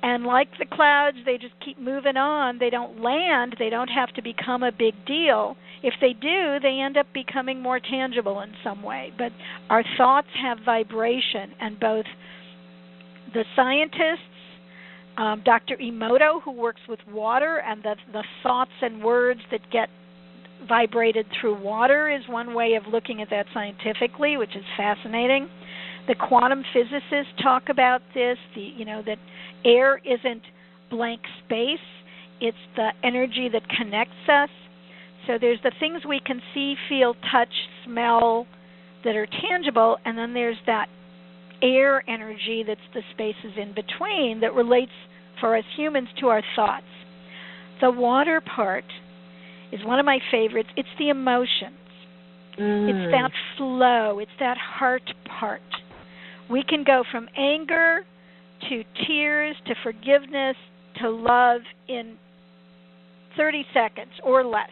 And 0.04 0.26
like 0.26 0.50
the 0.60 0.66
clouds, 0.66 1.18
they 1.26 1.38
just 1.38 1.54
keep 1.64 1.80
moving 1.80 2.18
on. 2.18 2.60
They 2.60 2.70
don't 2.70 3.02
land, 3.02 3.56
they 3.60 3.70
don't 3.70 3.90
have 3.90 4.10
to 4.16 4.22
become 4.22 4.64
a 4.64 4.72
big 4.72 4.94
deal. 5.06 5.56
If 5.84 5.96
they 6.00 6.14
do, 6.14 6.60
they 6.62 6.80
end 6.80 6.98
up 6.98 7.08
becoming 7.14 7.62
more 7.62 7.80
tangible 7.80 8.42
in 8.42 8.52
some 8.64 8.84
way. 8.84 9.12
But 9.18 9.32
our 9.70 9.84
thoughts 9.98 10.28
have 10.42 10.60
vibration, 10.64 11.52
and 11.60 11.80
both 11.80 12.06
the 13.34 13.44
scientists, 13.56 14.20
um, 15.18 15.42
Dr. 15.44 15.78
Emoto, 15.78 16.42
who 16.44 16.52
works 16.52 16.82
with 16.88 17.00
water, 17.12 17.62
and 17.66 17.82
the, 17.84 17.96
the 18.14 18.24
thoughts 18.44 18.72
and 18.82 19.04
words 19.04 19.42
that 19.52 19.62
get 19.72 19.90
vibrated 20.68 21.26
through 21.40 21.62
water 21.62 22.10
is 22.10 22.22
one 22.28 22.54
way 22.54 22.76
of 22.76 22.84
looking 22.92 23.22
at 23.22 23.30
that 23.30 23.46
scientifically, 23.54 24.38
which 24.38 24.56
is 24.56 24.64
fascinating. 24.78 25.50
The 26.08 26.16
quantum 26.16 26.64
physicists 26.74 27.34
talk 27.42 27.70
about 27.70 28.02
this, 28.14 28.38
the 28.56 28.62
you 28.62 28.86
know 28.86 29.02
that 29.06 29.18
air 29.66 30.00
isn't 30.00 30.42
blank 30.90 31.22
space, 31.46 31.80
it's 32.40 32.58
the 32.76 32.90
energy 33.04 33.50
that 33.52 33.64
connects 33.70 34.14
us. 34.28 34.50
So 35.28 35.38
there's 35.40 35.60
the 35.64 35.72
things 35.80 36.02
we 36.08 36.20
can 36.26 36.42
see, 36.54 36.76
feel, 36.90 37.14
touch, 37.32 37.54
smell 37.86 38.48
that 39.04 39.16
are 39.16 39.28
tangible, 39.50 39.98
and 40.06 40.18
then 40.18 40.34
there's 40.34 40.58
that 40.66 40.88
air 41.62 42.04
energy 42.10 42.64
that's 42.66 42.80
the 42.94 43.02
spaces 43.12 43.58
in 43.58 43.74
between 43.74 44.40
that 44.42 44.54
relates 44.54 44.92
for 45.40 45.56
us 45.56 45.64
humans 45.76 46.08
to 46.20 46.28
our 46.28 46.42
thoughts. 46.56 46.86
The 47.82 47.92
water 47.92 48.42
part 48.42 48.86
is 49.72 49.80
one 49.86 50.00
of 50.00 50.06
my 50.06 50.20
favorites. 50.32 50.70
It's 50.76 50.90
the 51.00 51.10
emotions. 51.10 51.78
Mm. 52.60 52.90
It's 52.90 53.12
that 53.12 53.32
flow. 53.58 54.20
It's 54.20 54.32
that 54.40 54.58
heart 54.58 55.10
part. 55.40 55.62
We 56.50 56.64
can 56.68 56.84
go 56.84 57.04
from 57.12 57.28
anger 57.38 58.02
to 58.70 58.84
tears 59.08 59.56
to 59.68 59.76
forgiveness 59.84 60.56
to 61.02 61.10
love 61.10 61.62
in 61.88 62.18
30 63.38 63.66
seconds 63.74 64.12
or 64.24 64.44
less. 64.44 64.70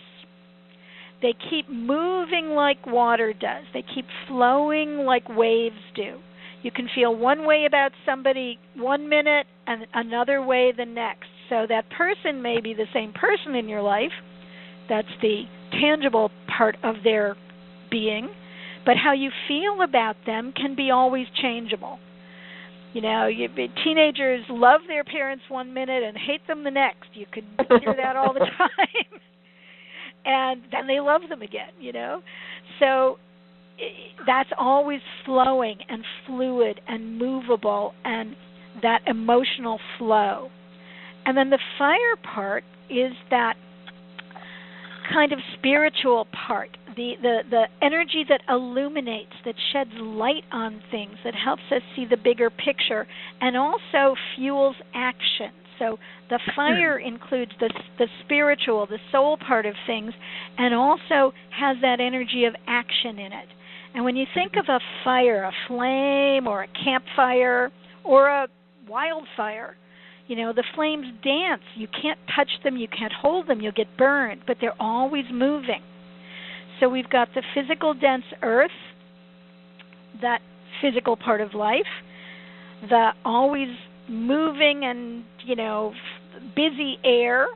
They 1.22 1.34
keep 1.50 1.70
moving 1.70 2.52
like 2.56 2.86
water 2.88 3.34
does. 3.34 3.66
They 3.74 3.84
keep 3.94 4.06
flowing 4.28 5.00
like 5.00 5.28
waves 5.30 5.76
do. 5.96 6.20
You 6.62 6.72
can 6.72 6.90
feel 6.94 7.16
one 7.16 7.46
way 7.46 7.66
about 7.66 7.92
somebody 8.06 8.60
one 8.76 9.08
minute 9.10 9.48
and 9.68 9.86
another 9.94 10.42
way 10.42 10.74
the 10.76 10.86
next. 10.86 11.28
So 11.50 11.66
that 11.68 11.90
person 11.90 12.42
may 12.42 12.62
be 12.62 12.74
the 12.74 12.86
same 12.94 13.14
person 13.14 13.56
in 13.56 13.68
your 13.68 13.82
life. 13.82 14.12
That's 14.88 15.08
the 15.22 15.44
tangible 15.72 16.32
part 16.58 16.78
of 16.84 16.96
their 17.04 17.36
being. 17.90 18.30
But 18.86 18.96
how 18.98 19.14
you 19.14 19.30
feel 19.48 19.82
about 19.82 20.16
them 20.26 20.54
can 20.56 20.76
be 20.76 20.90
always 20.92 21.28
changeable. 21.42 22.00
You 22.94 23.02
know, 23.02 23.28
you, 23.28 23.48
teenagers 23.84 24.46
love 24.50 24.82
their 24.88 25.04
parents 25.04 25.44
one 25.48 25.74
minute 25.74 26.02
and 26.04 26.18
hate 26.18 26.46
them 26.48 26.64
the 26.64 26.72
next. 26.72 27.10
You 27.14 27.26
can 27.32 27.44
hear 27.82 27.96
that 27.96 28.16
all 28.16 28.34
the 28.34 28.40
time. 28.58 29.22
And 30.26 30.62
then 30.72 30.88
they 30.88 31.00
love 31.00 31.22
them 31.30 31.42
again, 31.42 31.72
you 31.80 31.92
know. 31.92 32.22
So 32.80 33.18
that's 34.26 34.50
always 34.58 35.02
flowing 35.26 35.78
and 35.88 36.04
fluid 36.26 36.82
and 36.88 37.18
movable 37.18 37.94
and 38.04 38.36
that 38.82 39.02
emotional 39.08 39.80
flow. 39.98 40.50
And 41.26 41.38
then 41.38 41.50
the 41.50 41.60
fire 41.78 42.16
part 42.24 42.64
is 42.90 43.14
that 43.30 43.56
kind 45.12 45.32
of 45.32 45.40
spiritual 45.58 46.28
part, 46.48 46.70
the, 46.96 47.14
the, 47.22 47.40
the 47.50 47.64
energy 47.82 48.24
that 48.30 48.42
illuminates, 48.48 49.34
that 49.46 49.56
sheds 49.74 49.92
light 50.00 50.44
on 50.52 50.82
things, 50.92 51.16
that 51.24 51.34
helps 51.34 51.64
us 51.72 51.82
see 51.96 52.06
the 52.06 52.18
bigger 52.18 52.50
picture, 52.50 53.08
and 53.42 53.58
also 53.58 54.16
fuels 54.36 54.76
action. 54.94 55.52
So 55.80 55.98
the 56.30 56.40
fire 56.56 57.00
includes 57.12 57.52
the 57.60 57.74
the 57.98 58.08
spiritual, 58.24 58.86
the 58.86 59.00
soul 59.12 59.38
part 59.38 59.66
of 59.66 59.74
things, 59.88 60.14
and 60.58 60.74
also 60.74 61.34
has 61.58 61.78
that 61.82 62.00
energy 62.00 62.46
of 62.46 62.56
action 62.68 63.18
in 63.18 63.34
it. 63.34 63.48
And 63.96 64.06
when 64.06 64.16
you 64.16 64.26
think 64.36 64.54
of 64.56 64.66
a 64.70 64.80
fire, 65.04 65.44
a 65.44 65.52
flame 65.68 66.48
or 66.48 66.64
a 66.64 66.68
campfire 66.84 67.72
or 68.04 68.28
a 68.28 68.48
wildfire, 68.88 69.76
you 70.28 70.36
know, 70.36 70.54
the 70.54 70.64
flames 70.76 71.08
dance. 71.24 71.64
You 71.76 71.88
can't 71.88 72.20
touch 72.36 72.50
them, 72.64 72.78
you 72.78 72.88
can't 72.88 73.12
hold 73.12 73.48
them, 73.48 73.62
you'll 73.62 73.72
get 73.72 73.98
burned, 73.98 74.42
but 74.46 74.58
they're 74.62 74.80
always 74.80 75.26
moving. 75.32 75.82
So 76.80 76.88
we've 76.88 77.10
got 77.10 77.30
the 77.34 77.42
physical 77.56 77.94
dense 77.96 78.24
earth, 78.44 78.70
that 80.22 80.40
physical 80.82 81.18
part 81.18 81.42
of 81.42 81.56
life, 81.56 81.82
the 82.88 83.10
always 83.26 83.70
moving 84.10 84.84
and, 84.84 85.24
you 85.46 85.56
know, 85.56 85.94
busy 86.56 86.98
air, 87.04 87.48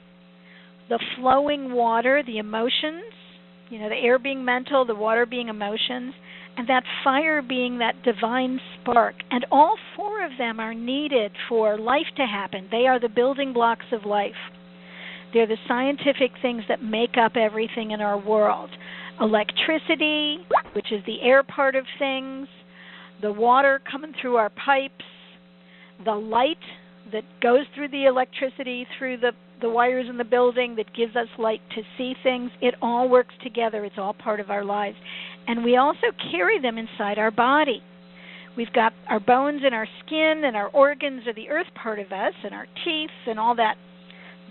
the 0.90 1.00
flowing 1.18 1.74
water, 1.74 2.24
the 2.26 2.38
emotions, 2.38 3.14
you 3.70 3.80
know, 3.80 3.90
the 3.90 3.96
air 3.96 4.20
being 4.20 4.46
mental, 4.46 4.86
the 4.86 4.96
water 4.96 5.26
being 5.26 5.48
emotions, 5.48 6.14
and 6.56 6.70
that 6.70 6.84
fire 7.04 7.42
being 7.42 7.80
that 7.80 7.96
divine 8.04 8.60
spark. 8.80 9.16
And 9.32 9.46
all 9.52 9.76
four 9.96 10.24
of 10.24 10.32
them 10.38 10.60
are 10.60 10.74
needed 10.74 11.32
for 11.50 11.78
life 11.80 12.06
to 12.18 12.26
happen. 12.26 12.68
They 12.70 12.86
are 12.88 13.00
the 13.00 13.10
building 13.10 13.54
blocks 13.54 13.86
of 13.92 14.06
life. 14.06 14.32
They're 15.34 15.48
the 15.48 15.58
scientific 15.68 16.32
things 16.42 16.64
that 16.70 16.84
make 16.84 17.18
up 17.18 17.36
everything 17.36 17.92
in 17.92 18.02
our 18.02 18.20
world. 18.20 18.70
Electricity, 19.20 20.46
which 20.74 20.92
is 20.92 21.04
the 21.08 21.22
air 21.22 21.42
part 21.42 21.76
of 21.76 21.86
things, 21.98 22.48
the 23.22 23.32
water 23.32 23.82
coming 23.90 24.14
through 24.22 24.36
our 24.36 24.52
pipes, 24.52 25.06
the 26.06 26.14
light 26.14 26.58
that 27.12 27.24
goes 27.42 27.66
through 27.76 27.90
the 27.90 28.06
electricity 28.06 28.88
through 28.98 29.18
the 29.18 29.32
the 29.62 29.70
wires 29.70 30.08
in 30.10 30.18
the 30.18 30.26
building 30.26 30.76
that 30.76 30.94
gives 30.94 31.16
us 31.16 31.28
light 31.38 31.62
to 31.74 31.82
see 31.98 32.14
things 32.22 32.52
it 32.62 32.76
all 32.82 33.08
works 33.08 33.34
together 33.44 33.86
it's 33.86 33.96
all 33.98 34.14
part 34.14 34.42
of 34.42 34.50
our 34.50 34.66
lives 34.66 34.98
and 35.48 35.64
we 35.64 35.78
also 35.78 36.08
carry 36.32 36.60
them 36.62 36.78
inside 36.78 37.18
our 37.18 37.32
body. 37.32 37.82
We've 38.56 38.72
got 38.72 38.94
our 39.10 39.20
bones 39.20 39.62
and 39.66 39.74
our 39.74 39.88
skin 40.06 40.44
and 40.46 40.56
our 40.56 40.68
organs 40.68 41.28
are 41.28 41.34
the 41.34 41.50
earth 41.50 41.68
part 41.82 42.00
of 42.00 42.12
us 42.12 42.34
and 42.44 42.54
our 42.54 42.68
teeth 42.86 43.10
and 43.28 43.40
all 43.40 43.56
that 43.56 43.76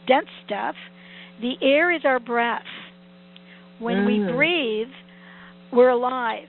dense 0.07 0.27
stuff. 0.45 0.75
The 1.41 1.55
air 1.63 1.95
is 1.95 2.03
our 2.05 2.21
breath. 2.21 2.63
When 3.79 3.99
mm. 3.99 4.07
we 4.07 4.33
breathe, 4.33 4.93
we're 5.73 5.91
alive. 5.91 6.49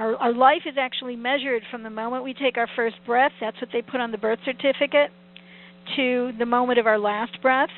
Our, 0.00 0.16
our 0.16 0.32
life 0.32 0.62
is 0.66 0.74
actually 0.78 1.14
measured 1.14 1.62
from 1.70 1.82
the 1.82 1.90
moment 1.90 2.24
we 2.24 2.34
take 2.34 2.56
our 2.56 2.68
first 2.74 2.96
breath, 3.06 3.32
that's 3.40 3.60
what 3.60 3.68
they 3.72 3.82
put 3.82 4.00
on 4.00 4.10
the 4.10 4.18
birth 4.18 4.38
certificate, 4.44 5.10
to 5.96 6.32
the 6.38 6.46
moment 6.46 6.78
of 6.78 6.86
our 6.86 6.98
last 6.98 7.40
breath 7.42 7.70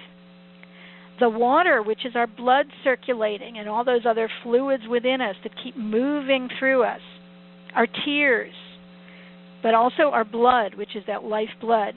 the 1.22 1.28
water, 1.28 1.82
which 1.82 2.04
is 2.04 2.16
our 2.16 2.26
blood 2.26 2.66
circulating, 2.82 3.58
and 3.58 3.68
all 3.68 3.84
those 3.84 4.04
other 4.04 4.28
fluids 4.42 4.82
within 4.90 5.20
us 5.20 5.36
that 5.44 5.52
keep 5.62 5.76
moving 5.76 6.48
through 6.58 6.82
us, 6.82 7.00
our 7.76 7.86
tears, 8.04 8.52
but 9.62 9.72
also 9.72 10.10
our 10.12 10.24
blood, 10.24 10.74
which 10.74 10.96
is 10.96 11.04
that 11.06 11.22
life 11.22 11.50
blood. 11.60 11.94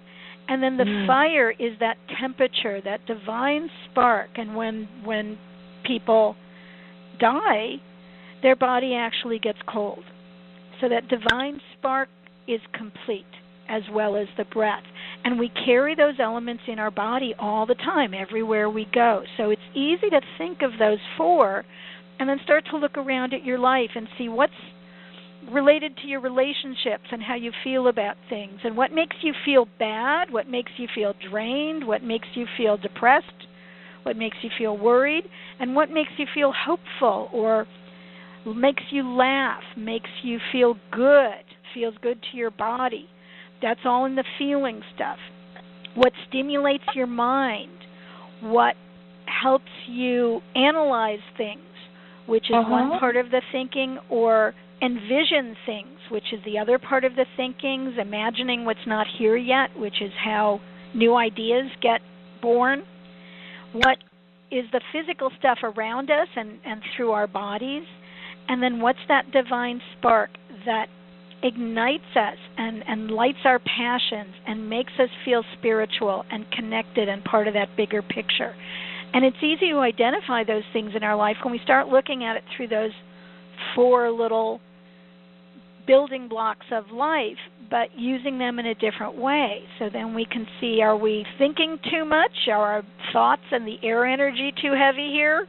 And 0.47 0.61
then 0.61 0.77
the 0.77 0.83
mm. 0.83 1.07
fire 1.07 1.49
is 1.49 1.71
that 1.79 1.97
temperature, 2.19 2.79
that 2.81 3.07
divine 3.07 3.67
spark. 3.89 4.29
And 4.35 4.55
when 4.55 4.87
when 5.03 5.39
people 5.87 6.35
die, 7.19 7.77
their 8.43 8.55
body 8.55 8.93
actually 8.93 9.39
gets 9.39 9.57
cold. 9.67 10.03
So 10.85 10.89
that 10.89 11.07
divine 11.07 11.59
spark 11.73 12.09
is 12.47 12.61
complete 12.73 13.25
as 13.67 13.81
well 13.91 14.15
as 14.15 14.27
the 14.37 14.45
breath. 14.45 14.83
And 15.23 15.39
we 15.39 15.49
carry 15.65 15.95
those 15.95 16.19
elements 16.19 16.61
in 16.67 16.77
our 16.77 16.91
body 16.91 17.33
all 17.39 17.65
the 17.65 17.73
time, 17.73 18.13
everywhere 18.13 18.69
we 18.69 18.85
go. 18.93 19.23
So 19.35 19.49
it's 19.49 19.61
easy 19.73 20.11
to 20.11 20.21
think 20.37 20.61
of 20.61 20.77
those 20.77 20.99
four 21.17 21.63
and 22.19 22.29
then 22.29 22.37
start 22.43 22.65
to 22.69 22.77
look 22.77 22.99
around 22.99 23.33
at 23.33 23.43
your 23.43 23.57
life 23.57 23.89
and 23.95 24.07
see 24.15 24.29
what's 24.29 24.53
related 25.51 25.97
to 25.97 26.07
your 26.07 26.21
relationships 26.21 27.05
and 27.11 27.23
how 27.23 27.35
you 27.35 27.51
feel 27.63 27.87
about 27.87 28.15
things 28.29 28.59
and 28.63 28.77
what 28.77 28.91
makes 28.91 29.15
you 29.23 29.33
feel 29.43 29.67
bad, 29.79 30.31
what 30.31 30.47
makes 30.47 30.71
you 30.77 30.87
feel 30.93 31.15
drained, 31.31 31.87
what 31.87 32.03
makes 32.03 32.27
you 32.35 32.45
feel 32.57 32.77
depressed, 32.77 33.25
what 34.03 34.17
makes 34.17 34.37
you 34.43 34.51
feel 34.55 34.77
worried, 34.77 35.23
and 35.59 35.73
what 35.73 35.89
makes 35.89 36.11
you 36.17 36.27
feel 36.35 36.53
hopeful 36.55 37.27
or 37.33 37.65
makes 38.53 38.83
you 38.91 39.07
laugh, 39.07 39.63
makes 39.77 40.09
you 40.23 40.39
feel 40.51 40.75
good, 40.91 41.43
feels 41.73 41.95
good 42.01 42.19
to 42.31 42.37
your 42.37 42.51
body. 42.51 43.07
That's 43.61 43.79
all 43.85 44.05
in 44.05 44.15
the 44.15 44.23
feeling 44.37 44.81
stuff. 44.93 45.17
What 45.95 46.11
stimulates 46.27 46.83
your 46.93 47.07
mind, 47.07 47.71
what 48.41 48.75
helps 49.41 49.71
you 49.87 50.41
analyze 50.55 51.19
things, 51.37 51.61
which 52.27 52.45
is 52.45 52.55
uh-huh. 52.55 52.69
one 52.69 52.99
part 52.99 53.15
of 53.15 53.31
the 53.31 53.41
thinking, 53.51 53.97
or 54.09 54.53
envision 54.81 55.55
things, 55.65 55.97
which 56.11 56.33
is 56.33 56.39
the 56.45 56.59
other 56.59 56.77
part 56.77 57.05
of 57.05 57.15
the 57.15 57.25
thinkings, 57.37 57.93
imagining 57.99 58.65
what's 58.65 58.85
not 58.85 59.07
here 59.17 59.37
yet, 59.37 59.69
which 59.77 60.01
is 60.01 60.11
how 60.23 60.59
new 60.93 61.15
ideas 61.15 61.65
get 61.81 62.01
born. 62.41 62.83
What 63.73 63.97
is 64.51 64.65
the 64.71 64.81
physical 64.91 65.31
stuff 65.39 65.59
around 65.63 66.11
us 66.11 66.27
and, 66.35 66.59
and 66.65 66.81
through 66.95 67.11
our 67.11 67.27
bodies? 67.27 67.83
And 68.47 68.61
then 68.61 68.79
what's 68.79 68.99
that 69.07 69.31
divine 69.31 69.81
spark 69.97 70.29
that 70.65 70.87
ignites 71.43 72.03
us 72.15 72.37
and, 72.57 72.83
and 72.87 73.11
lights 73.11 73.39
our 73.45 73.59
passions 73.59 74.33
and 74.47 74.69
makes 74.69 74.93
us 74.99 75.09
feel 75.23 75.43
spiritual 75.57 76.23
and 76.31 76.49
connected 76.51 77.07
and 77.07 77.23
part 77.23 77.47
of 77.47 77.53
that 77.53 77.69
bigger 77.77 78.01
picture. 78.01 78.55
And 79.13 79.23
it's 79.23 79.37
easy 79.37 79.69
to 79.69 79.77
identify 79.77 80.43
those 80.43 80.63
things 80.73 80.91
in 80.95 81.03
our 81.03 81.15
life 81.15 81.37
when 81.43 81.51
we 81.51 81.59
start 81.63 81.87
looking 81.87 82.23
at 82.23 82.35
it 82.35 82.43
through 82.55 82.67
those 82.67 82.91
four 83.75 84.11
little 84.11 84.59
building 85.87 86.27
blocks 86.27 86.65
of 86.71 86.85
life, 86.91 87.37
but 87.69 87.89
using 87.95 88.37
them 88.39 88.59
in 88.59 88.65
a 88.65 88.75
different 88.75 89.15
way. 89.15 89.61
So 89.79 89.89
then 89.91 90.13
we 90.15 90.25
can 90.25 90.45
see 90.59 90.81
are 90.81 90.97
we 90.97 91.25
thinking 91.37 91.77
too 91.91 92.05
much? 92.05 92.31
Are 92.47 92.73
our 92.73 92.83
thoughts 93.13 93.43
and 93.51 93.67
the 93.67 93.77
air 93.83 94.05
energy 94.05 94.51
too 94.61 94.73
heavy 94.77 95.11
here? 95.11 95.47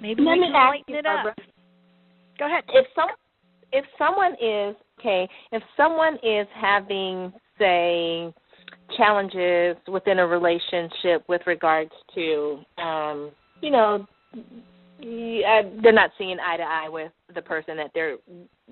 Maybe 0.00 0.22
Let 0.22 0.38
we 0.38 0.44
can 0.44 0.52
lighten 0.52 0.84
you, 0.88 0.98
it 0.98 1.04
Barbara. 1.04 1.34
Go 2.38 2.46
ahead. 2.46 2.64
If 2.68 2.86
some 2.94 3.08
if 3.72 3.84
someone 3.98 4.32
is 4.34 4.76
okay, 5.00 5.28
if 5.52 5.62
someone 5.76 6.14
is 6.22 6.46
having 6.54 7.32
say 7.58 8.32
challenges 8.96 9.76
within 9.88 10.18
a 10.18 10.26
relationship 10.26 11.24
with 11.28 11.40
regards 11.46 11.90
to 12.14 12.58
um 12.78 13.30
you 13.60 13.70
know 13.70 14.06
they're 15.00 15.92
not 15.92 16.10
seeing 16.16 16.38
eye 16.40 16.56
to 16.56 16.62
eye 16.62 16.88
with 16.88 17.12
the 17.34 17.42
person 17.42 17.76
that 17.76 17.90
they're 17.94 18.16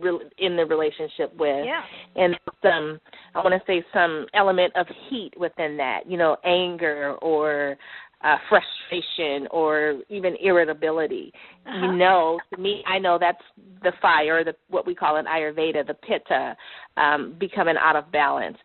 re- 0.00 0.30
in 0.38 0.56
the 0.56 0.64
relationship 0.64 1.34
with 1.38 1.66
Yeah. 1.66 1.82
and 2.16 2.38
some 2.62 2.98
I 3.34 3.40
want 3.40 3.52
to 3.52 3.60
say 3.66 3.84
some 3.92 4.26
element 4.32 4.72
of 4.76 4.86
heat 5.08 5.32
within 5.36 5.76
that, 5.76 6.08
you 6.08 6.16
know, 6.16 6.36
anger 6.44 7.16
or 7.20 7.76
uh, 8.24 8.36
frustration 8.48 9.46
or 9.50 10.00
even 10.08 10.36
irritability. 10.42 11.32
Uh-huh. 11.66 11.86
You 11.86 11.96
know, 11.96 12.40
to 12.54 12.60
me, 12.60 12.82
I 12.86 12.98
know 12.98 13.18
that's 13.20 13.42
the 13.82 13.92
fire, 14.00 14.42
the 14.42 14.54
what 14.68 14.86
we 14.86 14.94
call 14.94 15.16
in 15.16 15.26
Ayurveda, 15.26 15.86
the 15.86 15.94
pitta, 15.94 16.56
um, 16.96 17.36
becoming 17.38 17.76
out 17.78 17.96
of 17.96 18.10
balance. 18.10 18.56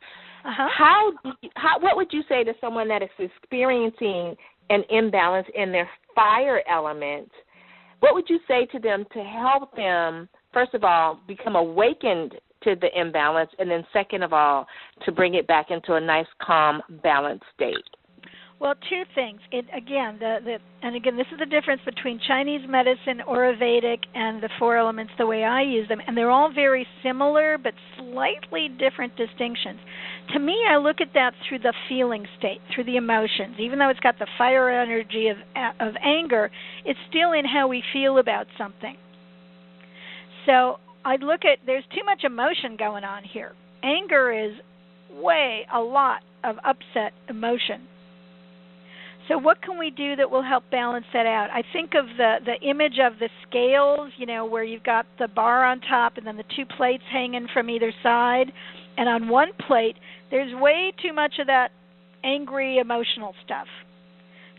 Uh-huh. 0.46 0.68
How, 0.76 1.12
do 1.24 1.32
you, 1.42 1.50
how 1.56 1.80
what 1.80 1.98
would 1.98 2.12
you 2.12 2.24
say 2.30 2.44
to 2.46 2.54
someone 2.62 2.88
that 2.88 3.04
is 3.04 3.10
experiencing 3.20 4.36
an 4.70 4.84
imbalance 4.90 5.48
in 5.54 5.72
their 5.72 5.90
fire 6.16 6.62
element? 6.72 7.30
What 8.00 8.14
would 8.14 8.30
you 8.30 8.40
say 8.48 8.66
to 8.68 8.80
them 8.80 9.06
to 9.14 9.20
help 9.24 9.76
them 9.76 10.30
first 10.54 10.74
of 10.74 10.86
all 10.86 11.20
become 11.28 11.56
awakened 11.58 12.36
to 12.64 12.76
the 12.76 12.88
imbalance 13.00 13.52
and 13.60 13.70
then 13.70 13.86
second 13.92 14.24
of 14.24 14.32
all 14.32 14.66
to 15.06 15.12
bring 15.12 15.36
it 15.36 15.48
back 15.48 15.68
into 15.70 15.96
a 15.96 16.00
nice 16.00 16.28
calm 16.42 16.82
balanced 17.04 17.46
state? 17.56 17.76
Well, 18.60 18.76
two 18.90 19.04
things. 19.16 19.40
It 19.54 19.66
again, 19.74 20.18
the 20.20 20.40
the 20.44 20.58
and 20.84 20.94
again, 20.94 21.16
this 21.16 21.28
is 21.32 21.40
the 21.40 21.46
difference 21.46 21.82
between 21.86 22.20
Chinese 22.28 22.68
medicine, 22.68 23.22
Ayurvedic, 23.26 24.00
and 24.14 24.44
the 24.44 24.50
four 24.60 24.76
elements 24.76 25.14
the 25.18 25.26
way 25.26 25.46
I 25.46 25.62
use 25.62 25.88
them, 25.88 26.02
and 26.06 26.18
they're 26.18 26.30
all 26.30 26.52
very 26.54 26.86
similar 27.02 27.58
but 27.58 27.74
slightly 27.98 28.68
different 28.68 29.16
distinctions. 29.16 29.80
To 30.34 30.40
me, 30.40 30.58
I 30.70 30.76
look 30.76 31.00
at 31.00 31.14
that 31.14 31.32
through 31.48 31.60
the 31.60 31.74
feeling 31.88 32.26
state, 32.38 32.60
through 32.76 32.84
the 32.84 32.98
emotions. 32.98 33.56
Even 33.60 33.80
though 33.80 33.90
it's 33.90 34.00
got 34.02 34.20
the 34.20 34.28
fire 34.38 34.70
energy 34.70 35.30
of 35.30 35.38
of 35.80 35.94
anger, 36.04 36.52
it's 36.84 37.00
still 37.10 37.32
in 37.32 37.46
how 37.46 37.70
we 37.70 37.82
feel 37.94 38.18
about 38.18 38.48
something. 38.58 38.98
So 40.46 40.80
I 41.06 41.16
look 41.16 41.46
at 41.46 41.60
there's 41.66 41.86
too 41.96 42.04
much 42.04 42.26
emotion 42.26 42.76
going 42.78 43.06
on 43.06 43.24
here. 43.24 43.54
Anger 43.84 44.34
is 44.34 44.52
way 45.14 45.66
a 45.74 45.80
lot 45.80 46.24
of 46.44 46.58
upset 46.66 47.14
emotion. 47.30 47.88
So 49.30 49.38
what 49.38 49.62
can 49.62 49.78
we 49.78 49.92
do 49.92 50.16
that 50.16 50.30
will 50.30 50.44
help 50.44 50.64
balance 50.72 51.06
that 51.14 51.28
out? 51.28 51.50
I 51.54 51.64
think 51.72 51.92
of 51.94 52.08
the 52.18 52.38
the 52.44 52.68
image 52.68 52.98
of 53.00 53.20
the 53.20 53.30
scales, 53.48 54.12
you 54.18 54.26
know, 54.26 54.46
where 54.46 54.64
you've 54.64 54.84
got 54.84 55.06
the 55.20 55.28
bar 55.28 55.64
on 55.64 55.80
top 55.82 56.18
and 56.18 56.26
then 56.26 56.36
the 56.36 56.44
two 56.56 56.66
plates 56.66 57.04
hanging 57.12 57.48
from 57.54 57.70
either 57.70 57.94
side, 58.02 58.52
and 58.98 59.08
on 59.08 59.30
one 59.30 59.52
plate 59.68 59.96
there's 60.32 60.54
way 60.60 60.92
too 61.02 61.14
much 61.14 61.36
of 61.40 61.48
that 61.48 61.70
angry 62.24 62.80
emotional 62.80 63.34
stuff. 63.46 63.68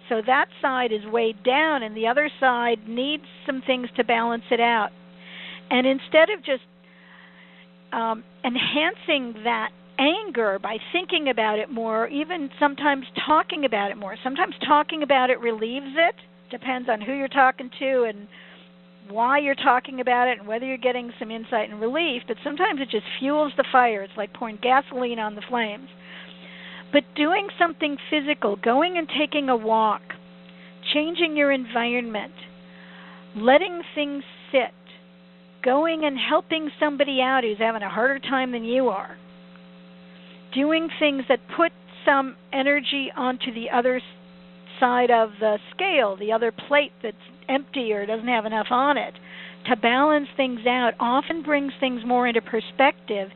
So 0.08 0.22
that 0.26 0.46
side 0.62 0.92
is 0.92 1.00
weighed 1.12 1.42
down 1.44 1.82
and 1.82 1.96
the 1.96 2.06
other 2.06 2.30
side 2.40 2.88
needs 2.88 3.24
some 3.46 3.62
things 3.66 3.88
to 3.96 4.04
balance 4.04 4.44
it 4.50 4.60
out. 4.60 4.90
And 5.70 5.86
instead 5.86 6.30
of 6.30 6.44
just 6.44 6.64
um, 7.92 8.24
enhancing 8.44 9.42
that 9.44 9.70
anger 10.00 10.58
by 10.58 10.78
thinking 10.92 11.28
about 11.28 11.58
it 11.58 11.70
more, 11.70 12.04
or 12.04 12.08
even 12.08 12.48
sometimes 12.58 13.04
talking 13.26 13.64
about 13.64 13.90
it 13.90 13.98
more. 13.98 14.16
Sometimes 14.24 14.54
talking 14.66 15.02
about 15.02 15.30
it 15.30 15.40
relieves 15.40 15.94
it. 15.94 16.14
Depends 16.50 16.88
on 16.88 17.00
who 17.00 17.12
you're 17.12 17.28
talking 17.28 17.70
to 17.78 18.04
and 18.04 18.26
why 19.10 19.38
you're 19.38 19.54
talking 19.54 20.00
about 20.00 20.28
it 20.28 20.38
and 20.38 20.48
whether 20.48 20.64
you're 20.64 20.78
getting 20.78 21.12
some 21.18 21.30
insight 21.30 21.70
and 21.70 21.80
relief. 21.80 22.22
But 22.26 22.38
sometimes 22.42 22.80
it 22.80 22.88
just 22.90 23.04
fuels 23.18 23.52
the 23.56 23.64
fire. 23.70 24.02
It's 24.02 24.16
like 24.16 24.32
pouring 24.32 24.58
gasoline 24.62 25.18
on 25.18 25.34
the 25.34 25.42
flames. 25.48 25.88
But 26.92 27.04
doing 27.14 27.48
something 27.58 27.96
physical, 28.08 28.56
going 28.56 28.96
and 28.96 29.08
taking 29.18 29.48
a 29.48 29.56
walk, 29.56 30.02
changing 30.94 31.36
your 31.36 31.52
environment, 31.52 32.32
letting 33.36 33.82
things 33.94 34.24
sit, 34.50 34.74
going 35.62 36.04
and 36.04 36.16
helping 36.18 36.70
somebody 36.80 37.20
out 37.20 37.44
who's 37.44 37.58
having 37.58 37.82
a 37.82 37.90
harder 37.90 38.18
time 38.18 38.50
than 38.50 38.64
you 38.64 38.88
are 38.88 39.16
doing 40.54 40.88
things 40.98 41.24
that 41.28 41.38
put 41.56 41.72
some 42.04 42.36
energy 42.52 43.10
onto 43.16 43.52
the 43.52 43.70
other 43.70 44.00
side 44.78 45.10
of 45.10 45.30
the 45.40 45.58
scale, 45.74 46.16
the 46.16 46.32
other 46.32 46.52
plate 46.52 46.92
that's 47.02 47.16
empty 47.48 47.92
or 47.92 48.06
doesn't 48.06 48.28
have 48.28 48.46
enough 48.46 48.68
on 48.70 48.96
it, 48.96 49.14
to 49.68 49.76
balance 49.76 50.28
things 50.36 50.60
out 50.66 50.92
often 50.98 51.42
brings 51.42 51.72
things 51.80 52.00
more 52.06 52.26
into 52.26 52.40
perspective. 52.40 53.28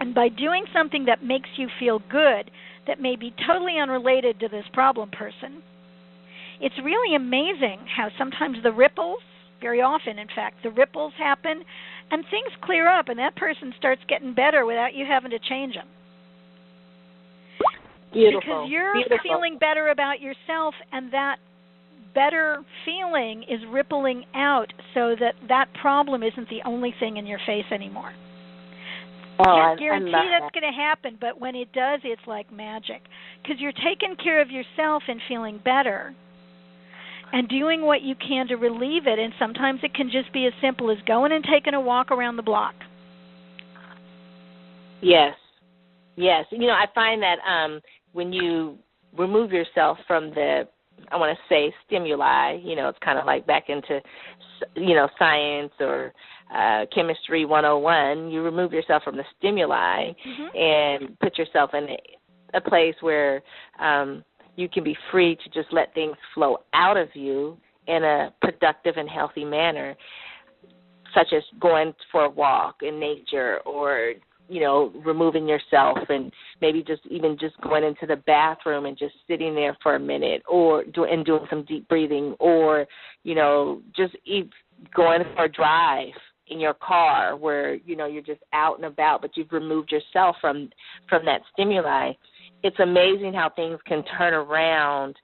And 0.00 0.14
by 0.14 0.28
doing 0.28 0.64
something 0.72 1.04
that 1.04 1.22
makes 1.22 1.50
you 1.56 1.68
feel 1.78 2.00
good, 2.10 2.50
that 2.86 3.00
may 3.00 3.16
be 3.16 3.34
totally 3.46 3.78
unrelated 3.80 4.40
to 4.40 4.48
this 4.48 4.64
problem 4.72 5.10
person, 5.10 5.62
it's 6.60 6.74
really 6.82 7.14
amazing 7.14 7.80
how 7.94 8.08
sometimes 8.16 8.58
the 8.62 8.72
ripples, 8.72 9.20
very 9.60 9.80
often 9.80 10.18
in 10.18 10.28
fact, 10.34 10.62
the 10.62 10.70
ripples 10.70 11.12
happen 11.18 11.62
and 12.10 12.24
things 12.30 12.52
clear 12.62 12.88
up 12.88 13.08
and 13.08 13.18
that 13.18 13.36
person 13.36 13.72
starts 13.78 14.02
getting 14.08 14.34
better 14.34 14.64
without 14.64 14.94
you 14.94 15.04
having 15.06 15.30
to 15.30 15.38
change 15.38 15.74
them. 15.74 15.88
Beautiful. 18.14 18.40
Because 18.40 18.70
you're 18.70 18.94
Beautiful. 18.94 19.18
feeling 19.22 19.58
better 19.58 19.88
about 19.88 20.20
yourself, 20.20 20.74
and 20.92 21.12
that 21.12 21.36
better 22.14 22.64
feeling 22.84 23.42
is 23.42 23.60
rippling 23.70 24.24
out 24.34 24.72
so 24.94 25.14
that 25.18 25.34
that 25.48 25.66
problem 25.80 26.22
isn't 26.22 26.48
the 26.48 26.62
only 26.64 26.94
thing 27.00 27.16
in 27.16 27.26
your 27.26 27.40
face 27.44 27.66
anymore. 27.72 28.12
Oh, 29.40 29.50
I, 29.50 29.74
Can't 29.74 29.80
guarantee 29.80 30.12
that's 30.12 30.44
that. 30.44 30.60
going 30.60 30.72
to 30.72 30.78
happen, 30.78 31.18
but 31.20 31.40
when 31.40 31.56
it 31.56 31.72
does, 31.72 32.00
it's 32.04 32.22
like 32.26 32.52
magic. 32.52 33.02
Because 33.42 33.60
you're 33.60 33.72
taking 33.72 34.14
care 34.22 34.40
of 34.40 34.48
yourself 34.48 35.02
and 35.08 35.20
feeling 35.26 35.60
better 35.64 36.14
and 37.32 37.48
doing 37.48 37.82
what 37.82 38.02
you 38.02 38.14
can 38.14 38.46
to 38.46 38.54
relieve 38.54 39.08
it. 39.08 39.18
And 39.18 39.32
sometimes 39.40 39.80
it 39.82 39.92
can 39.92 40.08
just 40.08 40.32
be 40.32 40.46
as 40.46 40.52
simple 40.62 40.88
as 40.88 40.98
going 41.08 41.32
and 41.32 41.44
taking 41.44 41.74
a 41.74 41.80
walk 41.80 42.12
around 42.12 42.36
the 42.36 42.42
block. 42.42 42.74
Yes. 45.02 45.34
Yes. 46.14 46.44
You 46.52 46.68
know, 46.68 46.72
I 46.72 46.86
find 46.94 47.20
that 47.22 47.38
um 47.44 47.80
when 48.14 48.32
you 48.32 48.78
remove 49.16 49.52
yourself 49.52 49.98
from 50.06 50.30
the 50.30 50.66
I 51.10 51.16
want 51.16 51.36
to 51.36 51.54
say 51.54 51.74
stimuli, 51.86 52.58
you 52.62 52.76
know, 52.76 52.88
it's 52.88 52.98
kind 53.04 53.18
of 53.18 53.26
like 53.26 53.46
back 53.46 53.64
into 53.68 54.00
you 54.76 54.94
know, 54.94 55.08
science 55.18 55.72
or 55.80 56.14
uh 56.54 56.86
chemistry 56.94 57.44
101, 57.44 58.30
you 58.30 58.42
remove 58.42 58.72
yourself 58.72 59.02
from 59.02 59.16
the 59.16 59.24
stimuli 59.36 60.12
Mhm. 60.26 60.56
and 60.56 61.18
put 61.18 61.36
yourself 61.36 61.74
in 61.74 61.88
a, 61.90 61.98
a 62.54 62.60
place 62.60 62.94
where 63.00 63.42
um 63.80 64.24
you 64.56 64.68
can 64.68 64.84
be 64.84 64.96
free 65.10 65.36
to 65.36 65.50
just 65.50 65.72
let 65.72 65.92
things 65.94 66.16
flow 66.32 66.58
out 66.72 66.96
of 66.96 67.08
you 67.14 67.58
in 67.88 68.04
a 68.04 68.32
productive 68.40 68.96
and 68.96 69.08
healthy 69.08 69.44
manner 69.44 69.96
such 71.12 71.32
as 71.32 71.42
going 71.60 71.92
for 72.10 72.24
a 72.24 72.30
walk 72.30 72.76
in 72.82 72.98
nature 72.98 73.60
or 73.66 74.14
you 74.48 74.60
know 74.60 74.92
removing 75.04 75.48
yourself 75.48 75.98
and 76.08 76.32
maybe 76.60 76.82
just 76.82 77.02
even 77.10 77.36
just 77.38 77.58
going 77.62 77.84
into 77.84 78.06
the 78.06 78.16
bathroom 78.26 78.86
and 78.86 78.98
just 78.98 79.14
sitting 79.26 79.54
there 79.54 79.76
for 79.82 79.94
a 79.94 80.00
minute 80.00 80.42
or 80.48 80.84
do 80.84 81.04
and 81.04 81.24
doing 81.24 81.46
some 81.48 81.64
deep 81.64 81.88
breathing 81.88 82.34
or 82.38 82.86
you 83.22 83.34
know 83.34 83.80
just 83.96 84.14
e 84.24 84.42
going 84.94 85.22
for 85.34 85.44
a 85.44 85.48
drive 85.48 86.12
in 86.48 86.60
your 86.60 86.74
car 86.74 87.36
where 87.36 87.74
you 87.74 87.96
know 87.96 88.06
you're 88.06 88.22
just 88.22 88.42
out 88.52 88.76
and 88.76 88.84
about 88.84 89.22
but 89.22 89.36
you've 89.36 89.52
removed 89.52 89.90
yourself 89.90 90.36
from 90.40 90.68
from 91.08 91.24
that 91.24 91.40
stimuli. 91.52 92.12
It's 92.62 92.78
amazing 92.80 93.34
how 93.34 93.50
things 93.50 93.78
can 93.86 94.04
turn 94.18 94.34
around 94.34 95.16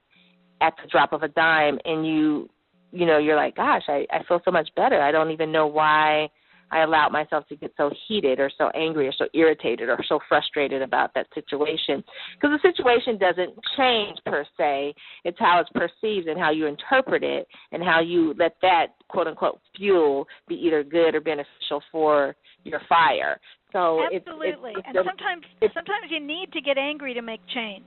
at 0.60 0.74
the 0.82 0.88
drop 0.88 1.12
of 1.12 1.22
a 1.22 1.28
dime 1.28 1.78
and 1.84 2.06
you 2.06 2.48
you 2.92 3.06
know 3.06 3.18
you're 3.18 3.36
like 3.36 3.56
gosh 3.56 3.82
i 3.88 4.06
i 4.10 4.22
feel 4.26 4.40
so 4.44 4.50
much 4.50 4.68
better. 4.76 5.00
I 5.00 5.12
don't 5.12 5.30
even 5.30 5.52
know 5.52 5.66
why 5.66 6.28
I 6.70 6.82
allowed 6.82 7.10
myself 7.10 7.46
to 7.48 7.56
get 7.56 7.72
so 7.76 7.90
heated 8.06 8.38
or 8.40 8.50
so 8.56 8.70
angry 8.70 9.08
or 9.08 9.12
so 9.16 9.26
irritated 9.34 9.88
or 9.88 9.98
so 10.08 10.20
frustrated 10.28 10.82
about 10.82 11.12
that 11.14 11.26
situation. 11.34 12.02
Because 12.34 12.58
the 12.62 12.68
situation 12.70 13.18
doesn't 13.18 13.54
change 13.76 14.18
per 14.24 14.44
se, 14.56 14.94
it's 15.24 15.38
how 15.38 15.60
it's 15.60 15.70
perceived 15.70 16.28
and 16.28 16.38
how 16.38 16.50
you 16.50 16.66
interpret 16.66 17.22
it 17.22 17.46
and 17.72 17.82
how 17.82 18.00
you 18.00 18.34
let 18.38 18.56
that 18.62 18.88
quote 19.08 19.26
unquote 19.26 19.60
fuel 19.76 20.26
be 20.48 20.54
either 20.54 20.84
good 20.84 21.14
or 21.14 21.20
beneficial 21.20 21.82
for 21.90 22.36
your 22.64 22.80
fire. 22.88 23.40
So 23.72 24.02
absolutely, 24.12 24.72
it's, 24.72 24.78
it's, 24.78 24.88
and 24.88 25.06
sometimes 25.06 25.44
sometimes 25.74 26.10
you 26.10 26.20
need 26.20 26.52
to 26.52 26.60
get 26.60 26.76
angry 26.76 27.14
to 27.14 27.22
make 27.22 27.40
change. 27.54 27.86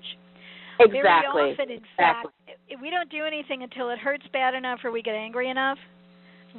Exactly. 0.79 1.01
Very 1.01 1.53
often, 1.53 1.69
in 1.69 1.77
exactly. 1.77 2.31
fact, 2.47 2.81
we 2.81 2.89
don't 2.89 3.09
do 3.09 3.25
anything 3.25 3.63
until 3.63 3.89
it 3.89 3.99
hurts 3.99 4.23
bad 4.33 4.53
enough 4.53 4.79
or 4.83 4.91
we 4.91 5.01
get 5.01 5.15
angry 5.15 5.49
enough. 5.49 5.77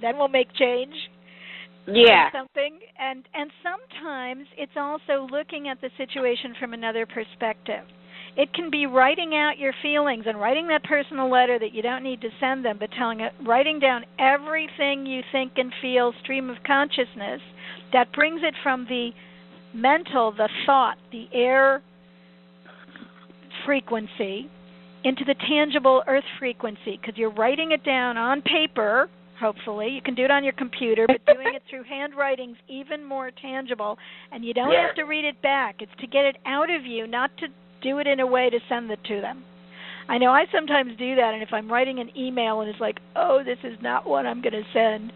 Then 0.01 0.19
we'll 0.19 0.29
make 0.29 0.53
change. 0.55 0.95
Yeah. 1.87 2.31
Something, 2.33 2.79
and 2.99 3.25
and 3.35 3.51
sometimes 3.63 4.47
it's 4.57 4.73
also 4.77 5.27
looking 5.31 5.69
at 5.69 5.81
the 5.81 5.91
situation 5.97 6.55
from 6.59 6.73
another 6.73 7.07
perspective. 7.07 7.85
It 8.37 8.53
can 8.53 8.71
be 8.71 8.87
writing 8.87 9.35
out 9.35 9.59
your 9.59 9.73
feelings 9.81 10.25
and 10.27 10.41
writing 10.41 10.67
that 10.69 10.83
personal 10.85 11.31
letter 11.31 11.59
that 11.59 11.73
you 11.73 11.83
don't 11.83 12.03
need 12.03 12.21
to 12.23 12.31
send 12.41 12.65
them, 12.65 12.79
but 12.81 12.91
telling 12.99 13.21
it, 13.21 13.33
writing 13.47 13.79
down 13.79 14.05
everything 14.19 15.07
you 15.07 15.23
think 15.31 15.53
and 15.57 15.73
feel, 15.81 16.13
stream 16.23 16.51
of 16.51 16.57
consciousness, 16.67 17.41
that 17.93 18.13
brings 18.13 18.41
it 18.43 18.55
from 18.63 18.87
the 18.87 19.11
mental, 19.73 20.33
the 20.33 20.49
thought, 20.67 20.97
the 21.13 21.27
air 21.33 21.81
frequency 23.65 24.51
into 25.05 25.25
the 25.25 25.35
tangible 25.49 26.03
earth 26.09 26.25
frequency 26.39 26.99
because 27.01 27.17
you're 27.17 27.35
writing 27.35 27.73
it 27.73 27.85
down 27.85 28.17
on 28.17 28.43
paper 28.43 29.09
hopefully 29.39 29.89
you 29.89 30.01
can 30.01 30.15
do 30.15 30.25
it 30.25 30.31
on 30.31 30.45
your 30.45 30.53
computer 30.55 31.07
but 31.07 31.25
doing 31.27 31.55
it 31.55 31.63
through 31.69 31.83
handwriting's 31.83 32.57
even 32.69 33.05
more 33.05 33.31
tangible 33.31 33.99
and 34.33 34.45
you 34.45 34.55
don't 34.55 34.73
yeah. 34.73 34.87
have 34.87 34.95
to 34.95 35.03
read 35.03 35.25
it 35.25 35.41
back 35.43 35.77
it's 35.81 35.93
to 36.01 36.07
get 36.07 36.25
it 36.25 36.37
out 36.47 36.71
of 36.71 36.85
you 36.85 37.07
not 37.07 37.31
to 37.39 37.47
do 37.83 37.99
it 37.99 38.07
in 38.07 38.21
a 38.21 38.27
way 38.27 38.49
to 38.49 38.59
send 38.69 38.91
it 38.91 38.99
to 39.05 39.21
them 39.21 39.45
i 40.09 40.19
know 40.19 40.31
i 40.31 40.45
sometimes 40.53 40.97
do 40.99 41.15
that 41.17 41.35
and 41.35 41.43
if 41.43 41.53
i'm 41.53 41.71
writing 41.71 41.99
an 41.99 42.11
email 42.17 42.61
and 42.61 42.71
it's 42.71 42.81
like 42.81 42.99
oh 43.17 43.43
this 43.45 43.59
is 43.65 43.77
not 43.83 44.07
what 44.09 44.25
i'm 44.27 44.41
going 44.41 44.53
to 44.53 44.65
send 44.73 45.13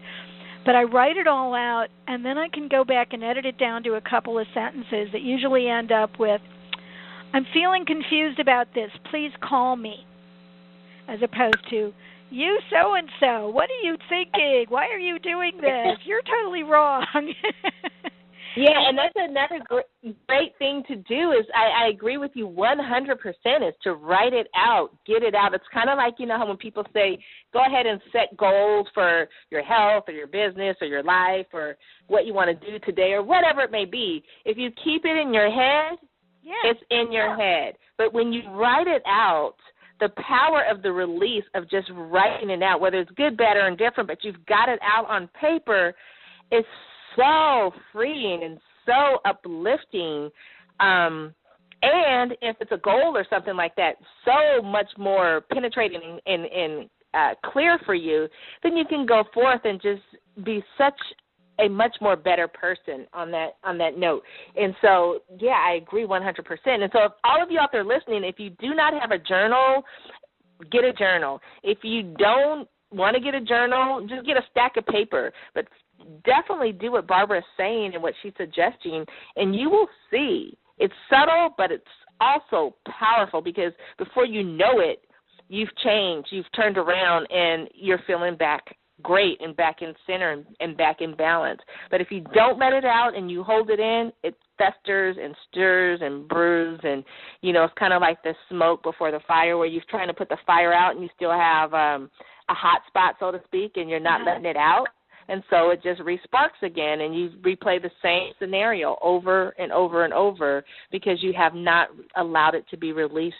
but 0.65 0.75
I 0.75 0.83
write 0.83 1.15
it 1.15 1.25
all 1.25 1.55
out 1.55 1.87
and 2.05 2.23
then 2.23 2.37
I 2.37 2.49
can 2.49 2.67
go 2.67 2.83
back 2.83 3.13
and 3.13 3.23
edit 3.23 3.45
it 3.45 3.57
down 3.57 3.81
to 3.83 3.93
a 3.93 4.01
couple 4.01 4.37
of 4.37 4.45
sentences 4.53 5.07
that 5.13 5.21
usually 5.21 5.69
end 5.69 5.91
up 5.91 6.19
with 6.19 6.41
I'm 7.33 7.45
feeling 7.53 7.85
confused 7.85 8.39
about 8.39 8.73
this. 8.73 8.91
Please 9.09 9.31
call 9.41 9.75
me. 9.75 10.05
As 11.07 11.19
opposed 11.23 11.69
to, 11.69 11.93
you 12.31 12.59
so 12.69 12.95
and 12.95 13.09
so, 13.19 13.49
what 13.49 13.69
are 13.69 13.85
you 13.85 13.97
thinking? 14.09 14.65
Why 14.69 14.87
are 14.87 14.99
you 14.99 15.19
doing 15.19 15.53
this? 15.59 15.97
You're 16.05 16.21
totally 16.21 16.63
wrong. 16.63 17.05
yeah, 18.55 18.87
and 18.87 18.97
that's 18.97 19.13
another 19.15 19.59
great 20.27 20.57
thing 20.57 20.83
to 20.87 20.95
do 20.95 21.31
is 21.31 21.45
I, 21.55 21.85
I 21.85 21.89
agree 21.89 22.17
with 22.17 22.31
you 22.33 22.47
100% 22.47 23.67
is 23.67 23.73
to 23.83 23.93
write 23.93 24.33
it 24.33 24.47
out, 24.55 24.89
get 25.05 25.23
it 25.23 25.35
out. 25.35 25.53
It's 25.53 25.63
kind 25.73 25.89
of 25.89 25.97
like, 25.97 26.15
you 26.19 26.25
know, 26.25 26.37
how 26.37 26.47
when 26.47 26.57
people 26.57 26.83
say, 26.93 27.19
go 27.53 27.65
ahead 27.65 27.85
and 27.85 28.01
set 28.11 28.35
goals 28.37 28.87
for 28.93 29.27
your 29.51 29.63
health 29.63 30.05
or 30.07 30.13
your 30.13 30.27
business 30.27 30.77
or 30.81 30.87
your 30.87 31.03
life 31.03 31.47
or 31.53 31.77
what 32.07 32.25
you 32.25 32.33
want 32.33 32.49
to 32.49 32.71
do 32.71 32.79
today 32.85 33.11
or 33.11 33.23
whatever 33.23 33.61
it 33.61 33.71
may 33.71 33.85
be. 33.85 34.23
If 34.45 34.57
you 34.57 34.71
keep 34.83 35.05
it 35.05 35.17
in 35.17 35.33
your 35.33 35.51
head, 35.51 35.97
yeah. 36.49 36.71
It's 36.71 36.79
in 36.89 37.11
your 37.11 37.35
head. 37.35 37.75
But 37.97 38.13
when 38.13 38.33
you 38.33 38.41
write 38.51 38.87
it 38.87 39.03
out, 39.05 39.55
the 39.99 40.09
power 40.09 40.63
of 40.69 40.81
the 40.81 40.91
release 40.91 41.43
of 41.55 41.69
just 41.69 41.89
writing 41.93 42.49
it 42.49 42.63
out, 42.63 42.79
whether 42.79 42.99
it's 42.99 43.11
good, 43.11 43.37
bad, 43.37 43.57
or 43.57 43.67
indifferent, 43.67 44.07
but 44.07 44.23
you've 44.23 44.45
got 44.45 44.69
it 44.69 44.79
out 44.81 45.09
on 45.09 45.29
paper, 45.39 45.93
is 46.51 46.65
so 47.15 47.71
freeing 47.91 48.43
and 48.43 48.59
so 48.85 49.19
uplifting. 49.25 50.29
Um, 50.79 51.33
and 51.81 52.33
if 52.41 52.57
it's 52.59 52.71
a 52.71 52.77
goal 52.77 53.15
or 53.15 53.25
something 53.29 53.55
like 53.55 53.75
that, 53.75 53.95
so 54.25 54.61
much 54.61 54.87
more 54.97 55.41
penetrating 55.51 56.19
and, 56.25 56.45
and 56.45 56.89
uh, 57.13 57.33
clear 57.51 57.79
for 57.85 57.95
you, 57.95 58.27
then 58.63 58.75
you 58.75 58.85
can 58.85 59.05
go 59.05 59.23
forth 59.33 59.61
and 59.63 59.81
just 59.81 60.01
be 60.43 60.63
such 60.77 60.99
a 61.63 61.67
much 61.69 61.95
more 62.01 62.15
better 62.15 62.47
person 62.47 63.05
on 63.13 63.31
that 63.31 63.57
on 63.63 63.77
that 63.77 63.97
note. 63.97 64.23
And 64.55 64.75
so, 64.81 65.19
yeah, 65.39 65.57
I 65.65 65.75
agree 65.75 66.05
100%. 66.05 66.21
And 66.65 66.89
so, 66.93 67.05
if 67.05 67.11
all 67.23 67.41
of 67.41 67.51
you 67.51 67.59
out 67.59 67.69
there 67.71 67.83
listening, 67.83 68.23
if 68.23 68.39
you 68.39 68.49
do 68.51 68.73
not 68.73 68.93
have 68.99 69.11
a 69.11 69.17
journal, 69.17 69.83
get 70.71 70.83
a 70.83 70.93
journal. 70.93 71.39
If 71.63 71.79
you 71.83 72.15
don't 72.17 72.67
want 72.91 73.15
to 73.15 73.21
get 73.21 73.35
a 73.35 73.41
journal, 73.41 74.05
just 74.07 74.25
get 74.25 74.37
a 74.37 74.43
stack 74.51 74.77
of 74.77 74.85
paper. 74.85 75.31
But 75.53 75.67
definitely 76.25 76.71
do 76.71 76.91
what 76.91 77.07
Barbara 77.07 77.39
is 77.39 77.43
saying 77.57 77.91
and 77.93 78.03
what 78.03 78.13
she's 78.21 78.33
suggesting, 78.37 79.05
and 79.35 79.55
you 79.55 79.69
will 79.69 79.87
see. 80.11 80.57
It's 80.77 80.93
subtle, 81.09 81.53
but 81.57 81.71
it's 81.71 81.83
also 82.21 82.75
powerful 82.99 83.41
because 83.41 83.73
before 83.97 84.25
you 84.25 84.43
know 84.43 84.79
it, 84.79 85.03
you've 85.49 85.75
changed, 85.83 86.29
you've 86.31 86.51
turned 86.55 86.77
around, 86.77 87.27
and 87.31 87.67
you're 87.73 87.99
feeling 88.07 88.35
back 88.35 88.75
great 89.01 89.39
and 89.41 89.55
back 89.55 89.81
in 89.81 89.93
center 90.05 90.31
and, 90.31 90.45
and 90.59 90.77
back 90.77 91.01
in 91.01 91.15
balance. 91.15 91.59
But 91.91 92.01
if 92.01 92.11
you 92.11 92.23
don't 92.33 92.59
let 92.59 92.73
it 92.73 92.85
out 92.85 93.15
and 93.15 93.29
you 93.29 93.43
hold 93.43 93.69
it 93.69 93.79
in, 93.79 94.11
it 94.23 94.35
festers 94.57 95.17
and 95.21 95.35
stirs 95.49 95.99
and 96.03 96.27
brews 96.27 96.79
and 96.83 97.03
you 97.41 97.53
know 97.53 97.63
it's 97.63 97.73
kind 97.79 97.93
of 97.93 98.01
like 98.01 98.21
the 98.23 98.33
smoke 98.49 98.83
before 98.83 99.09
the 99.09 99.21
fire 99.25 99.57
where 99.57 99.67
you're 99.67 99.81
trying 99.89 100.07
to 100.09 100.13
put 100.13 100.29
the 100.29 100.37
fire 100.45 100.73
out 100.73 100.93
and 100.93 101.01
you 101.01 101.09
still 101.15 101.31
have 101.31 101.73
um 101.73 102.09
a 102.49 102.53
hot 102.53 102.81
spot 102.87 103.15
so 103.19 103.31
to 103.31 103.41
speak 103.45 103.73
and 103.77 103.89
you're 103.89 104.01
not 104.01 104.25
letting 104.25 104.45
it 104.45 104.57
out 104.57 104.87
and 105.29 105.43
so 105.49 105.69
it 105.69 105.81
just 105.81 106.01
resparks 106.01 106.61
again 106.61 107.01
and 107.01 107.15
you 107.15 107.29
replay 107.41 107.81
the 107.81 107.91
same 108.03 108.33
scenario 108.39 108.97
over 109.01 109.51
and 109.59 109.71
over 109.71 110.03
and 110.03 110.13
over 110.13 110.65
because 110.91 111.21
you 111.21 111.31
have 111.33 111.53
not 111.53 111.89
allowed 112.17 112.55
it 112.55 112.65
to 112.69 112.77
be 112.77 112.91
released 112.91 113.35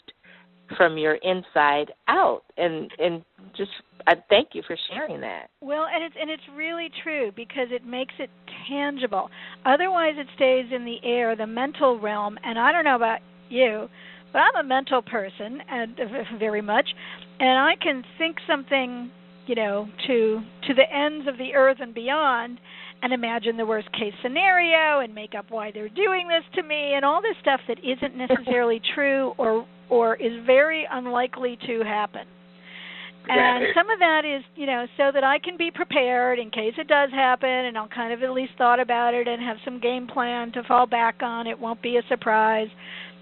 from 0.77 0.97
your 0.97 1.15
inside 1.15 1.91
out 2.07 2.43
and 2.57 2.91
and 2.99 3.23
just 3.55 3.71
I 4.07 4.15
thank 4.29 4.49
you 4.53 4.63
for 4.65 4.77
sharing 4.89 5.21
that. 5.21 5.49
Well, 5.61 5.85
and 5.93 6.03
it's 6.03 6.15
and 6.19 6.29
it's 6.29 6.43
really 6.55 6.89
true 7.03 7.31
because 7.35 7.67
it 7.71 7.85
makes 7.85 8.13
it 8.19 8.29
tangible. 8.67 9.29
Otherwise, 9.65 10.13
it 10.17 10.27
stays 10.35 10.65
in 10.73 10.85
the 10.85 10.97
air, 11.03 11.35
the 11.35 11.47
mental 11.47 11.99
realm. 11.99 12.37
And 12.43 12.57
I 12.57 12.71
don't 12.71 12.85
know 12.85 12.95
about 12.95 13.19
you, 13.49 13.87
but 14.31 14.39
I'm 14.39 14.65
a 14.65 14.67
mental 14.67 15.01
person, 15.01 15.59
and 15.69 15.99
very 16.39 16.61
much, 16.61 16.87
and 17.39 17.59
I 17.59 17.73
can 17.81 18.03
think 18.17 18.37
something, 18.47 19.11
you 19.47 19.55
know, 19.55 19.87
to 20.07 20.41
to 20.67 20.73
the 20.73 20.91
ends 20.91 21.27
of 21.27 21.37
the 21.37 21.53
earth 21.55 21.77
and 21.79 21.93
beyond, 21.93 22.59
and 23.01 23.13
imagine 23.13 23.57
the 23.57 23.65
worst 23.65 23.91
case 23.93 24.13
scenario 24.21 24.99
and 24.99 25.13
make 25.13 25.33
up 25.35 25.45
why 25.49 25.71
they're 25.71 25.89
doing 25.89 26.27
this 26.27 26.43
to 26.55 26.63
me 26.63 26.93
and 26.95 27.05
all 27.05 27.21
this 27.21 27.35
stuff 27.41 27.61
that 27.67 27.79
isn't 27.79 28.15
necessarily 28.29 28.81
true 28.95 29.33
or 29.37 29.65
or 29.89 30.15
is 30.15 30.33
very 30.45 30.87
unlikely 30.91 31.57
to 31.65 31.81
happen. 31.83 32.27
And 33.27 33.65
some 33.75 33.89
of 33.89 33.99
that 33.99 34.23
is, 34.25 34.43
you 34.55 34.65
know, 34.65 34.87
so 34.97 35.11
that 35.13 35.23
I 35.23 35.37
can 35.39 35.55
be 35.55 35.69
prepared 35.69 36.39
in 36.39 36.49
case 36.49 36.73
it 36.77 36.87
does 36.87 37.11
happen 37.11 37.49
and 37.49 37.77
I'll 37.77 37.87
kind 37.87 38.11
of 38.11 38.23
at 38.23 38.31
least 38.31 38.53
thought 38.57 38.79
about 38.79 39.13
it 39.13 39.27
and 39.27 39.41
have 39.41 39.57
some 39.63 39.79
game 39.79 40.07
plan 40.07 40.51
to 40.53 40.63
fall 40.63 40.87
back 40.87 41.21
on. 41.21 41.45
It 41.45 41.59
won't 41.59 41.81
be 41.81 41.97
a 41.97 42.01
surprise. 42.09 42.69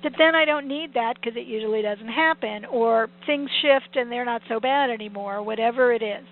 But 0.03 0.13
then 0.17 0.35
I 0.35 0.45
don't 0.45 0.67
need 0.67 0.93
that 0.93 1.15
because 1.15 1.35
it 1.35 1.47
usually 1.47 1.81
doesn't 1.81 2.07
happen 2.07 2.65
or 2.65 3.09
things 3.25 3.49
shift 3.61 3.95
and 3.95 4.11
they're 4.11 4.23
not 4.23 4.41
so 4.47 4.59
bad 4.59 4.89
anymore, 4.89 5.43
whatever 5.43 5.91
it 5.91 6.03
is. 6.03 6.23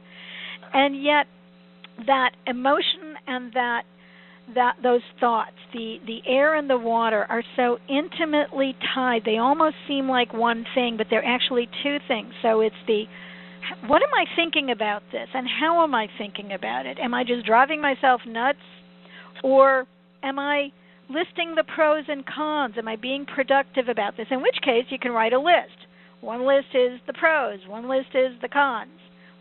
And 0.74 1.04
yet 1.04 1.28
that 2.08 2.32
emotion 2.48 3.16
and 3.28 3.54
that 3.54 3.84
that 4.54 4.76
those 4.84 5.02
thoughts 5.20 5.56
the 5.74 5.98
the 6.06 6.20
air 6.28 6.56
and 6.56 6.70
the 6.70 6.78
water 6.78 7.26
are 7.30 7.44
so 7.56 7.80
intimately 7.90 8.76
tied 8.94 9.24
they 9.26 9.38
almost 9.38 9.76
seem 9.88 10.08
like 10.08 10.34
one 10.34 10.66
thing 10.76 10.98
but 10.98 11.08
they're 11.10 11.26
actually 11.26 11.68
two 11.82 11.98
things 12.08 12.32
so 12.44 12.62
it's 12.62 12.76
the 12.86 13.06
what 13.88 14.02
am 14.02 14.14
I 14.14 14.26
thinking 14.36 14.72
about 14.72 15.04
this 15.12 15.28
and 15.34 15.48
how 15.48 15.84
am 15.84 15.96
I 15.96 16.08
thinking 16.18 16.54
about 16.54 16.86
it? 16.86 16.98
Am 17.00 17.14
I 17.14 17.24
just 17.24 17.46
driving 17.46 17.82
myself 17.82 18.22
nuts 18.28 18.60
or 19.44 19.86
am 20.24 20.40
I 20.40 20.72
listing 21.10 21.56
the 21.56 21.64
pros 21.64 22.06
and 22.08 22.26
cons? 22.26 22.76
Am 22.78 22.88
I 22.88 22.96
being 22.96 23.26
productive 23.26 23.88
about 23.90 24.18
this? 24.18 24.28
In 24.32 24.42
which 24.42 24.58
case, 24.64 24.86
you 24.90 25.00
can 25.00 25.12
write 25.12 25.34
a 25.34 25.40
list. 25.40 25.88
One 26.22 26.46
list 26.46 26.68
is 26.74 27.00
the 27.08 27.14
pros, 27.14 27.60
one 27.68 27.88
list 27.90 28.10
is 28.14 28.34
the 28.42 28.48
cons. 28.48 28.90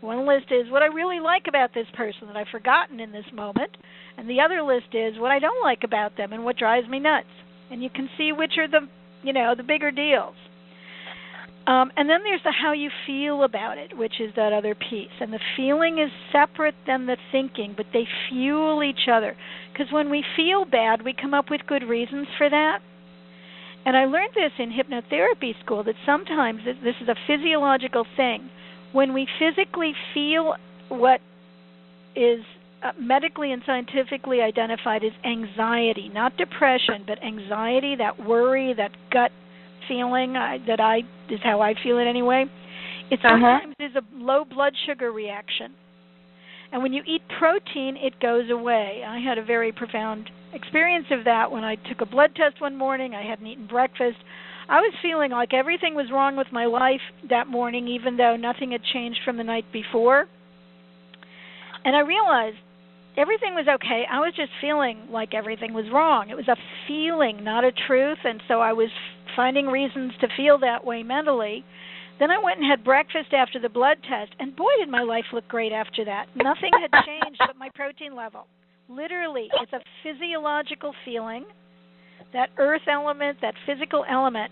One 0.05 0.27
list 0.27 0.51
is 0.51 0.71
what 0.71 0.83
I 0.83 0.85
really 0.85 1.19
like 1.19 1.45
about 1.47 1.73
this 1.73 1.87
person 1.95 2.27
that 2.27 2.37
I've 2.37 2.47
forgotten 2.51 2.99
in 2.99 3.11
this 3.11 3.25
moment, 3.33 3.71
and 4.17 4.29
the 4.29 4.39
other 4.39 4.61
list 4.61 4.93
is 4.93 5.17
what 5.17 5.31
I 5.31 5.39
don't 5.39 5.63
like 5.63 5.83
about 5.83 6.15
them 6.15 6.31
and 6.31 6.45
what 6.45 6.57
drives 6.57 6.87
me 6.87 6.99
nuts. 6.99 7.25
And 7.71 7.81
you 7.81 7.89
can 7.89 8.07
see 8.15 8.31
which 8.31 8.53
are 8.59 8.67
the, 8.67 8.87
you 9.23 9.33
know, 9.33 9.55
the 9.57 9.63
bigger 9.63 9.89
deals. 9.89 10.35
Um, 11.65 11.91
and 11.97 12.07
then 12.07 12.19
there's 12.23 12.43
the 12.43 12.51
how 12.51 12.73
you 12.73 12.91
feel 13.07 13.43
about 13.43 13.79
it, 13.79 13.97
which 13.97 14.21
is 14.21 14.31
that 14.35 14.53
other 14.53 14.75
piece. 14.75 15.09
And 15.19 15.33
the 15.33 15.39
feeling 15.57 15.97
is 15.97 16.11
separate 16.31 16.75
than 16.85 17.07
the 17.07 17.17
thinking, 17.31 17.73
but 17.75 17.87
they 17.91 18.07
fuel 18.29 18.83
each 18.83 19.09
other. 19.11 19.35
Because 19.73 19.91
when 19.91 20.11
we 20.11 20.23
feel 20.35 20.65
bad, 20.65 21.01
we 21.01 21.15
come 21.19 21.33
up 21.33 21.49
with 21.49 21.61
good 21.67 21.81
reasons 21.81 22.27
for 22.37 22.47
that. 22.47 22.79
And 23.83 23.97
I 23.97 24.05
learned 24.05 24.35
this 24.35 24.51
in 24.59 24.69
hypnotherapy 24.69 25.59
school 25.63 25.83
that 25.83 25.95
sometimes 26.05 26.59
this 26.65 26.95
is 27.01 27.07
a 27.07 27.15
physiological 27.25 28.05
thing. 28.15 28.51
When 28.95 29.11
we 29.11 29.27
physically 29.37 29.91
feel 30.13 30.55
what 30.87 31.19
is 32.15 32.39
uh, 32.81 32.91
medically 32.97 33.51
and 33.51 33.61
scientifically 33.65 34.39
identified 34.39 35.03
as 35.03 35.11
anxiety, 35.25 36.09
not 36.13 36.37
depression, 36.37 37.03
but 37.05 37.21
anxiety, 37.21 37.97
that 37.97 38.25
worry, 38.25 38.73
that 38.77 38.91
gut 39.11 39.31
feeling 39.89 40.37
uh, 40.37 40.59
that 40.65 40.79
I 40.79 40.99
is 41.29 41.41
how 41.43 41.59
I 41.59 41.73
feel 41.83 41.97
it 41.97 42.07
anyway. 42.07 42.45
It 43.11 43.19
uh-huh. 43.19 43.29
sometimes 43.31 43.73
uh-huh. 43.77 43.85
is 43.85 43.95
a 43.97 44.23
low 44.23 44.45
blood 44.45 44.71
sugar 44.87 45.11
reaction. 45.11 45.73
And 46.71 46.81
when 46.81 46.93
you 46.93 47.03
eat 47.05 47.21
protein, 47.37 47.97
it 47.97 48.21
goes 48.21 48.49
away. 48.49 49.03
I 49.05 49.19
had 49.19 49.37
a 49.37 49.43
very 49.43 49.73
profound 49.73 50.29
experience 50.53 51.07
of 51.11 51.25
that 51.25 51.51
when 51.51 51.65
I 51.65 51.75
took 51.75 51.99
a 51.99 52.05
blood 52.05 52.31
test 52.33 52.61
one 52.61 52.77
morning. 52.77 53.13
I 53.13 53.23
hadn't 53.23 53.45
eaten 53.45 53.67
breakfast. 53.67 54.17
I 54.67 54.79
was 54.79 54.93
feeling 55.01 55.31
like 55.31 55.53
everything 55.53 55.95
was 55.95 56.11
wrong 56.11 56.35
with 56.35 56.47
my 56.51 56.65
life 56.65 57.01
that 57.29 57.47
morning, 57.47 57.87
even 57.87 58.17
though 58.17 58.35
nothing 58.35 58.71
had 58.71 58.81
changed 58.83 59.19
from 59.23 59.37
the 59.37 59.43
night 59.43 59.65
before. 59.71 60.25
And 61.83 61.95
I 61.95 61.99
realized 61.99 62.57
everything 63.15 63.53
was 63.53 63.67
okay. 63.67 64.03
I 64.11 64.19
was 64.19 64.33
just 64.35 64.51
feeling 64.59 65.07
like 65.11 65.33
everything 65.33 65.73
was 65.73 65.85
wrong. 65.93 66.29
It 66.29 66.35
was 66.35 66.47
a 66.47 66.57
feeling, 66.87 67.43
not 67.43 67.63
a 67.63 67.71
truth. 67.87 68.17
And 68.23 68.41
so 68.47 68.59
I 68.59 68.73
was 68.73 68.89
finding 69.35 69.67
reasons 69.67 70.13
to 70.21 70.27
feel 70.35 70.57
that 70.59 70.83
way 70.83 71.03
mentally. 71.03 71.63
Then 72.17 72.31
I 72.31 72.39
went 72.41 72.59
and 72.59 72.69
had 72.69 72.83
breakfast 72.83 73.33
after 73.33 73.59
the 73.59 73.69
blood 73.69 73.97
test, 74.07 74.31
and 74.39 74.55
boy, 74.55 74.71
did 74.79 74.89
my 74.89 75.01
life 75.01 75.25
look 75.33 75.47
great 75.49 75.73
after 75.73 76.05
that. 76.05 76.27
Nothing 76.33 76.71
had 76.79 77.03
changed 77.05 77.41
but 77.45 77.57
my 77.57 77.69
protein 77.75 78.15
level. 78.15 78.47
Literally, 78.87 79.49
it's 79.61 79.73
a 79.73 79.81
physiological 80.01 80.93
feeling. 81.03 81.45
That 82.33 82.49
earth 82.57 82.87
element, 82.91 83.37
that 83.41 83.53
physical 83.65 84.05
element, 84.09 84.51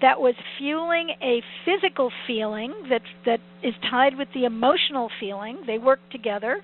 that 0.00 0.20
was 0.20 0.34
fueling 0.58 1.10
a 1.22 1.42
physical 1.64 2.10
feeling 2.26 2.74
that 2.90 3.02
that 3.24 3.40
is 3.62 3.74
tied 3.90 4.16
with 4.18 4.28
the 4.34 4.44
emotional 4.44 5.08
feeling. 5.20 5.58
They 5.66 5.78
work 5.78 6.00
together. 6.10 6.60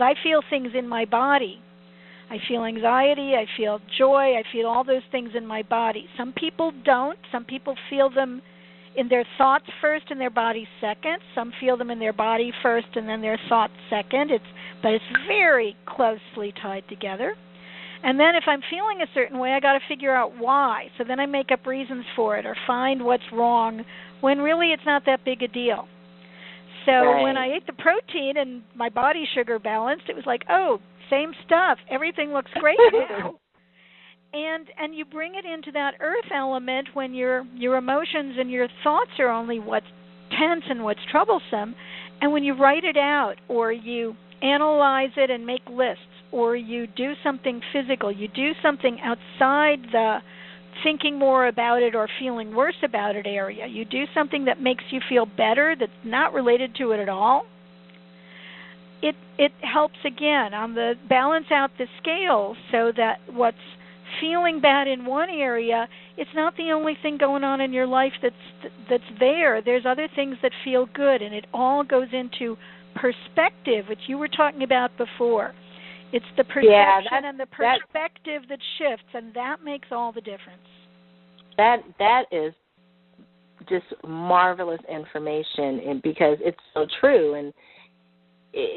I 0.00 0.14
feel 0.22 0.40
things 0.48 0.70
in 0.74 0.88
my 0.88 1.04
body. 1.04 1.60
I 2.30 2.36
feel 2.46 2.64
anxiety, 2.64 3.34
I 3.34 3.46
feel 3.56 3.80
joy, 3.96 4.36
I 4.36 4.42
feel 4.52 4.66
all 4.66 4.84
those 4.84 5.02
things 5.10 5.30
in 5.34 5.46
my 5.46 5.62
body. 5.62 6.06
Some 6.16 6.34
people 6.34 6.72
don't. 6.84 7.18
Some 7.32 7.44
people 7.44 7.74
feel 7.88 8.10
them 8.10 8.42
in 8.96 9.08
their 9.08 9.24
thoughts 9.38 9.64
first 9.80 10.06
and 10.10 10.20
their 10.20 10.30
body 10.30 10.68
second. 10.80 11.18
Some 11.34 11.52
feel 11.60 11.76
them 11.76 11.90
in 11.90 11.98
their 11.98 12.12
body 12.12 12.52
first 12.62 12.88
and 12.96 13.08
then 13.08 13.22
their 13.22 13.38
thoughts 13.48 13.72
second. 13.88 14.30
It's 14.30 14.44
but 14.82 14.92
it's 14.92 15.04
very 15.26 15.76
closely 15.86 16.52
tied 16.60 16.84
together. 16.88 17.34
And 18.02 18.18
then 18.18 18.34
if 18.36 18.44
I'm 18.46 18.60
feeling 18.70 19.00
a 19.02 19.12
certain 19.14 19.38
way, 19.38 19.52
I 19.52 19.60
got 19.60 19.72
to 19.72 19.80
figure 19.88 20.14
out 20.14 20.38
why. 20.38 20.86
So 20.98 21.04
then 21.06 21.18
I 21.18 21.26
make 21.26 21.50
up 21.52 21.66
reasons 21.66 22.04
for 22.14 22.36
it 22.36 22.46
or 22.46 22.56
find 22.66 23.04
what's 23.04 23.24
wrong 23.32 23.84
when 24.20 24.38
really 24.38 24.72
it's 24.72 24.86
not 24.86 25.02
that 25.06 25.24
big 25.24 25.42
a 25.42 25.48
deal. 25.48 25.88
So 26.86 26.92
right. 26.92 27.22
when 27.22 27.36
I 27.36 27.56
ate 27.56 27.66
the 27.66 27.72
protein 27.72 28.34
and 28.36 28.62
my 28.74 28.88
body 28.88 29.24
sugar 29.34 29.58
balanced, 29.58 30.04
it 30.08 30.16
was 30.16 30.24
like, 30.26 30.42
"Oh, 30.48 30.78
same 31.10 31.32
stuff. 31.44 31.78
Everything 31.90 32.32
looks 32.32 32.50
great 32.54 32.78
now." 32.92 33.38
and 34.32 34.68
and 34.78 34.94
you 34.94 35.04
bring 35.04 35.34
it 35.34 35.44
into 35.44 35.72
that 35.72 35.94
earth 36.00 36.30
element 36.34 36.88
when 36.94 37.14
your 37.14 37.44
your 37.54 37.76
emotions 37.76 38.36
and 38.38 38.50
your 38.50 38.68
thoughts 38.84 39.10
are 39.18 39.30
only 39.30 39.58
what's 39.58 39.86
tense 40.30 40.64
and 40.68 40.84
what's 40.84 41.00
troublesome 41.10 41.74
and 42.20 42.32
when 42.32 42.44
you 42.44 42.54
write 42.54 42.84
it 42.84 42.96
out 42.96 43.36
or 43.48 43.72
you 43.72 44.14
analyze 44.42 45.10
it 45.16 45.30
and 45.30 45.46
make 45.46 45.62
lists 45.70 46.02
or 46.32 46.56
you 46.56 46.86
do 46.86 47.12
something 47.22 47.60
physical 47.72 48.10
you 48.12 48.28
do 48.28 48.52
something 48.62 48.98
outside 49.02 49.80
the 49.92 50.18
thinking 50.82 51.18
more 51.18 51.48
about 51.48 51.82
it 51.82 51.94
or 51.94 52.08
feeling 52.20 52.54
worse 52.54 52.76
about 52.84 53.16
it 53.16 53.26
area 53.26 53.66
you 53.66 53.84
do 53.84 54.04
something 54.14 54.44
that 54.44 54.60
makes 54.60 54.84
you 54.90 55.00
feel 55.08 55.26
better 55.26 55.74
that's 55.78 55.90
not 56.04 56.32
related 56.32 56.74
to 56.74 56.92
it 56.92 57.00
at 57.00 57.08
all 57.08 57.46
it 59.02 59.14
it 59.38 59.52
helps 59.62 59.98
again 60.04 60.54
on 60.54 60.74
the 60.74 60.94
balance 61.08 61.46
out 61.50 61.70
the 61.78 61.86
scale 62.00 62.56
so 62.70 62.92
that 62.96 63.18
what's 63.32 63.56
feeling 64.20 64.60
bad 64.60 64.88
in 64.88 65.04
one 65.04 65.28
area, 65.30 65.88
it's 66.16 66.30
not 66.34 66.56
the 66.56 66.72
only 66.72 66.96
thing 67.02 67.18
going 67.18 67.44
on 67.44 67.60
in 67.60 67.72
your 67.72 67.86
life 67.86 68.12
that's 68.22 68.72
that's 68.88 69.02
there. 69.20 69.62
There's 69.62 69.84
other 69.86 70.08
things 70.14 70.36
that 70.42 70.52
feel 70.64 70.86
good, 70.94 71.22
and 71.22 71.34
it 71.34 71.46
all 71.52 71.84
goes 71.84 72.08
into 72.12 72.56
perspective, 72.94 73.86
which 73.88 74.00
you 74.06 74.18
were 74.18 74.28
talking 74.28 74.62
about 74.62 74.96
before. 74.96 75.52
It's 76.12 76.24
the 76.36 76.44
perception 76.44 76.70
yeah, 76.70 77.00
that, 77.10 77.24
and 77.24 77.38
the 77.38 77.46
perspective 77.46 78.42
that, 78.48 78.58
that 78.58 78.60
shifts, 78.78 79.12
and 79.14 79.34
that 79.34 79.62
makes 79.62 79.88
all 79.90 80.12
the 80.12 80.22
difference. 80.22 80.62
That 81.56 81.80
that 81.98 82.24
is 82.32 82.54
just 83.68 83.84
marvelous 84.06 84.80
information, 84.90 85.80
and 85.86 86.00
because 86.00 86.38
it's 86.40 86.58
so 86.72 86.86
true, 87.00 87.34
and 87.34 87.52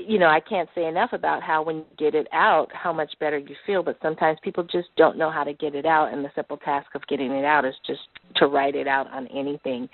you 0.08 0.20
know, 0.20 0.28
I 0.28 0.40
can't 0.40 0.70
say 0.76 0.86
enough 0.86 1.14
about 1.14 1.42
how 1.42 1.64
when 1.64 1.78
you 1.78 1.86
get 1.98 2.14
it 2.14 2.28
out, 2.32 2.68
how 2.74 2.94
much 2.94 3.12
better 3.20 3.38
you 3.38 3.56
feel. 3.66 3.82
But 3.82 3.98
sometimes 4.02 4.38
people 4.44 4.64
just 4.64 4.90
don't 4.96 5.18
know 5.18 5.32
how 5.32 5.44
to 5.44 5.54
get 5.54 5.74
it 5.74 5.86
out, 5.86 6.14
and 6.14 6.24
the 6.24 6.30
simple 6.36 6.58
task 6.58 6.94
of 6.94 7.06
getting 7.08 7.32
it 7.32 7.46
out 7.46 7.66
is 7.66 7.74
just 7.86 8.02
to 8.36 8.48
write 8.48 8.76
it 8.76 8.88
out 8.88 9.12
on 9.12 9.28
anything. 9.28 9.90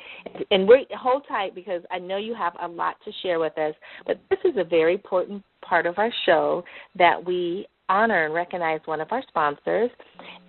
And 0.51 0.67
we 0.67 0.87
hold 0.97 1.23
tight 1.27 1.55
because 1.55 1.81
I 1.91 1.99
know 1.99 2.17
you 2.17 2.35
have 2.35 2.53
a 2.61 2.67
lot 2.67 2.95
to 3.05 3.11
share 3.23 3.39
with 3.39 3.57
us. 3.57 3.73
But 4.05 4.19
this 4.29 4.39
is 4.43 4.57
a 4.57 4.63
very 4.63 4.93
important 4.93 5.43
part 5.61 5.85
of 5.85 5.97
our 5.97 6.11
show 6.25 6.63
that 6.97 7.23
we 7.23 7.67
honor 7.89 8.25
and 8.25 8.33
recognize 8.33 8.81
one 8.85 8.99
of 8.99 9.07
our 9.11 9.23
sponsors, 9.29 9.89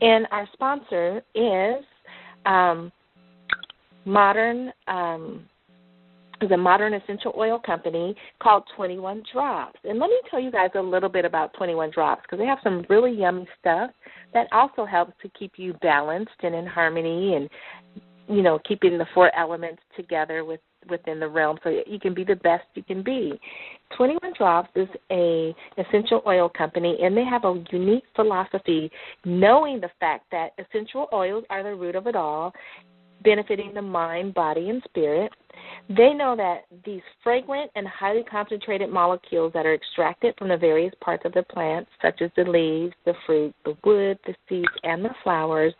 and 0.00 0.26
our 0.32 0.48
sponsor 0.52 1.22
is 1.34 1.84
um, 2.46 2.90
Modern. 4.04 4.72
Um, 4.86 5.44
is 6.40 6.50
a 6.50 6.56
modern 6.56 6.94
essential 6.94 7.34
oil 7.36 7.58
company 7.64 8.14
called 8.42 8.64
21 8.76 9.22
Drops. 9.32 9.78
And 9.84 9.98
let 9.98 10.08
me 10.08 10.18
tell 10.30 10.40
you 10.40 10.50
guys 10.50 10.70
a 10.74 10.80
little 10.80 11.08
bit 11.08 11.24
about 11.24 11.52
21 11.54 11.90
Drops 11.90 12.22
because 12.22 12.38
they 12.38 12.46
have 12.46 12.58
some 12.62 12.84
really 12.88 13.12
yummy 13.12 13.46
stuff 13.60 13.90
that 14.34 14.46
also 14.52 14.84
helps 14.84 15.12
to 15.22 15.28
keep 15.38 15.52
you 15.56 15.74
balanced 15.82 16.30
and 16.42 16.54
in 16.54 16.66
harmony 16.66 17.34
and 17.34 17.48
you 18.28 18.42
know 18.42 18.58
keeping 18.68 18.98
the 18.98 19.06
four 19.14 19.34
elements 19.34 19.80
together 19.96 20.44
with 20.44 20.60
within 20.88 21.18
the 21.20 21.28
realm 21.28 21.58
so 21.62 21.82
you 21.86 21.98
can 21.98 22.14
be 22.14 22.24
the 22.24 22.36
best 22.36 22.64
you 22.74 22.82
can 22.82 23.02
be. 23.02 23.38
21 23.96 24.32
Drops 24.36 24.70
is 24.76 24.88
a 25.10 25.54
essential 25.76 26.22
oil 26.26 26.48
company 26.48 26.96
and 27.02 27.16
they 27.16 27.24
have 27.24 27.44
a 27.44 27.62
unique 27.70 28.04
philosophy 28.14 28.90
knowing 29.24 29.80
the 29.80 29.90
fact 30.00 30.24
that 30.30 30.50
essential 30.58 31.08
oils 31.12 31.44
are 31.50 31.62
the 31.62 31.74
root 31.74 31.94
of 31.94 32.06
it 32.06 32.16
all 32.16 32.52
benefiting 33.28 33.74
the 33.74 33.82
mind, 33.82 34.32
body, 34.32 34.70
and 34.70 34.82
spirit. 34.84 35.30
They 35.90 36.14
know 36.14 36.34
that 36.36 36.64
these 36.86 37.02
fragrant 37.22 37.70
and 37.74 37.86
highly 37.86 38.22
concentrated 38.22 38.88
molecules 38.88 39.52
that 39.52 39.66
are 39.66 39.74
extracted 39.74 40.34
from 40.38 40.48
the 40.48 40.56
various 40.56 40.94
parts 41.02 41.24
of 41.26 41.32
the 41.34 41.42
plant, 41.42 41.86
such 42.00 42.22
as 42.22 42.30
the 42.36 42.44
leaves, 42.44 42.94
the 43.04 43.12
fruit, 43.26 43.54
the 43.66 43.76
wood, 43.84 44.18
the 44.26 44.34
seeds, 44.48 44.72
and 44.82 45.04
the 45.04 45.14
flowers, 45.22 45.74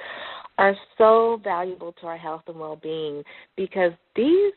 are 0.58 0.74
so 0.98 1.40
valuable 1.42 1.92
to 1.92 2.06
our 2.06 2.18
health 2.18 2.42
and 2.48 2.58
well 2.58 2.76
being 2.82 3.22
because 3.56 3.92
these 4.14 4.52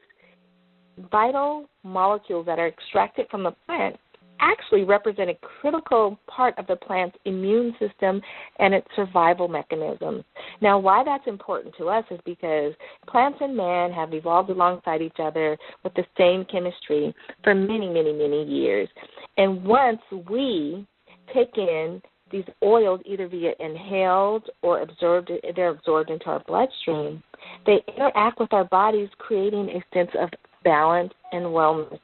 vital 1.12 1.70
molecules 1.84 2.46
that 2.46 2.60
are 2.60 2.68
extracted 2.68 3.26
from 3.32 3.44
the 3.44 3.56
plant 3.66 3.96
actually 4.42 4.84
represent 4.84 5.30
a 5.30 5.36
critical 5.36 6.20
part 6.28 6.58
of 6.58 6.68
the 6.68 6.76
plant's 6.76 7.18
immune 7.26 7.74
system 7.80 8.22
and 8.60 8.74
its 8.74 8.88
survival 8.96 9.48
mechanisms. 9.48 10.24
Now, 10.62 10.80
why 10.80 11.04
that's 11.04 11.28
important 11.28 11.76
to 11.78 11.90
us 11.90 12.04
is 12.12 12.20
because 12.26 12.74
plants 13.08 13.40
and 13.42 13.56
man 13.56 13.92
have 13.92 14.14
evolved 14.14 14.50
alongside 14.50 15.02
each 15.02 15.20
other 15.20 15.58
with 15.84 15.94
the 15.94 16.06
same 16.18 16.46
chemistry 16.46 17.14
for 17.44 17.56
many, 17.56 17.88
many, 17.88 18.12
many 18.12 18.44
years. 18.44 18.90
And 19.38 19.64
once 19.64 20.02
we 20.30 20.86
take 21.34 21.58
in 21.58 22.02
these 22.32 22.46
oils 22.64 23.02
either 23.06 23.28
via 23.28 23.52
inhaled 23.60 24.50
or 24.62 24.82
absorbed 24.82 25.32
they're 25.56 25.70
absorbed 25.70 26.10
into 26.10 26.26
our 26.28 26.42
bloodstream 26.48 27.22
they 27.66 27.84
interact 27.96 28.40
with 28.40 28.52
our 28.54 28.64
bodies 28.66 29.10
creating 29.18 29.70
a 29.70 29.84
sense 29.94 30.10
of 30.20 30.30
balance 30.64 31.12
and 31.32 31.44
wellness 31.44 32.00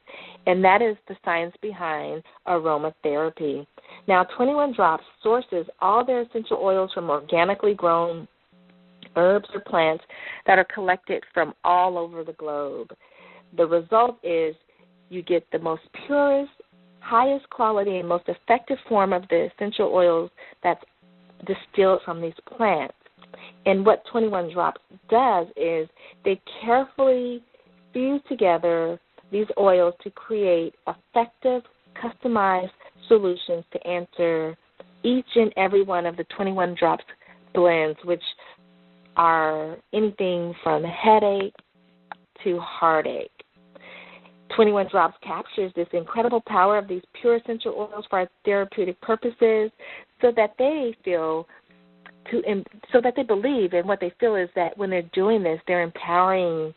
and 0.46 0.64
that 0.64 0.82
is 0.82 0.96
the 1.08 1.16
science 1.24 1.54
behind 1.60 2.22
aromatherapy. 2.46 3.66
Now, 4.06 4.24
21 4.36 4.74
Drops 4.74 5.04
sources 5.22 5.66
all 5.80 6.04
their 6.04 6.22
essential 6.22 6.58
oils 6.58 6.90
from 6.94 7.10
organically 7.10 7.74
grown 7.74 8.26
herbs 9.16 9.48
or 9.54 9.60
plants 9.60 10.04
that 10.46 10.58
are 10.58 10.66
collected 10.72 11.22
from 11.34 11.54
all 11.64 11.98
over 11.98 12.24
the 12.24 12.32
globe. 12.34 12.90
The 13.56 13.66
result 13.66 14.18
is 14.22 14.54
you 15.10 15.22
get 15.22 15.46
the 15.52 15.58
most 15.58 15.82
purest, 16.06 16.52
highest 17.00 17.48
quality, 17.50 17.98
and 17.98 18.08
most 18.08 18.28
effective 18.28 18.78
form 18.88 19.12
of 19.12 19.22
the 19.28 19.48
essential 19.54 19.90
oils 19.92 20.30
that's 20.62 20.84
distilled 21.46 22.00
from 22.04 22.20
these 22.20 22.34
plants. 22.56 22.94
And 23.66 23.84
what 23.84 24.02
21 24.10 24.52
Drops 24.52 24.80
does 25.10 25.46
is 25.56 25.88
they 26.24 26.40
carefully 26.64 27.42
fuse 27.92 28.20
together 28.28 28.98
these 29.30 29.46
oils 29.58 29.94
to 30.02 30.10
create 30.10 30.74
effective, 30.86 31.62
customized 32.02 32.70
solutions 33.08 33.64
to 33.72 33.86
answer 33.86 34.56
each 35.02 35.26
and 35.36 35.52
every 35.56 35.82
one 35.82 36.06
of 36.06 36.16
the 36.16 36.24
21 36.36 36.74
drops 36.78 37.04
blends, 37.54 37.98
which 38.04 38.22
are 39.16 39.76
anything 39.92 40.54
from 40.62 40.82
headache 40.84 41.54
to 42.44 42.58
heartache. 42.60 43.30
21 44.54 44.88
Drops 44.90 45.16
captures 45.22 45.72
this 45.76 45.86
incredible 45.92 46.42
power 46.46 46.78
of 46.78 46.88
these 46.88 47.02
pure 47.20 47.36
essential 47.36 47.74
oils 47.74 48.04
for 48.08 48.20
our 48.20 48.28
therapeutic 48.44 49.00
purposes 49.00 49.70
so 50.20 50.32
that 50.34 50.54
they 50.58 50.94
feel 51.04 51.46
to 52.30 52.42
so 52.92 53.00
that 53.00 53.14
they 53.14 53.22
believe 53.22 53.72
and 53.72 53.86
what 53.86 54.00
they 54.00 54.12
feel 54.18 54.34
is 54.34 54.48
that 54.54 54.76
when 54.76 54.90
they're 54.90 55.02
doing 55.12 55.42
this 55.42 55.60
they're 55.66 55.82
empowering 55.82 56.74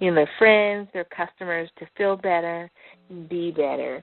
you 0.00 0.10
know, 0.10 0.16
their 0.16 0.30
friends, 0.38 0.88
their 0.92 1.04
customers 1.04 1.70
to 1.78 1.86
feel 1.96 2.16
better, 2.16 2.70
and 3.08 3.28
be 3.28 3.50
better. 3.50 4.02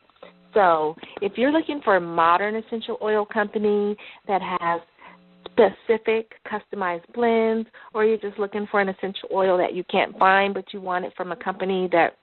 So, 0.53 0.95
if 1.21 1.33
you're 1.35 1.51
looking 1.51 1.81
for 1.83 1.97
a 1.97 2.01
modern 2.01 2.55
essential 2.55 2.97
oil 3.01 3.25
company 3.25 3.95
that 4.27 4.41
has 4.41 4.81
specific 5.45 6.31
customized 6.47 7.05
blends, 7.13 7.67
or 7.93 8.05
you're 8.05 8.17
just 8.17 8.39
looking 8.39 8.67
for 8.69 8.79
an 8.79 8.89
essential 8.89 9.29
oil 9.33 9.57
that 9.57 9.73
you 9.73 9.83
can't 9.91 10.17
find 10.17 10.53
but 10.53 10.65
you 10.71 10.79
want 10.81 11.05
it 11.05 11.13
from 11.17 11.31
a 11.31 11.35
company 11.35 11.89
that 11.91 12.17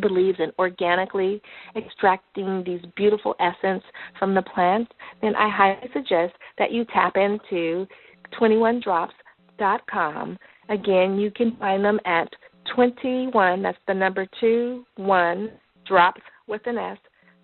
believes 0.00 0.38
in 0.40 0.50
organically 0.58 1.42
extracting 1.76 2.62
these 2.64 2.80
beautiful 2.96 3.34
essence 3.40 3.82
from 4.18 4.34
the 4.34 4.42
plants, 4.42 4.90
then 5.20 5.36
I 5.36 5.48
highly 5.54 5.90
suggest 5.92 6.32
that 6.58 6.72
you 6.72 6.84
tap 6.86 7.16
into 7.16 7.86
21drops.com. 8.40 10.38
Again, 10.68 11.18
you 11.18 11.30
can 11.30 11.56
find 11.56 11.84
them 11.84 12.00
at 12.06 12.28
21, 12.74 13.62
that's 13.62 13.78
the 13.86 13.94
number 13.94 14.26
2, 14.40 14.84
1, 14.96 15.50
drops 15.86 16.22
with 16.46 16.62
an 16.66 16.78
S, 16.78 16.98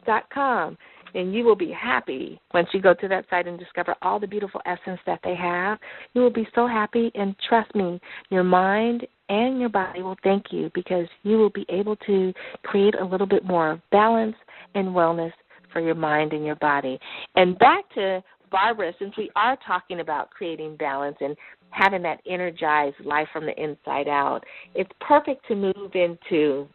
dot 0.06 0.24
com 0.32 0.76
and 1.14 1.34
you 1.34 1.44
will 1.44 1.56
be 1.56 1.70
happy 1.70 2.40
once 2.54 2.68
you 2.72 2.80
go 2.80 2.94
to 2.94 3.08
that 3.08 3.24
site 3.30 3.46
and 3.46 3.58
discover 3.58 3.94
all 4.02 4.18
the 4.20 4.26
beautiful 4.26 4.60
essence 4.66 5.00
that 5.06 5.20
they 5.24 5.34
have. 5.34 5.78
You 6.14 6.22
will 6.22 6.32
be 6.32 6.46
so 6.54 6.66
happy, 6.66 7.10
and 7.14 7.34
trust 7.48 7.74
me, 7.74 8.00
your 8.30 8.44
mind 8.44 9.06
and 9.28 9.60
your 9.60 9.68
body 9.68 10.02
will 10.02 10.16
thank 10.22 10.46
you 10.50 10.70
because 10.74 11.06
you 11.22 11.36
will 11.36 11.50
be 11.50 11.66
able 11.68 11.96
to 11.96 12.32
create 12.62 12.94
a 12.98 13.04
little 13.04 13.26
bit 13.26 13.44
more 13.44 13.80
balance 13.92 14.36
and 14.74 14.88
wellness 14.88 15.32
for 15.72 15.80
your 15.80 15.94
mind 15.94 16.32
and 16.32 16.44
your 16.44 16.56
body. 16.56 16.98
And 17.36 17.58
back 17.58 17.84
to 17.94 18.22
Barbara, 18.50 18.92
since 18.98 19.16
we 19.16 19.30
are 19.36 19.56
talking 19.66 20.00
about 20.00 20.30
creating 20.30 20.76
balance 20.76 21.16
and 21.20 21.36
having 21.70 22.02
that 22.02 22.20
energized 22.26 22.96
life 23.04 23.28
from 23.32 23.46
the 23.46 23.62
inside 23.62 24.08
out, 24.08 24.40
it's 24.74 24.90
perfect 25.00 25.46
to 25.48 25.54
move 25.54 25.94
into 25.94 26.68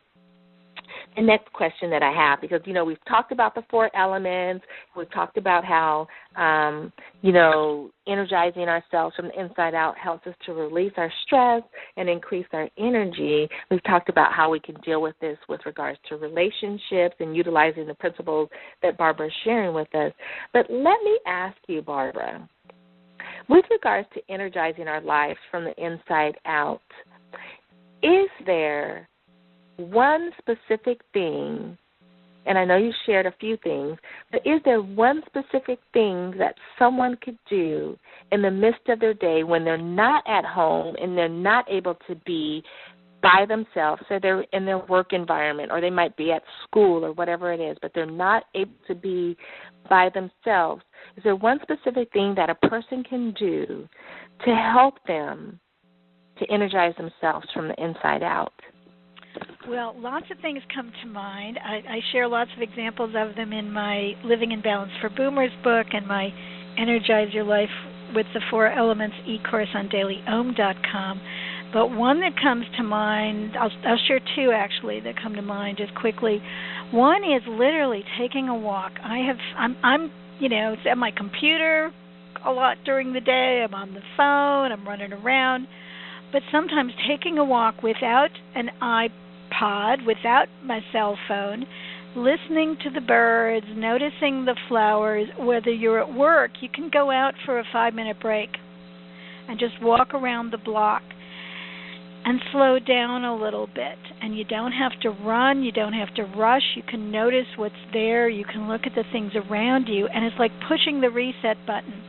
the 1.15 1.21
next 1.21 1.51
question 1.53 1.89
that 1.89 2.03
I 2.03 2.11
have 2.11 2.41
because 2.41 2.61
you 2.65 2.73
know 2.73 2.85
we've 2.85 3.03
talked 3.07 3.31
about 3.31 3.55
the 3.55 3.63
four 3.69 3.95
elements, 3.95 4.65
we've 4.95 5.11
talked 5.11 5.37
about 5.37 5.63
how 5.65 6.07
um, 6.35 6.91
you 7.21 7.31
know 7.31 7.89
energizing 8.07 8.63
ourselves 8.63 9.15
from 9.15 9.27
the 9.27 9.39
inside 9.39 9.73
out 9.73 9.97
helps 9.97 10.27
us 10.27 10.35
to 10.45 10.53
release 10.53 10.93
our 10.97 11.11
stress 11.25 11.63
and 11.97 12.09
increase 12.09 12.45
our 12.53 12.69
energy. 12.77 13.47
We've 13.71 13.83
talked 13.83 14.09
about 14.09 14.33
how 14.33 14.49
we 14.49 14.59
can 14.59 14.75
deal 14.81 15.01
with 15.01 15.15
this 15.21 15.37
with 15.47 15.61
regards 15.65 15.99
to 16.09 16.17
relationships 16.17 17.15
and 17.19 17.35
utilizing 17.35 17.87
the 17.87 17.95
principles 17.95 18.49
that 18.81 18.97
Barbara 18.97 19.27
is 19.27 19.33
sharing 19.43 19.73
with 19.73 19.93
us. 19.95 20.11
But 20.53 20.67
let 20.69 21.01
me 21.03 21.19
ask 21.25 21.57
you, 21.67 21.81
Barbara, 21.81 22.47
with 23.49 23.65
regards 23.71 24.07
to 24.13 24.21
energizing 24.29 24.87
our 24.87 25.01
lives 25.01 25.39
from 25.51 25.65
the 25.65 25.73
inside 25.83 26.35
out, 26.45 26.81
is 28.01 28.29
there 28.45 29.07
one 29.77 30.31
specific 30.37 31.01
thing, 31.13 31.77
and 32.45 32.57
I 32.57 32.65
know 32.65 32.77
you 32.77 32.91
shared 33.05 33.25
a 33.25 33.33
few 33.39 33.57
things, 33.63 33.97
but 34.31 34.45
is 34.45 34.61
there 34.65 34.81
one 34.81 35.21
specific 35.25 35.79
thing 35.93 36.33
that 36.37 36.55
someone 36.77 37.17
could 37.21 37.37
do 37.49 37.97
in 38.31 38.41
the 38.41 38.51
midst 38.51 38.87
of 38.89 38.99
their 38.99 39.13
day 39.13 39.43
when 39.43 39.63
they're 39.63 39.77
not 39.77 40.23
at 40.27 40.45
home 40.45 40.95
and 41.01 41.17
they're 41.17 41.29
not 41.29 41.65
able 41.69 41.95
to 42.07 42.15
be 42.25 42.63
by 43.21 43.45
themselves, 43.47 44.03
so 44.09 44.19
they're 44.21 44.45
in 44.51 44.65
their 44.65 44.79
work 44.79 45.13
environment 45.13 45.71
or 45.71 45.79
they 45.79 45.89
might 45.89 46.15
be 46.17 46.33
at 46.33 46.43
school 46.67 47.05
or 47.05 47.13
whatever 47.13 47.53
it 47.53 47.61
is, 47.61 47.77
but 47.81 47.91
they're 47.95 48.05
not 48.05 48.43
able 48.53 48.73
to 48.85 48.93
be 48.93 49.37
by 49.89 50.09
themselves. 50.13 50.83
Is 51.15 51.23
there 51.23 51.35
one 51.35 51.59
specific 51.61 52.11
thing 52.11 52.35
that 52.35 52.49
a 52.49 52.67
person 52.67 53.03
can 53.03 53.33
do 53.39 53.87
to 54.45 54.53
help 54.53 54.95
them 55.07 55.57
to 56.37 56.51
energize 56.51 56.93
themselves 56.97 57.47
from 57.53 57.69
the 57.69 57.81
inside 57.81 58.23
out? 58.23 58.53
Well, 59.67 59.95
lots 59.97 60.25
of 60.29 60.37
things 60.41 60.61
come 60.73 60.91
to 61.01 61.07
mind. 61.07 61.57
I, 61.63 61.75
I 61.87 61.99
share 62.11 62.27
lots 62.27 62.51
of 62.55 62.61
examples 62.61 63.13
of 63.15 63.35
them 63.35 63.53
in 63.53 63.71
my 63.71 64.11
Living 64.25 64.51
in 64.51 64.61
Balance 64.61 64.91
for 64.99 65.09
Boomers 65.09 65.51
book 65.63 65.87
and 65.93 66.05
my 66.05 66.33
Energize 66.77 67.33
Your 67.33 67.45
Life 67.45 67.69
with 68.13 68.25
the 68.33 68.41
Four 68.51 68.67
Elements 68.67 69.15
e-course 69.25 69.69
on 69.73 69.87
dailyom.com. 69.87 71.21
But 71.71 71.91
one 71.91 72.19
that 72.19 72.33
comes 72.41 72.65
to 72.77 72.83
mind, 72.83 73.55
I'll, 73.55 73.71
I'll 73.87 73.99
share 74.05 74.19
two 74.35 74.51
actually 74.53 74.99
that 74.99 75.15
come 75.21 75.35
to 75.35 75.41
mind 75.41 75.77
just 75.77 75.95
quickly. 75.95 76.41
One 76.91 77.23
is 77.23 77.41
literally 77.47 78.03
taking 78.19 78.49
a 78.49 78.55
walk. 78.55 78.91
I 79.01 79.19
have, 79.19 79.37
I'm, 79.57 79.77
I'm, 79.81 80.11
you 80.41 80.49
know, 80.49 80.75
at 80.89 80.97
my 80.97 81.11
computer 81.15 81.89
a 82.45 82.51
lot 82.51 82.77
during 82.83 83.13
the 83.13 83.21
day. 83.21 83.63
I'm 83.65 83.73
on 83.73 83.93
the 83.93 84.01
phone. 84.17 84.73
I'm 84.73 84.85
running 84.85 85.13
around 85.13 85.67
but 86.33 86.41
sometimes 86.51 86.91
taking 87.07 87.37
a 87.37 87.45
walk 87.45 87.83
without 87.83 88.31
an 88.55 88.71
iPod, 89.61 90.05
without 90.05 90.47
my 90.63 90.79
cell 90.91 91.17
phone, 91.27 91.65
listening 92.15 92.77
to 92.83 92.89
the 92.89 93.01
birds, 93.01 93.65
noticing 93.75 94.45
the 94.45 94.55
flowers, 94.67 95.27
whether 95.39 95.71
you're 95.71 95.99
at 95.99 96.13
work, 96.13 96.51
you 96.61 96.69
can 96.69 96.89
go 96.91 97.11
out 97.11 97.33
for 97.45 97.59
a 97.59 97.63
five 97.71 97.93
minute 97.93 98.19
break 98.19 98.49
and 99.47 99.59
just 99.59 99.81
walk 99.81 100.13
around 100.13 100.51
the 100.51 100.57
block 100.57 101.01
and 102.25 102.39
slow 102.51 102.79
down 102.79 103.25
a 103.25 103.35
little 103.35 103.67
bit. 103.67 103.97
And 104.21 104.37
you 104.37 104.45
don't 104.45 104.71
have 104.71 104.97
to 105.01 105.09
run, 105.09 105.63
you 105.63 105.71
don't 105.71 105.93
have 105.93 106.13
to 106.15 106.23
rush. 106.23 106.63
You 106.75 106.83
can 106.83 107.11
notice 107.11 107.47
what's 107.57 107.75
there, 107.91 108.29
you 108.29 108.45
can 108.45 108.67
look 108.67 108.81
at 108.85 108.95
the 108.95 109.03
things 109.11 109.33
around 109.35 109.87
you, 109.87 110.07
and 110.07 110.23
it's 110.23 110.39
like 110.39 110.51
pushing 110.67 111.01
the 111.01 111.09
reset 111.09 111.57
button. 111.67 112.01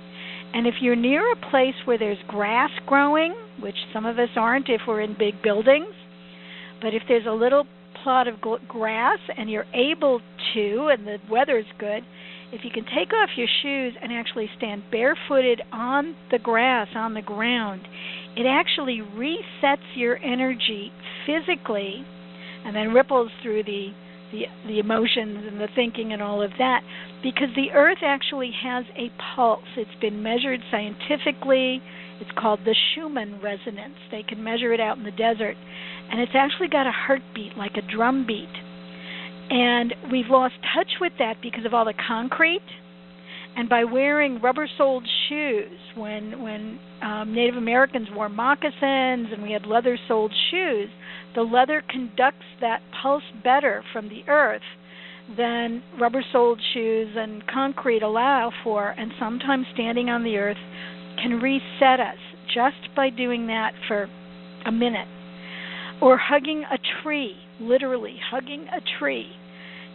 And 0.53 0.69
if 0.69 0.75
you're 0.81 0.95
near 0.95 1.33
a 1.33 1.51
place 1.51 1.75
where 1.85 1.99
there's 1.99 2.19
grass 2.29 2.71
growing, 2.87 3.35
which 3.61 3.75
some 3.93 4.07
of 4.07 4.21
us 4.21 4.29
aren't 4.37 4.69
if 4.69 4.83
we're 4.87 5.01
in 5.01 5.17
big 5.19 5.43
buildings, 5.43 5.95
but 6.81 6.95
if 6.95 7.03
there's 7.09 7.27
a 7.27 7.33
little 7.33 7.65
plot 8.03 8.29
of 8.29 8.41
grass 8.69 9.19
and 9.37 9.51
you're 9.51 9.67
able 9.75 10.21
to, 10.55 10.89
and 10.93 11.07
the 11.07 11.19
weather's 11.31 11.67
good, 11.79 12.03
if 12.53 12.65
you 12.65 12.71
can 12.71 12.85
take 12.85 13.13
off 13.13 13.31
your 13.37 13.49
shoes 13.63 13.95
and 14.01 14.13
actually 14.13 14.49
stand 14.57 14.83
barefooted 14.93 15.63
on 15.73 16.15
the 16.31 16.39
grass, 16.39 16.89
on 16.95 17.15
the 17.15 17.23
ground, 17.23 17.83
it 18.37 18.47
actually 18.47 19.01
resets 19.17 19.97
your 19.97 20.19
energy 20.19 20.93
physically 21.27 22.05
and 22.65 22.77
then 22.77 22.93
ripples 22.93 23.31
through 23.43 23.65
the 23.65 23.89
the 24.33 24.45
the 24.67 24.79
emotions 24.79 25.45
and 25.47 25.61
the 25.61 25.69
thinking 25.75 26.13
and 26.13 26.23
all 26.23 26.43
of 26.43 26.51
that 26.59 26.83
because 27.23 27.49
the 27.55 27.71
earth 27.73 27.99
actually 28.03 28.51
has 28.63 28.85
a 28.97 29.11
pulse. 29.35 29.65
It's 29.77 30.01
been 30.01 30.23
measured 30.23 30.61
scientifically 30.71 31.83
it's 32.25 32.39
called 32.39 32.61
the 32.65 32.75
schumann 32.95 33.41
resonance. 33.43 33.97
They 34.11 34.23
can 34.23 34.43
measure 34.43 34.73
it 34.73 34.81
out 34.81 34.97
in 34.97 35.05
the 35.05 35.11
desert. 35.11 35.57
And 36.11 36.21
it's 36.21 36.33
actually 36.35 36.69
got 36.69 36.87
a 36.87 36.93
heartbeat 36.93 37.57
like 37.57 37.77
a 37.77 37.83
drum 37.83 38.27
beat. 38.27 38.49
And 39.51 39.95
we've 40.11 40.29
lost 40.31 40.55
touch 40.75 40.93
with 41.01 41.13
that 41.19 41.37
because 41.43 41.65
of 41.67 41.75
all 41.75 41.85
the 41.85 41.95
concrete. 41.95 42.65
And 43.57 43.69
by 43.69 43.85
wearing 43.85 44.41
rubber-soled 44.41 45.07
shoes 45.29 45.79
when 45.95 46.43
when 46.43 46.81
um, 47.03 47.35
Native 47.35 47.57
Americans 47.57 48.09
wore 48.13 48.29
moccasins 48.29 49.29
and 49.33 49.43
we 49.43 49.53
had 49.53 49.65
leather-soled 49.67 50.33
shoes, 50.51 50.89
the 51.35 51.43
leather 51.43 51.83
conducts 51.89 52.47
that 52.61 52.81
pulse 53.01 53.23
better 53.45 53.85
from 53.93 54.09
the 54.09 54.29
earth 54.29 54.63
than 55.37 55.83
rubber-soled 56.01 56.61
shoes 56.73 57.15
and 57.17 57.47
concrete 57.47 58.03
allow 58.03 58.51
for. 58.65 58.89
And 58.89 59.13
sometimes 59.21 59.67
standing 59.73 60.09
on 60.09 60.25
the 60.25 60.37
earth 60.37 60.59
can 61.21 61.41
reset 61.41 62.01
us 62.01 62.19
just 62.55 62.95
by 62.95 63.11
doing 63.11 63.47
that 63.49 63.73
for 63.89 64.09
a 64.67 64.73
minute, 64.73 65.09
or 66.01 66.17
hugging 66.17 66.65
a 66.71 66.79
tree, 67.03 67.37
literally 67.61 68.17
hugging 68.31 68.67
a 68.69 68.81
tree. 68.99 69.31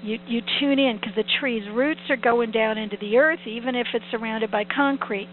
You 0.01 0.17
you 0.27 0.41
tune 0.59 0.79
in 0.79 0.97
because 0.97 1.15
the 1.15 1.25
tree's 1.39 1.63
roots 1.73 2.01
are 2.09 2.17
going 2.17 2.51
down 2.51 2.77
into 2.77 2.95
the 3.01 3.17
earth 3.17 3.39
even 3.45 3.75
if 3.75 3.87
it's 3.93 4.05
surrounded 4.11 4.49
by 4.49 4.63
concrete. 4.63 5.27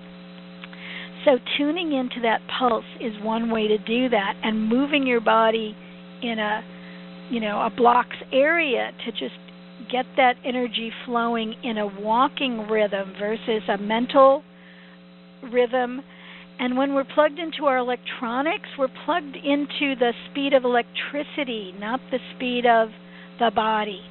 So 1.24 1.38
tuning 1.56 1.92
into 1.92 2.20
that 2.22 2.40
pulse 2.58 2.84
is 3.00 3.12
one 3.22 3.50
way 3.50 3.68
to 3.68 3.78
do 3.78 4.08
that 4.08 4.34
and 4.42 4.68
moving 4.68 5.06
your 5.06 5.20
body 5.20 5.76
in 6.22 6.38
a 6.38 6.62
you 7.30 7.40
know 7.40 7.60
a 7.60 7.70
blocks 7.70 8.16
area 8.32 8.90
to 9.04 9.12
just 9.12 9.34
get 9.90 10.06
that 10.16 10.34
energy 10.44 10.90
flowing 11.04 11.54
in 11.62 11.78
a 11.78 11.86
walking 12.00 12.66
rhythm 12.68 13.12
versus 13.18 13.62
a 13.68 13.78
mental 13.78 14.42
rhythm 15.52 16.02
and 16.58 16.76
when 16.76 16.94
we're 16.94 17.04
plugged 17.14 17.38
into 17.38 17.64
our 17.64 17.78
electronics 17.78 18.68
we're 18.78 18.88
plugged 19.04 19.36
into 19.36 19.94
the 19.98 20.12
speed 20.30 20.52
of 20.52 20.64
electricity 20.64 21.74
not 21.78 22.00
the 22.10 22.18
speed 22.34 22.66
of 22.66 22.88
the 23.38 23.50
body 23.54 24.02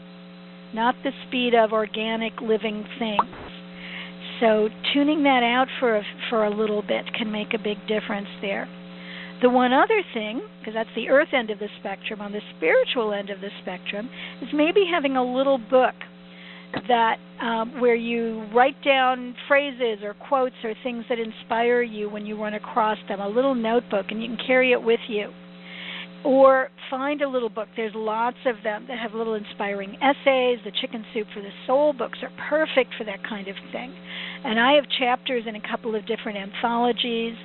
not 0.75 0.93
the 1.03 1.11
speed 1.27 1.55
of 1.55 1.71
organic 1.71 2.33
living 2.41 2.85
things. 2.99 3.21
So 4.41 4.67
tuning 4.93 5.23
that 5.23 5.41
out 5.41 5.67
for 5.79 5.95
a, 5.95 6.03
for 6.29 6.43
a 6.43 6.49
little 6.49 6.81
bit 6.81 7.05
can 7.17 7.31
make 7.31 7.53
a 7.53 7.57
big 7.57 7.77
difference 7.87 8.27
there. 8.41 8.67
The 9.41 9.49
one 9.49 9.71
other 9.71 10.01
thing, 10.13 10.41
because 10.59 10.73
that's 10.73 10.89
the 10.95 11.09
earth 11.09 11.29
end 11.33 11.49
of 11.49 11.59
the 11.59 11.69
spectrum, 11.79 12.19
on 12.19 12.33
the 12.33 12.41
spiritual 12.57 13.13
end 13.13 13.29
of 13.29 13.39
the 13.39 13.49
spectrum, 13.61 14.09
is 14.41 14.49
maybe 14.53 14.83
having 14.91 15.15
a 15.15 15.23
little 15.23 15.57
book 15.57 15.95
that 16.87 17.17
um, 17.41 17.79
where 17.81 17.95
you 17.95 18.45
write 18.53 18.81
down 18.83 19.35
phrases 19.47 20.03
or 20.03 20.13
quotes 20.13 20.55
or 20.63 20.73
things 20.83 21.03
that 21.09 21.19
inspire 21.19 21.81
you 21.81 22.09
when 22.09 22.25
you 22.25 22.39
run 22.41 22.53
across 22.53 22.97
them, 23.07 23.19
a 23.19 23.27
little 23.27 23.55
notebook, 23.55 24.07
and 24.09 24.21
you 24.21 24.29
can 24.29 24.45
carry 24.45 24.71
it 24.71 24.81
with 24.81 24.99
you. 25.07 25.31
or 26.23 26.69
find 26.89 27.21
a 27.21 27.29
little 27.29 27.49
book. 27.49 27.67
There's 27.75 27.93
lots 27.95 28.37
of 28.47 28.55
them 28.63 28.85
that 28.87 28.97
have 28.97 29.13
little 29.13 29.35
inspiring 29.35 29.95
essays. 30.01 30.59
The 30.65 30.71
Chicken 30.81 31.05
Soup 31.13 31.27
for 31.33 31.41
the 31.41 31.51
Soul 31.67 31.93
books 31.93 32.17
are 32.23 32.31
perfect 32.49 32.95
for 32.97 33.03
that 33.03 33.23
kind 33.27 33.47
of 33.47 33.55
thing. 33.71 33.93
And 34.43 34.59
I 34.59 34.73
have 34.73 34.85
chapters 34.97 35.43
in 35.47 35.55
a 35.55 35.61
couple 35.61 35.95
of 35.95 36.05
different 36.07 36.37
anthologies. 36.39 37.35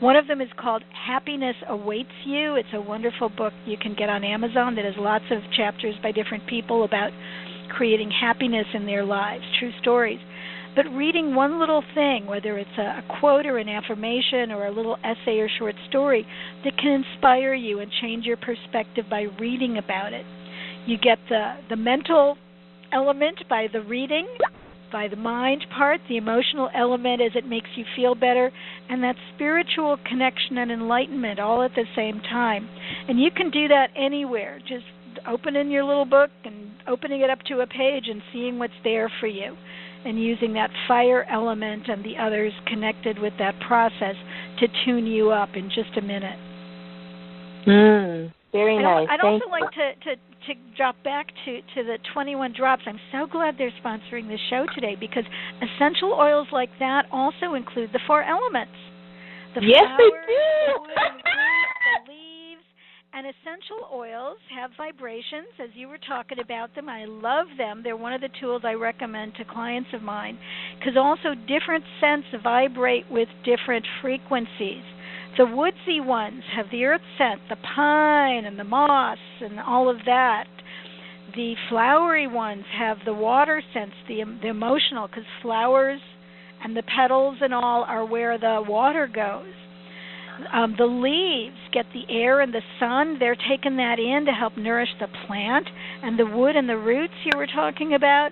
One 0.00 0.16
of 0.16 0.26
them 0.26 0.40
is 0.40 0.48
called 0.58 0.82
Happiness 1.06 1.56
Awaits 1.68 2.08
You. 2.24 2.56
It's 2.56 2.68
a 2.72 2.80
wonderful 2.80 3.28
book 3.28 3.52
you 3.66 3.76
can 3.76 3.94
get 3.94 4.08
on 4.08 4.24
Amazon 4.24 4.74
that 4.76 4.86
has 4.86 4.94
lots 4.96 5.26
of 5.30 5.40
chapters 5.54 5.94
by 6.02 6.10
different 6.10 6.46
people 6.46 6.84
about 6.84 7.10
creating 7.76 8.10
happiness 8.10 8.66
in 8.74 8.86
their 8.86 9.04
lives, 9.04 9.44
true 9.58 9.72
stories. 9.80 10.20
But 10.76 10.86
reading 10.86 11.34
one 11.34 11.58
little 11.58 11.82
thing, 11.94 12.26
whether 12.26 12.56
it's 12.56 12.78
a, 12.78 13.02
a 13.02 13.18
quote 13.18 13.44
or 13.44 13.58
an 13.58 13.68
affirmation 13.68 14.52
or 14.52 14.66
a 14.66 14.70
little 14.70 14.96
essay 15.02 15.38
or 15.38 15.48
short 15.58 15.74
story, 15.88 16.24
that 16.64 16.78
can 16.78 17.04
inspire 17.04 17.54
you 17.54 17.80
and 17.80 17.90
change 18.00 18.24
your 18.24 18.36
perspective 18.36 19.06
by 19.10 19.22
reading 19.40 19.78
about 19.78 20.12
it. 20.12 20.24
You 20.86 20.96
get 20.96 21.18
the, 21.28 21.56
the 21.68 21.76
mental 21.76 22.36
element 22.92 23.38
by 23.48 23.66
the 23.72 23.82
reading, 23.82 24.28
by 24.92 25.08
the 25.08 25.16
mind 25.16 25.66
part, 25.76 26.00
the 26.08 26.16
emotional 26.16 26.70
element 26.74 27.20
as 27.20 27.32
it 27.34 27.46
makes 27.46 27.68
you 27.76 27.84
feel 27.96 28.14
better, 28.14 28.50
and 28.88 29.02
that 29.02 29.16
spiritual 29.34 29.96
connection 30.08 30.58
and 30.58 30.70
enlightenment 30.70 31.38
all 31.38 31.62
at 31.62 31.74
the 31.74 31.84
same 31.96 32.20
time. 32.20 32.68
And 33.08 33.20
you 33.20 33.30
can 33.30 33.50
do 33.50 33.68
that 33.68 33.88
anywhere. 33.96 34.60
Just 34.60 34.84
opening 35.26 35.70
your 35.70 35.84
little 35.84 36.04
book 36.04 36.30
and 36.44 36.69
opening 36.88 37.20
it 37.20 37.30
up 37.30 37.40
to 37.48 37.60
a 37.60 37.66
page 37.66 38.04
and 38.08 38.22
seeing 38.32 38.58
what's 38.58 38.72
there 38.84 39.10
for 39.20 39.26
you 39.26 39.56
and 40.04 40.22
using 40.22 40.54
that 40.54 40.70
fire 40.88 41.24
element 41.24 41.88
and 41.88 42.04
the 42.04 42.16
others 42.16 42.52
connected 42.66 43.18
with 43.18 43.32
that 43.38 43.54
process 43.66 44.14
to 44.58 44.66
tune 44.84 45.06
you 45.06 45.30
up 45.30 45.50
in 45.54 45.68
just 45.68 45.96
a 45.98 46.02
minute. 46.02 46.38
Mm, 47.66 48.32
very 48.52 48.82
nice. 48.82 49.06
I'd, 49.10 49.20
I'd 49.20 49.26
also 49.26 49.50
like 49.50 49.70
to, 49.72 49.94
to 50.04 50.16
to 50.46 50.54
drop 50.76 50.96
back 51.04 51.26
to 51.44 51.60
to 51.74 51.84
the 51.84 51.98
21 52.14 52.54
drops. 52.56 52.82
I'm 52.86 52.98
so 53.12 53.26
glad 53.26 53.56
they're 53.58 53.72
sponsoring 53.84 54.28
this 54.28 54.40
show 54.48 54.64
today 54.74 54.96
because 54.98 55.24
essential 55.60 56.12
oils 56.12 56.48
like 56.52 56.70
that 56.78 57.04
also 57.12 57.54
include 57.54 57.90
the 57.92 58.00
four 58.06 58.22
elements. 58.22 58.72
The 59.54 59.62
yes, 59.66 59.82
flowers, 59.82 59.98
they 59.98 60.32
do. 60.32 60.72
the, 60.74 60.80
wood, 60.80 60.90
the 61.84 62.12
leaves, 62.12 62.64
and 63.12 63.26
essential 63.26 63.88
oils 63.92 64.38
have 64.54 64.70
vibrations, 64.76 65.48
as 65.58 65.70
you 65.74 65.88
were 65.88 65.98
talking 65.98 66.38
about 66.38 66.74
them. 66.74 66.88
I 66.88 67.04
love 67.06 67.46
them. 67.58 67.82
They're 67.82 67.96
one 67.96 68.12
of 68.12 68.20
the 68.20 68.30
tools 68.40 68.62
I 68.64 68.74
recommend 68.74 69.34
to 69.36 69.44
clients 69.44 69.90
of 69.92 70.02
mine 70.02 70.38
because 70.78 70.96
also 70.96 71.34
different 71.34 71.84
scents 72.00 72.28
vibrate 72.42 73.10
with 73.10 73.28
different 73.44 73.84
frequencies. 74.00 74.84
The 75.38 75.46
woodsy 75.46 76.00
ones 76.00 76.42
have 76.54 76.66
the 76.70 76.84
earth 76.84 77.02
scent, 77.18 77.40
the 77.48 77.56
pine 77.74 78.44
and 78.44 78.58
the 78.58 78.64
moss 78.64 79.18
and 79.40 79.58
all 79.58 79.88
of 79.88 79.98
that. 80.06 80.46
The 81.34 81.54
flowery 81.68 82.26
ones 82.26 82.64
have 82.76 82.98
the 83.04 83.14
water 83.14 83.62
scents, 83.72 83.94
the, 84.08 84.22
the 84.42 84.48
emotional, 84.48 85.06
because 85.06 85.24
flowers 85.42 86.00
and 86.62 86.76
the 86.76 86.82
petals 86.82 87.38
and 87.40 87.54
all 87.54 87.84
are 87.84 88.04
where 88.04 88.38
the 88.38 88.62
water 88.66 89.06
goes. 89.06 89.54
Um, 90.52 90.74
the 90.78 90.86
leaves 90.86 91.56
get 91.72 91.86
the 91.92 92.04
air 92.12 92.40
and 92.40 92.52
the 92.52 92.62
sun. 92.78 93.18
They're 93.18 93.36
taking 93.48 93.76
that 93.76 93.98
in 93.98 94.26
to 94.26 94.32
help 94.32 94.56
nourish 94.56 94.90
the 94.98 95.08
plant. 95.26 95.66
And 96.02 96.18
the 96.18 96.26
wood 96.26 96.56
and 96.56 96.68
the 96.68 96.78
roots 96.78 97.14
you 97.24 97.36
were 97.36 97.46
talking 97.46 97.94
about 97.94 98.30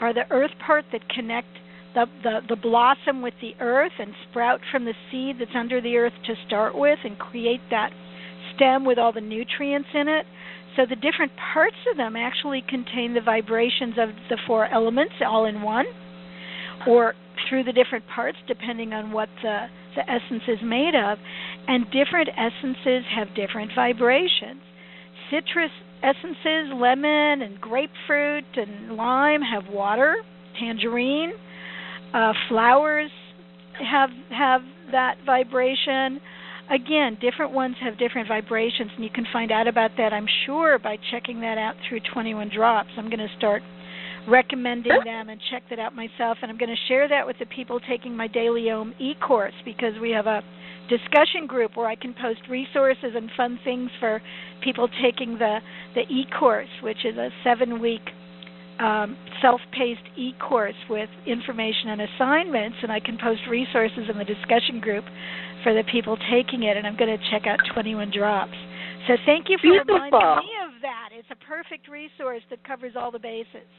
are 0.00 0.12
the 0.12 0.30
earth 0.30 0.52
part 0.64 0.84
that 0.92 1.08
connect 1.08 1.48
the, 1.94 2.06
the, 2.22 2.40
the 2.48 2.56
blossom 2.56 3.22
with 3.22 3.34
the 3.40 3.54
earth 3.60 3.92
and 3.98 4.12
sprout 4.30 4.60
from 4.70 4.84
the 4.84 4.94
seed 5.10 5.36
that's 5.38 5.54
under 5.54 5.80
the 5.80 5.96
earth 5.96 6.14
to 6.26 6.34
start 6.46 6.76
with 6.76 6.98
and 7.04 7.18
create 7.18 7.60
that 7.70 7.90
stem 8.54 8.84
with 8.84 8.98
all 8.98 9.12
the 9.12 9.20
nutrients 9.20 9.88
in 9.94 10.08
it. 10.08 10.26
So 10.76 10.86
the 10.88 10.96
different 10.96 11.32
parts 11.52 11.76
of 11.90 11.96
them 11.96 12.16
actually 12.16 12.64
contain 12.66 13.14
the 13.14 13.20
vibrations 13.20 13.94
of 13.98 14.08
the 14.30 14.38
four 14.46 14.66
elements 14.66 15.14
all 15.24 15.44
in 15.44 15.60
one, 15.60 15.84
or 16.86 17.14
through 17.48 17.64
the 17.64 17.72
different 17.72 18.04
parts 18.14 18.38
depending 18.46 18.92
on 18.92 19.12
what 19.12 19.28
the, 19.42 19.66
the 19.96 20.02
essence 20.10 20.42
is 20.48 20.58
made 20.64 20.94
of. 20.94 21.18
And 21.68 21.84
different 21.86 22.28
essences 22.36 23.04
have 23.14 23.34
different 23.34 23.72
vibrations. 23.74 24.60
Citrus 25.30 25.70
essences, 26.02 26.72
lemon 26.74 27.42
and 27.42 27.60
grapefruit 27.60 28.44
and 28.56 28.96
lime 28.96 29.40
have 29.42 29.72
water, 29.72 30.16
tangerine. 30.58 31.32
Uh, 32.12 32.32
flowers 32.48 33.10
have 33.78 34.10
have 34.30 34.60
that 34.90 35.16
vibration 35.24 36.20
again, 36.70 37.18
different 37.20 37.52
ones 37.52 37.76
have 37.80 37.98
different 37.98 38.28
vibrations, 38.28 38.90
and 38.94 39.04
you 39.04 39.10
can 39.10 39.26
find 39.32 39.52
out 39.52 39.68
about 39.68 39.92
that, 39.98 40.12
I'm 40.12 40.26
sure, 40.46 40.78
by 40.78 40.96
checking 41.10 41.40
that 41.40 41.58
out 41.58 41.74
through 41.88 42.00
21 42.12 42.50
Drops. 42.54 42.90
I'm 42.96 43.06
going 43.06 43.18
to 43.18 43.28
start 43.36 43.62
recommending 44.28 44.92
them 45.04 45.28
and 45.28 45.40
check 45.50 45.62
that 45.70 45.78
out 45.78 45.94
myself, 45.94 46.38
and 46.42 46.50
I'm 46.50 46.58
going 46.58 46.70
to 46.70 46.88
share 46.88 47.08
that 47.08 47.26
with 47.26 47.36
the 47.38 47.46
people 47.46 47.80
taking 47.80 48.16
my 48.16 48.28
Daily 48.28 48.70
Om 48.70 48.94
e 48.98 49.14
course 49.14 49.54
because 49.64 49.94
we 50.00 50.10
have 50.10 50.26
a 50.26 50.42
discussion 50.88 51.46
group 51.46 51.76
where 51.76 51.86
I 51.86 51.94
can 51.94 52.14
post 52.14 52.40
resources 52.48 53.12
and 53.14 53.30
fun 53.36 53.58
things 53.64 53.90
for 54.00 54.20
people 54.62 54.88
taking 55.02 55.38
the 55.38 55.58
the 55.94 56.02
e 56.02 56.26
course, 56.38 56.68
which 56.82 57.04
is 57.04 57.16
a 57.16 57.30
seven 57.44 57.80
week 57.80 58.02
um, 58.78 59.16
self-paced 59.40 60.16
e-course 60.16 60.78
with 60.88 61.08
information 61.26 61.90
and 61.90 62.02
assignments, 62.02 62.78
and 62.82 62.90
I 62.90 63.00
can 63.00 63.18
post 63.18 63.42
resources 63.48 64.08
in 64.10 64.18
the 64.18 64.24
discussion 64.24 64.80
group 64.80 65.04
for 65.62 65.74
the 65.74 65.84
people 65.90 66.16
taking 66.30 66.64
it. 66.64 66.76
And 66.76 66.86
I'm 66.86 66.96
going 66.96 67.16
to 67.16 67.22
check 67.30 67.46
out 67.46 67.58
21 67.74 68.10
Drops. 68.10 68.56
So 69.06 69.14
thank 69.26 69.46
you 69.48 69.58
for 69.58 69.70
Beautiful. 69.70 69.94
reminding 69.94 70.46
me 70.46 70.54
of 70.66 70.82
that. 70.82 71.10
It's 71.12 71.28
a 71.30 71.38
perfect 71.46 71.88
resource 71.88 72.42
that 72.50 72.64
covers 72.64 72.94
all 72.96 73.10
the 73.10 73.18
bases. 73.18 73.70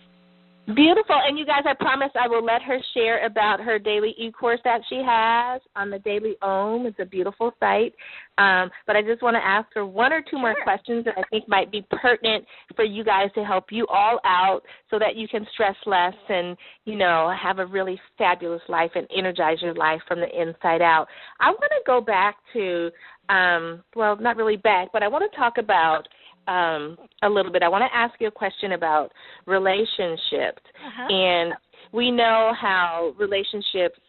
Beautiful. 0.66 1.20
And 1.22 1.38
you 1.38 1.46
guys, 1.46 1.64
I 1.66 1.74
promise 1.74 2.12
I 2.16 2.26
will 2.30 2.44
let 2.44 2.62
her 2.62 2.80
share 2.94 3.26
about 3.26 3.60
her 3.60 3.78
daily 3.78 4.16
e 4.18 4.32
course 4.32 4.62
that 4.64 4.80
she 4.88 5.02
has 5.06 5.62
on 5.76 5.90
the 5.90 6.00
Daily 6.00 6.36
Om. 6.42 6.86
It's 6.86 7.00
a 7.00 7.06
beautiful 7.06 7.52
site. 7.60 7.94
Um, 8.38 8.72
but 8.88 8.96
I 8.96 9.02
just 9.02 9.22
want 9.22 9.36
to 9.36 9.46
ask 9.46 9.68
her 9.74 9.86
one 9.86 10.14
or 10.14 10.22
two 10.22 10.30
sure. 10.32 10.40
more 10.40 10.56
questions 10.64 11.04
that 11.04 11.16
I 11.18 11.24
think 11.30 11.50
might 11.50 11.70
be 11.70 11.86
pertinent 11.92 12.46
for 12.78 12.86
you 12.86 13.04
guys 13.04 13.28
to 13.36 13.44
help 13.44 13.66
you 13.72 13.86
all 13.88 14.22
out 14.24 14.62
so 14.90 14.98
that 15.00 15.18
you 15.18 15.28
can 15.28 15.46
stress 15.52 15.76
less 15.86 16.16
and, 16.30 16.56
you 16.86 16.96
know, 16.96 17.36
have 17.38 17.60
a 17.60 17.66
really 17.66 18.00
fabulous 18.18 18.62
life 18.70 18.92
and 18.96 19.06
energize 19.14 19.62
your 19.62 19.76
life 19.76 20.00
from 20.08 20.22
the 20.22 20.42
inside 20.42 20.82
out. 20.82 21.08
I 21.42 21.50
want 21.50 21.72
to 21.72 21.84
go 21.86 22.00
back 22.00 22.38
to, 22.54 22.90
um, 23.28 23.84
well, 23.98 24.16
not 24.16 24.38
really 24.38 24.58
back, 24.58 24.94
but 24.94 25.04
I 25.04 25.10
want 25.10 25.30
to 25.30 25.38
talk 25.38 25.58
about 25.58 26.08
um, 26.48 26.98
a 27.22 27.30
little 27.30 27.52
bit. 27.52 27.64
I 27.64 27.70
want 27.70 27.84
to 27.90 27.96
ask 27.96 28.14
you 28.20 28.28
a 28.28 28.32
question 28.32 28.74
about 28.74 29.12
relationships, 29.46 30.62
uh-huh. 30.86 31.14
and 31.14 31.54
we 31.92 32.12
know 32.12 32.54
how 32.60 33.14
relationships, 33.18 34.00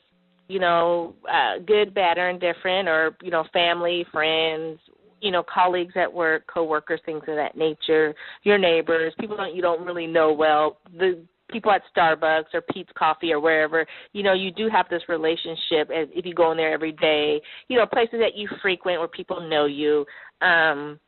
you 0.49 0.59
know, 0.59 1.15
uh, 1.31 1.59
good, 1.67 1.95
bad, 1.95 2.19
or 2.19 2.29
indifferent, 2.31 2.89
or 2.89 3.17
you 3.23 3.31
know, 3.31 3.45
family, 3.53 4.05
friends, 4.13 4.79
you 5.21 5.31
know, 5.31 5.43
colleagues 5.43 5.95
at 5.97 6.13
work, 6.13 6.47
coworkers, 6.53 7.01
things 7.07 7.23
of 7.29 7.37
that 7.37 7.57
nature, 7.57 8.15
your 8.43 8.59
neighbors, 8.59 9.13
people 9.19 9.37
that 9.37 9.55
you 9.55 9.63
don't 9.63 9.85
really 9.85 10.07
know 10.07 10.33
well, 10.33 10.79
the 10.99 11.25
people 11.51 11.71
at 11.71 11.83
Starbucks 11.97 12.53
or 12.53 12.63
Peet's 12.73 12.91
Coffee 12.97 13.33
or 13.33 13.41
wherever, 13.41 13.87
you 14.13 14.23
know, 14.23 14.33
you 14.33 14.51
do 14.51 14.69
have 14.69 14.87
this 14.91 15.03
relationship 15.09 15.91
as 15.91 16.09
if 16.13 16.27
you 16.27 16.35
go 16.35 16.51
in 16.51 16.57
there 16.57 16.73
every 16.73 16.93
day, 16.93 17.41
you 17.69 17.79
know, 17.79 17.87
places 17.87 18.19
that 18.21 18.37
you 18.37 18.49
frequent 18.61 18.99
where 18.99 19.09
people 19.09 19.49
know 19.49 19.67
you. 19.67 20.05
Um, 20.43 20.99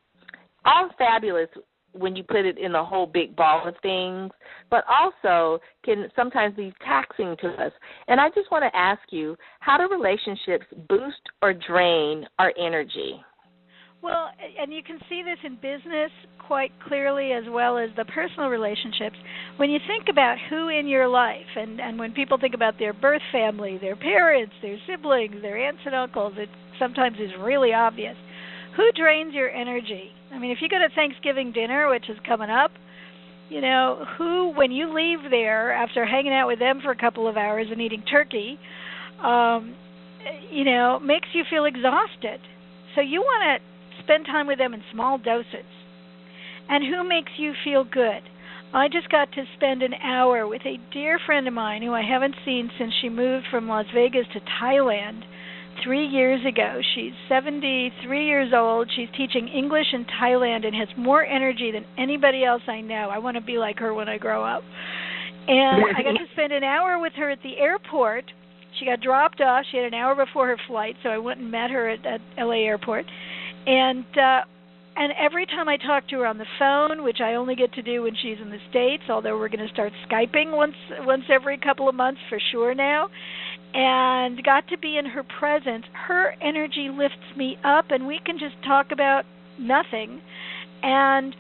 all 0.66 0.90
fabulous 0.98 1.48
when 1.92 2.14
you 2.14 2.22
put 2.22 2.44
it 2.44 2.58
in 2.58 2.72
the 2.72 2.84
whole 2.84 3.06
big 3.06 3.34
ball 3.34 3.66
of 3.66 3.74
things, 3.82 4.30
but 4.70 4.84
also 4.88 5.58
can 5.84 6.08
sometimes 6.14 6.54
be 6.54 6.72
taxing 6.84 7.36
to 7.40 7.48
us. 7.48 7.72
And 8.08 8.20
I 8.20 8.28
just 8.28 8.50
want 8.50 8.64
to 8.64 8.78
ask 8.78 9.00
you, 9.10 9.36
how 9.60 9.78
do 9.78 9.88
relationships 9.90 10.66
boost 10.88 11.22
or 11.42 11.54
drain 11.54 12.26
our 12.38 12.52
energy? 12.58 13.20
Well, 14.02 14.28
and 14.60 14.72
you 14.72 14.82
can 14.82 14.98
see 15.08 15.22
this 15.22 15.38
in 15.42 15.56
business 15.56 16.10
quite 16.46 16.70
clearly 16.86 17.32
as 17.32 17.44
well 17.48 17.78
as 17.78 17.88
the 17.96 18.04
personal 18.04 18.48
relationships. 18.48 19.16
When 19.56 19.70
you 19.70 19.80
think 19.88 20.04
about 20.08 20.36
who 20.48 20.68
in 20.68 20.86
your 20.86 21.08
life, 21.08 21.46
and, 21.56 21.80
and 21.80 21.98
when 21.98 22.12
people 22.12 22.38
think 22.38 22.54
about 22.54 22.78
their 22.78 22.92
birth 22.92 23.22
family, 23.32 23.78
their 23.78 23.96
parents, 23.96 24.52
their 24.62 24.76
siblings, 24.86 25.42
their 25.42 25.56
aunts 25.56 25.80
and 25.86 25.94
uncles, 25.94 26.34
it 26.36 26.48
sometimes 26.78 27.16
is 27.18 27.30
really 27.40 27.72
obvious. 27.72 28.16
Who 28.76 28.90
drains 28.92 29.34
your 29.34 29.50
energy? 29.50 30.10
I 30.32 30.38
mean, 30.38 30.50
if 30.50 30.58
you 30.60 30.68
go 30.68 30.78
to 30.78 30.94
Thanksgiving 30.94 31.52
dinner, 31.52 31.88
which 31.88 32.08
is 32.10 32.16
coming 32.26 32.50
up, 32.50 32.72
you 33.48 33.60
know, 33.60 34.04
who, 34.18 34.52
when 34.56 34.72
you 34.72 34.92
leave 34.92 35.30
there 35.30 35.72
after 35.72 36.04
hanging 36.04 36.32
out 36.32 36.46
with 36.46 36.58
them 36.58 36.80
for 36.82 36.90
a 36.90 36.96
couple 36.96 37.28
of 37.28 37.36
hours 37.36 37.68
and 37.70 37.80
eating 37.80 38.02
turkey, 38.02 38.58
um, 39.22 39.74
you 40.50 40.64
know, 40.64 40.98
makes 41.00 41.28
you 41.32 41.44
feel 41.48 41.64
exhausted. 41.64 42.40
So 42.94 43.00
you 43.00 43.20
want 43.20 43.60
to 43.62 44.02
spend 44.02 44.26
time 44.26 44.46
with 44.46 44.58
them 44.58 44.74
in 44.74 44.82
small 44.92 45.18
doses. 45.18 45.70
And 46.68 46.84
who 46.84 47.08
makes 47.08 47.32
you 47.38 47.52
feel 47.64 47.84
good? 47.84 48.22
I 48.74 48.88
just 48.88 49.08
got 49.10 49.30
to 49.32 49.44
spend 49.56 49.82
an 49.82 49.94
hour 49.94 50.46
with 50.46 50.62
a 50.66 50.78
dear 50.92 51.18
friend 51.24 51.46
of 51.46 51.54
mine 51.54 51.82
who 51.82 51.92
I 51.92 52.02
haven't 52.02 52.34
seen 52.44 52.70
since 52.76 52.92
she 53.00 53.08
moved 53.08 53.46
from 53.50 53.68
Las 53.68 53.86
Vegas 53.94 54.26
to 54.32 54.40
Thailand 54.60 55.22
three 55.82 56.06
years 56.06 56.40
ago. 56.46 56.80
She's 56.94 57.12
73 57.28 58.26
years 58.26 58.52
old. 58.54 58.90
She's 58.94 59.08
teaching 59.16 59.48
English 59.48 59.86
in 59.92 60.04
Thailand 60.20 60.66
and 60.66 60.74
has 60.74 60.88
more 60.96 61.24
energy 61.24 61.70
than 61.72 61.84
anybody 61.98 62.44
else 62.44 62.62
I 62.68 62.80
know. 62.80 63.08
I 63.10 63.18
want 63.18 63.36
to 63.36 63.42
be 63.42 63.58
like 63.58 63.78
her 63.78 63.94
when 63.94 64.08
I 64.08 64.18
grow 64.18 64.44
up. 64.44 64.62
And 65.48 65.84
I 65.96 66.02
got 66.02 66.12
to 66.12 66.26
spend 66.32 66.52
an 66.52 66.64
hour 66.64 66.98
with 66.98 67.12
her 67.16 67.30
at 67.30 67.38
the 67.42 67.56
airport. 67.58 68.24
She 68.78 68.84
got 68.84 69.00
dropped 69.00 69.40
off. 69.40 69.64
She 69.70 69.76
had 69.78 69.86
an 69.86 69.94
hour 69.94 70.14
before 70.14 70.48
her 70.48 70.58
flight, 70.66 70.96
so 71.02 71.08
I 71.08 71.18
went 71.18 71.40
and 71.40 71.50
met 71.50 71.70
her 71.70 71.88
at, 71.88 72.04
at 72.04 72.20
LA 72.38 72.64
airport. 72.66 73.06
And 73.66 74.04
uh 74.16 74.40
and 74.98 75.12
every 75.20 75.44
time 75.44 75.68
I 75.68 75.76
talk 75.76 76.08
to 76.08 76.16
her 76.20 76.26
on 76.26 76.38
the 76.38 76.46
phone, 76.58 77.04
which 77.04 77.18
I 77.20 77.34
only 77.34 77.54
get 77.54 77.72
to 77.74 77.82
do 77.82 78.04
when 78.04 78.14
she's 78.22 78.38
in 78.40 78.48
the 78.48 78.58
states, 78.70 79.02
although 79.10 79.38
we're 79.38 79.50
going 79.50 79.66
to 79.66 79.72
start 79.72 79.92
skyping 80.10 80.56
once 80.56 80.74
once 81.00 81.24
every 81.30 81.58
couple 81.58 81.88
of 81.88 81.94
months 81.94 82.20
for 82.30 82.38
sure 82.50 82.74
now, 82.74 83.08
and 83.76 84.42
got 84.42 84.66
to 84.68 84.78
be 84.78 84.96
in 84.96 85.04
her 85.04 85.22
presence, 85.22 85.84
her 86.08 86.34
energy 86.40 86.88
lifts 86.90 87.36
me 87.36 87.58
up, 87.62 87.84
and 87.90 88.06
we 88.06 88.18
can 88.24 88.38
just 88.38 88.54
talk 88.64 88.86
about 88.90 89.24
nothing, 89.60 90.22
and 90.82 91.36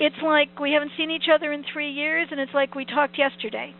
it's 0.00 0.16
like 0.24 0.58
we 0.58 0.72
haven't 0.72 0.90
seen 0.96 1.12
each 1.12 1.28
other 1.32 1.52
in 1.52 1.62
three 1.72 1.92
years, 1.92 2.26
and 2.32 2.40
it's 2.40 2.52
like 2.52 2.74
we 2.74 2.84
talked 2.84 3.16
yesterday. 3.16 3.72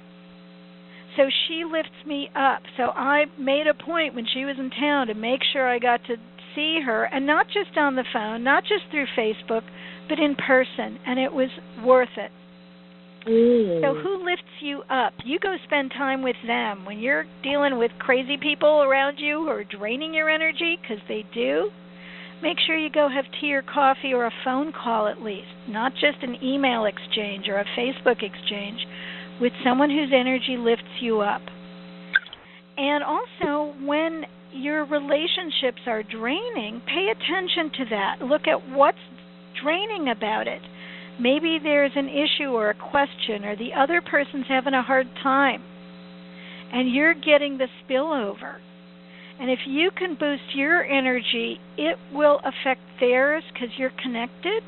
So 1.17 1.25
she 1.49 1.65
lifts 1.65 2.07
me 2.07 2.29
up. 2.37 2.63
So 2.77 2.85
I 2.85 3.25
made 3.37 3.67
a 3.67 3.75
point 3.75 4.15
when 4.15 4.27
she 4.33 4.45
was 4.45 4.57
in 4.59 4.71
town 4.71 5.09
to 5.09 5.15
make 5.15 5.41
sure 5.53 5.69
I 5.69 5.81
got 5.81 6.05
to 6.07 6.17
see 6.55 6.81
her, 6.87 7.05
and 7.05 7.27
not 7.27 7.47
just 7.49 7.77
on 7.77 7.97
the 7.97 8.05
phone, 8.13 8.45
not 8.45 8.63
just 8.63 8.85
through 8.93 9.07
Facebook, 9.19 9.63
but 10.09 10.21
in 10.21 10.37
person, 10.37 11.01
and 11.05 11.19
it 11.19 11.33
was 11.33 11.49
worth 11.85 12.17
it. 12.17 12.31
Mm. 13.27 13.81
So 13.81 13.95
who 13.95 14.25
lifts 14.25 14.45
you 14.61 14.83
up? 14.91 15.15
You 15.25 15.39
go 15.39 15.57
spend 15.65 15.93
time 15.93 16.23
with 16.23 16.37
them. 16.47 16.85
When 16.85 16.99
you're 16.99 17.25
dealing 17.43 17.79
with 17.79 17.91
crazy 17.99 18.37
people 18.37 18.83
around 18.83 19.19
you 19.19 19.41
who 19.41 19.49
are 19.49 19.65
draining 19.65 20.13
your 20.13 20.29
energy, 20.29 20.79
because 20.81 21.03
they 21.09 21.25
do, 21.33 21.71
make 22.43 22.59
sure 22.67 22.77
you 22.77 22.91
go 22.91 23.09
have 23.09 23.25
tea 23.41 23.55
or 23.55 23.63
coffee 23.63 24.13
or 24.13 24.27
a 24.27 24.33
phone 24.45 24.73
call 24.73 25.09
at 25.09 25.23
least, 25.23 25.49
not 25.69 25.93
just 25.95 26.23
an 26.23 26.37
email 26.43 26.85
exchange 26.85 27.49
or 27.49 27.59
a 27.59 27.65
Facebook 27.79 28.23
exchange, 28.23 28.81
with 29.41 29.53
someone 29.65 29.91
whose 29.91 30.13
energy 30.15 30.57
lifts 30.59 31.01
you 31.01 31.21
up. 31.21 31.43
And 32.77 33.03
also, 33.03 33.75
when 33.85 34.25
your 34.53 34.85
relationships 34.85 35.81
are 35.87 36.03
draining, 36.03 36.83
pay 36.87 37.09
attention 37.11 37.71
to 37.79 37.85
that. 37.91 38.17
Look 38.23 38.43
at 38.47 38.69
what's 38.71 38.99
draining 39.63 40.11
about 40.11 40.47
it. 40.47 40.63
Maybe 41.21 41.59
there's 41.63 41.93
an 41.95 42.09
issue 42.09 42.51
or 42.51 42.71
a 42.71 42.75
question, 42.75 43.45
or 43.45 43.57
the 43.57 43.73
other 43.79 44.01
person's 44.01 44.47
having 44.49 44.75
a 44.75 44.83
hard 44.83 45.07
time, 45.23 45.63
and 46.73 46.93
you're 46.93 47.15
getting 47.15 47.59
the 47.59 47.69
spillover. 47.83 48.57
And 49.39 49.51
if 49.51 49.61
you 49.67 49.91
can 49.97 50.17
boost 50.19 50.55
your 50.55 50.85
energy, 50.85 51.59
it 51.77 51.99
will 52.13 52.41
affect 52.41 52.81
theirs 53.01 53.43
because 53.53 53.69
you're 53.77 53.93
connected. 54.03 54.63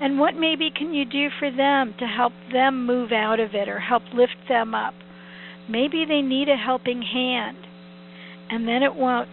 And 0.00 0.18
what 0.18 0.34
maybe 0.34 0.70
can 0.70 0.94
you 0.94 1.04
do 1.04 1.28
for 1.38 1.50
them 1.50 1.94
to 1.98 2.06
help 2.06 2.32
them 2.52 2.86
move 2.86 3.12
out 3.12 3.40
of 3.40 3.54
it 3.54 3.68
or 3.68 3.78
help 3.80 4.02
lift 4.14 4.36
them 4.48 4.74
up? 4.74 4.94
Maybe 5.68 6.04
they 6.06 6.22
need 6.22 6.48
a 6.48 6.56
helping 6.56 7.02
hand 7.02 7.58
and 8.52 8.68
then 8.68 8.82
it 8.82 8.94
won't 8.94 9.28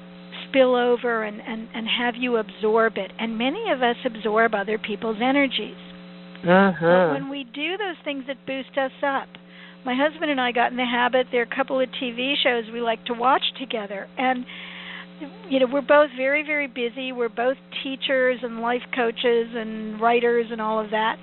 spill 0.48 0.76
over 0.76 1.24
and, 1.24 1.42
and, 1.42 1.68
and 1.74 1.88
have 1.88 2.16
you 2.16 2.38
absorb 2.38 2.94
it. 2.98 3.12
And 3.20 3.38
many 3.38 3.70
of 3.70 3.82
us 3.82 3.98
absorb 4.06 4.56
other 4.56 4.78
people's 4.78 5.18
energies. 5.22 5.76
Uh-huh. 6.44 6.80
But 6.80 7.14
when 7.14 7.30
we 7.30 7.44
do 7.44 7.78
those 7.78 7.98
things 8.04 8.24
that 8.28 8.38
boost 8.46 8.78
us 8.78 8.92
up, 9.04 9.28
my 9.86 9.96
husband 9.96 10.32
and 10.32 10.42
I 10.42 10.52
got 10.52 10.72
in 10.72 10.78
the 10.78 10.86
habit. 10.86 11.28
There 11.32 11.42
are 11.42 11.50
a 11.52 11.56
couple 11.56 11.80
of 11.80 11.88
TV 12.02 12.34
shows 12.42 12.66
we 12.72 12.82
like 12.82 13.04
to 13.06 13.14
watch 13.14 13.44
together, 13.58 14.08
and 14.18 14.46
you 15.50 15.60
know 15.60 15.68
we're 15.72 15.82
both 15.82 16.10
very 16.18 16.44
very 16.46 16.68
busy. 16.68 17.12
We're 17.12 17.30
both 17.30 17.58
teachers 17.84 18.40
and 18.44 18.60
life 18.60 18.84
coaches 18.96 19.48
and 19.56 20.00
writers 20.00 20.48
and 20.52 20.62
all 20.62 20.84
of 20.84 20.92
that. 20.92 21.16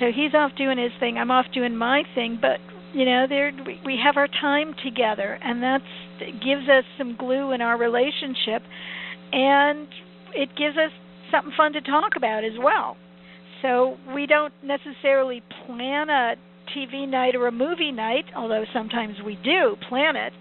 So 0.00 0.06
he's 0.14 0.34
off 0.34 0.52
doing 0.56 0.78
his 0.78 0.92
thing. 1.00 1.16
I'm 1.18 1.30
off 1.30 1.46
doing 1.54 1.76
my 1.76 2.02
thing. 2.14 2.38
But 2.40 2.60
you 2.92 3.04
know 3.04 3.26
there 3.28 3.52
we, 3.66 3.80
we 3.84 3.98
have 4.02 4.16
our 4.16 4.28
time 4.28 4.74
together, 4.84 5.38
and 5.42 5.62
that's 5.62 5.84
gives 6.44 6.68
us 6.68 6.84
some 6.98 7.16
glue 7.16 7.52
in 7.52 7.60
our 7.60 7.78
relationship, 7.78 8.62
and 9.32 9.88
it 10.34 10.50
gives 10.56 10.76
us 10.76 10.92
something 11.30 11.52
fun 11.56 11.72
to 11.72 11.80
talk 11.80 12.12
about 12.16 12.44
as 12.44 12.58
well. 12.62 12.96
So 13.62 13.96
we 14.14 14.26
don't 14.26 14.52
necessarily 14.62 15.42
plan 15.66 16.10
a 16.10 16.34
TV 16.76 17.08
night 17.08 17.34
or 17.34 17.46
a 17.46 17.52
movie 17.52 17.92
night, 17.92 18.24
although 18.36 18.64
sometimes 18.72 19.16
we 19.24 19.38
do 19.42 19.76
plan 19.88 20.16
it. 20.16 20.32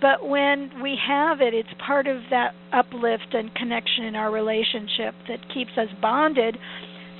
But 0.00 0.26
when 0.26 0.82
we 0.82 0.98
have 1.06 1.40
it, 1.40 1.54
it's 1.54 1.68
part 1.86 2.08
of 2.08 2.18
that 2.30 2.54
uplift 2.72 3.34
and 3.34 3.54
connection 3.54 4.04
in 4.04 4.16
our 4.16 4.32
relationship 4.32 5.14
that 5.28 5.38
keeps 5.54 5.70
us 5.76 5.88
bonded. 6.00 6.56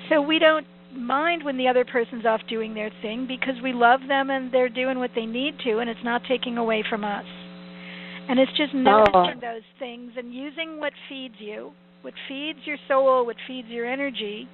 So 0.08 0.20
we 0.20 0.40
don't 0.40 0.66
mind 0.92 1.44
when 1.44 1.56
the 1.56 1.68
other 1.68 1.84
person's 1.84 2.26
off 2.26 2.40
doing 2.48 2.74
their 2.74 2.90
thing 3.00 3.26
because 3.26 3.54
we 3.62 3.72
love 3.72 4.00
them 4.08 4.30
and 4.30 4.52
they're 4.52 4.68
doing 4.68 4.98
what 4.98 5.10
they 5.14 5.26
need 5.26 5.54
to, 5.64 5.78
and 5.78 5.88
it's 5.88 6.04
not 6.04 6.22
taking 6.28 6.58
away 6.58 6.82
from 6.88 7.04
us. 7.04 7.24
And 8.28 8.38
it's 8.38 8.52
just 8.56 8.74
oh. 8.74 8.78
noticing 8.78 9.40
those 9.40 9.66
things 9.78 10.12
and 10.16 10.34
using 10.34 10.80
what 10.80 10.92
feeds 11.08 11.34
you, 11.38 11.72
what 12.02 12.14
feeds 12.28 12.58
your 12.64 12.78
soul, 12.88 13.26
what 13.26 13.36
feeds 13.46 13.68
your 13.68 13.86
energy, 13.86 14.48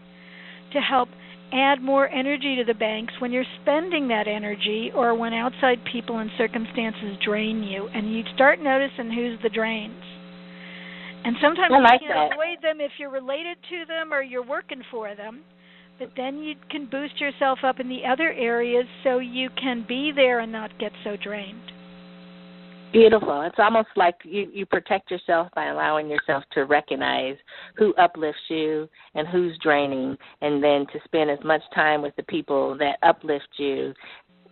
to 0.72 0.80
help 0.80 1.08
add 1.52 1.80
more 1.80 2.08
energy 2.08 2.56
to 2.56 2.64
the 2.64 2.78
banks 2.78 3.12
when 3.20 3.32
you're 3.32 3.48
spending 3.62 4.08
that 4.08 4.28
energy 4.28 4.90
or 4.94 5.14
when 5.14 5.32
outside 5.32 5.78
people 5.90 6.18
and 6.18 6.30
circumstances 6.36 7.16
drain 7.24 7.62
you 7.62 7.88
and 7.94 8.12
you 8.12 8.22
start 8.34 8.60
noticing 8.60 9.10
who's 9.10 9.38
the 9.42 9.48
drains. 9.48 10.02
And 11.24 11.36
sometimes 11.40 11.72
like 11.72 12.00
you 12.02 12.08
can't 12.08 12.30
that. 12.30 12.36
avoid 12.36 12.62
them 12.62 12.80
if 12.80 12.92
you're 12.98 13.10
related 13.10 13.56
to 13.70 13.84
them 13.86 14.12
or 14.12 14.22
you're 14.22 14.46
working 14.46 14.82
for 14.90 15.14
them. 15.14 15.40
But 15.98 16.12
then 16.16 16.38
you 16.38 16.54
can 16.70 16.88
boost 16.88 17.20
yourself 17.20 17.58
up 17.64 17.80
in 17.80 17.88
the 17.88 18.02
other 18.08 18.30
areas 18.30 18.86
so 19.02 19.18
you 19.18 19.50
can 19.60 19.84
be 19.88 20.12
there 20.14 20.38
and 20.38 20.52
not 20.52 20.78
get 20.78 20.92
so 21.02 21.16
drained. 21.16 21.72
Beautiful. 22.92 23.42
It's 23.42 23.58
almost 23.58 23.88
like 23.96 24.14
you 24.24 24.50
you 24.52 24.64
protect 24.64 25.10
yourself 25.10 25.48
by 25.54 25.66
allowing 25.66 26.08
yourself 26.08 26.42
to 26.52 26.64
recognize 26.64 27.36
who 27.76 27.94
uplifts 27.94 28.40
you 28.48 28.88
and 29.14 29.28
who's 29.28 29.58
draining, 29.62 30.16
and 30.40 30.62
then 30.62 30.86
to 30.92 31.00
spend 31.04 31.30
as 31.30 31.38
much 31.44 31.62
time 31.74 32.00
with 32.00 32.16
the 32.16 32.22
people 32.22 32.76
that 32.78 32.98
uplift 33.02 33.48
you 33.58 33.92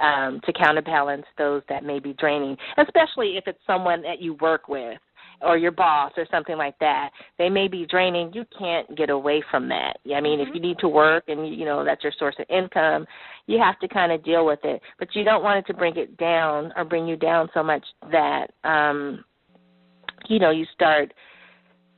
um, 0.01 0.41
to 0.45 0.53
counterbalance 0.53 1.24
those 1.39 1.62
that 1.68 1.84
may 1.84 1.99
be 1.99 2.12
draining, 2.14 2.57
especially 2.78 3.37
if 3.37 3.45
it's 3.47 3.59
someone 3.66 4.03
that 4.03 4.20
you 4.20 4.34
work 4.34 4.68
with 4.68 4.99
or 5.43 5.57
your 5.59 5.70
boss 5.70 6.12
or 6.16 6.26
something 6.30 6.57
like 6.57 6.78
that. 6.78 7.11
They 7.39 7.49
may 7.49 7.68
be 7.68 7.87
draining. 7.87 8.32
You 8.32 8.45
can't 8.59 8.97
get 8.97 9.11
away 9.11 9.43
from 9.51 9.68
that. 9.68 9.99
I 10.14 10.20
mean, 10.20 10.39
Mhm. 10.39 10.49
if 10.49 10.55
you 10.55 10.61
need 10.61 10.78
to 10.80 10.89
work 10.89 11.24
and 11.28 11.49
you 11.49 11.64
know 11.64 11.84
that's 11.84 12.03
your 12.03 12.12
source 12.12 12.39
of 12.39 12.47
income, 12.49 13.07
you 13.47 13.59
have 13.59 13.78
to 13.80 13.89
kind 13.89 14.12
of 14.12 14.22
deal 14.22 14.47
with 14.47 14.64
it. 14.64 14.82
But 14.99 15.14
you 15.14 15.24
don't 15.24 15.43
want 15.43 15.59
it 15.59 15.66
to 15.66 15.74
bring 15.74 15.97
it 15.97 16.16
down 16.16 16.72
or 16.76 16.84
bring 16.84 17.07
you 17.07 17.16
down 17.16 17.51
so 17.53 17.62
much 17.62 17.84
that 18.11 18.51
um 18.64 19.24
you 20.28 20.39
know, 20.39 20.51
you 20.51 20.66
start 20.74 21.12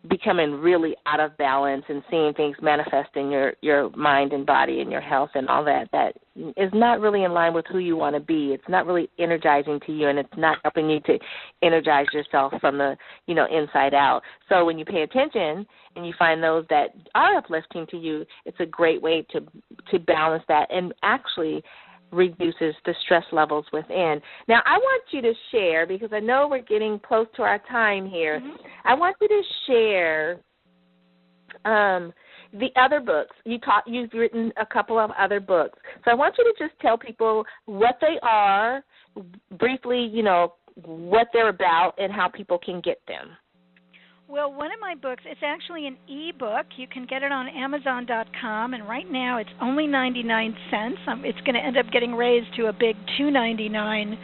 becoming 0.08 0.52
really 0.52 0.94
out 1.06 1.18
of 1.18 1.36
balance 1.38 1.84
and 1.88 2.02
seeing 2.08 2.32
things 2.34 2.56
manifest 2.62 3.08
in 3.16 3.30
your 3.30 3.54
your 3.62 3.90
mind 3.96 4.32
and 4.32 4.46
body 4.46 4.80
and 4.80 4.92
your 4.92 5.00
health 5.00 5.30
and 5.34 5.48
all 5.48 5.64
that 5.64 5.88
that 5.90 6.12
is 6.56 6.70
not 6.72 7.00
really 7.00 7.24
in 7.24 7.32
line 7.32 7.52
with 7.52 7.64
who 7.70 7.78
you 7.78 7.96
want 7.96 8.14
to 8.14 8.20
be 8.20 8.52
it's 8.52 8.68
not 8.68 8.86
really 8.86 9.10
energizing 9.18 9.80
to 9.84 9.92
you 9.92 10.08
and 10.08 10.16
it's 10.16 10.28
not 10.36 10.56
helping 10.62 10.88
you 10.88 11.00
to 11.00 11.18
energize 11.62 12.06
yourself 12.12 12.52
from 12.60 12.78
the 12.78 12.96
you 13.26 13.34
know 13.34 13.46
inside 13.50 13.92
out 13.92 14.22
so 14.48 14.64
when 14.64 14.78
you 14.78 14.84
pay 14.84 15.02
attention 15.02 15.66
and 15.96 16.06
you 16.06 16.14
find 16.16 16.40
those 16.40 16.64
that 16.70 16.94
are 17.16 17.36
uplifting 17.36 17.84
to 17.90 17.96
you 17.96 18.24
it's 18.46 18.60
a 18.60 18.66
great 18.66 19.02
way 19.02 19.26
to 19.32 19.40
to 19.90 19.98
balance 19.98 20.44
that 20.46 20.68
and 20.70 20.94
actually 21.02 21.60
reduces 22.10 22.74
the 22.84 22.94
stress 23.04 23.24
levels 23.32 23.66
within. 23.72 24.20
Now, 24.46 24.60
I 24.64 24.78
want 24.78 25.02
you 25.10 25.20
to 25.22 25.32
share 25.50 25.86
because 25.86 26.10
I 26.12 26.20
know 26.20 26.48
we're 26.50 26.62
getting 26.62 26.98
close 27.00 27.26
to 27.36 27.42
our 27.42 27.58
time 27.70 28.06
here. 28.06 28.40
Mhm. 28.40 28.58
I 28.88 28.94
want 28.94 29.16
you 29.20 29.28
to 29.28 29.42
share 29.66 30.40
um, 31.66 32.12
the 32.52 32.68
other 32.80 33.00
books. 33.00 33.36
You 33.44 33.58
taught 33.58 33.84
you've 33.86 34.10
written 34.14 34.50
a 34.60 34.64
couple 34.64 34.98
of 34.98 35.10
other 35.18 35.40
books. 35.40 35.78
So 36.04 36.10
I 36.10 36.14
want 36.14 36.34
you 36.38 36.44
to 36.44 36.54
just 36.58 36.80
tell 36.80 36.96
people 36.96 37.44
what 37.66 37.98
they 38.00 38.18
are, 38.22 38.82
briefly, 39.58 40.08
you 40.10 40.22
know, 40.22 40.54
what 40.84 41.28
they're 41.34 41.50
about 41.50 41.92
and 41.98 42.10
how 42.10 42.28
people 42.28 42.58
can 42.58 42.80
get 42.80 42.98
them. 43.06 43.28
Well, 44.26 44.52
one 44.52 44.72
of 44.72 44.80
my 44.80 44.94
books, 44.94 45.22
it's 45.26 45.40
actually 45.42 45.86
an 45.86 45.96
e-book. 46.06 46.66
You 46.76 46.86
can 46.86 47.06
get 47.06 47.22
it 47.22 47.32
on 47.32 47.48
amazon.com 47.48 48.74
and 48.74 48.88
right 48.88 49.10
now 49.10 49.38
it's 49.38 49.50
only 49.60 49.86
99 49.86 50.56
cents. 50.70 50.98
Um, 51.06 51.24
it's 51.24 51.40
going 51.40 51.54
to 51.54 51.60
end 51.60 51.76
up 51.76 51.86
getting 51.92 52.14
raised 52.14 52.54
to 52.56 52.66
a 52.66 52.72
big 52.72 52.96
2.99 53.20 54.18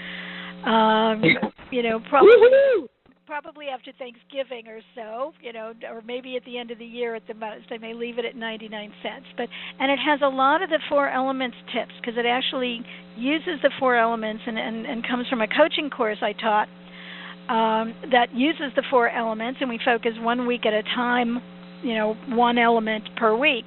um, 0.67 1.23
you 1.71 1.83
know, 1.83 2.01
probably 2.09 2.33
Woohoo! 2.33 2.87
Probably 3.27 3.67
after 3.69 3.93
Thanksgiving 3.99 4.69
or 4.69 4.81
so, 4.95 5.33
you 5.41 5.53
know, 5.53 5.73
or 5.91 6.03
maybe 6.03 6.37
at 6.37 6.45
the 6.45 6.59
end 6.59 6.71
of 6.71 6.79
the 6.79 6.85
year 6.85 7.15
at 7.15 7.27
the 7.27 7.35
most. 7.35 7.67
I 7.71 7.79
may 7.79 7.95
leave 7.95 8.19
it 8.19 8.25
at 8.25 8.37
99 8.37 8.93
cents. 9.03 9.27
But 9.37 9.49
and 9.81 9.91
it 9.91 9.99
has 9.99 10.21
a 10.23 10.29
lot 10.29 10.63
of 10.63 10.71
the 10.71 10.81
four 10.89 11.09
elements 11.09 11.57
tips 11.73 11.93
because 12.01 12.19
it 12.19 12.27
actually 12.27 12.81
uses 13.17 13.61
the 13.63 13.71
four 13.79 13.97
elements 13.97 14.43
and, 14.47 14.59
and 14.59 14.87
and 14.87 15.07
comes 15.07 15.27
from 15.29 15.41
a 15.41 15.49
coaching 15.49 15.91
course 15.91 16.19
I 16.23 16.33
taught 16.33 16.69
um, 17.49 17.95
that 18.11 18.29
uses 18.35 18.73
the 18.75 18.83
four 18.91 19.09
elements, 19.11 19.59
and 19.61 19.69
we 19.69 19.79
focus 19.85 20.13
one 20.19 20.47
week 20.47 20.65
at 20.65 20.73
a 20.73 20.83
time, 20.83 21.43
you 21.83 21.95
know, 21.95 22.15
one 22.29 22.59
element 22.59 23.05
per 23.17 23.37
week. 23.37 23.67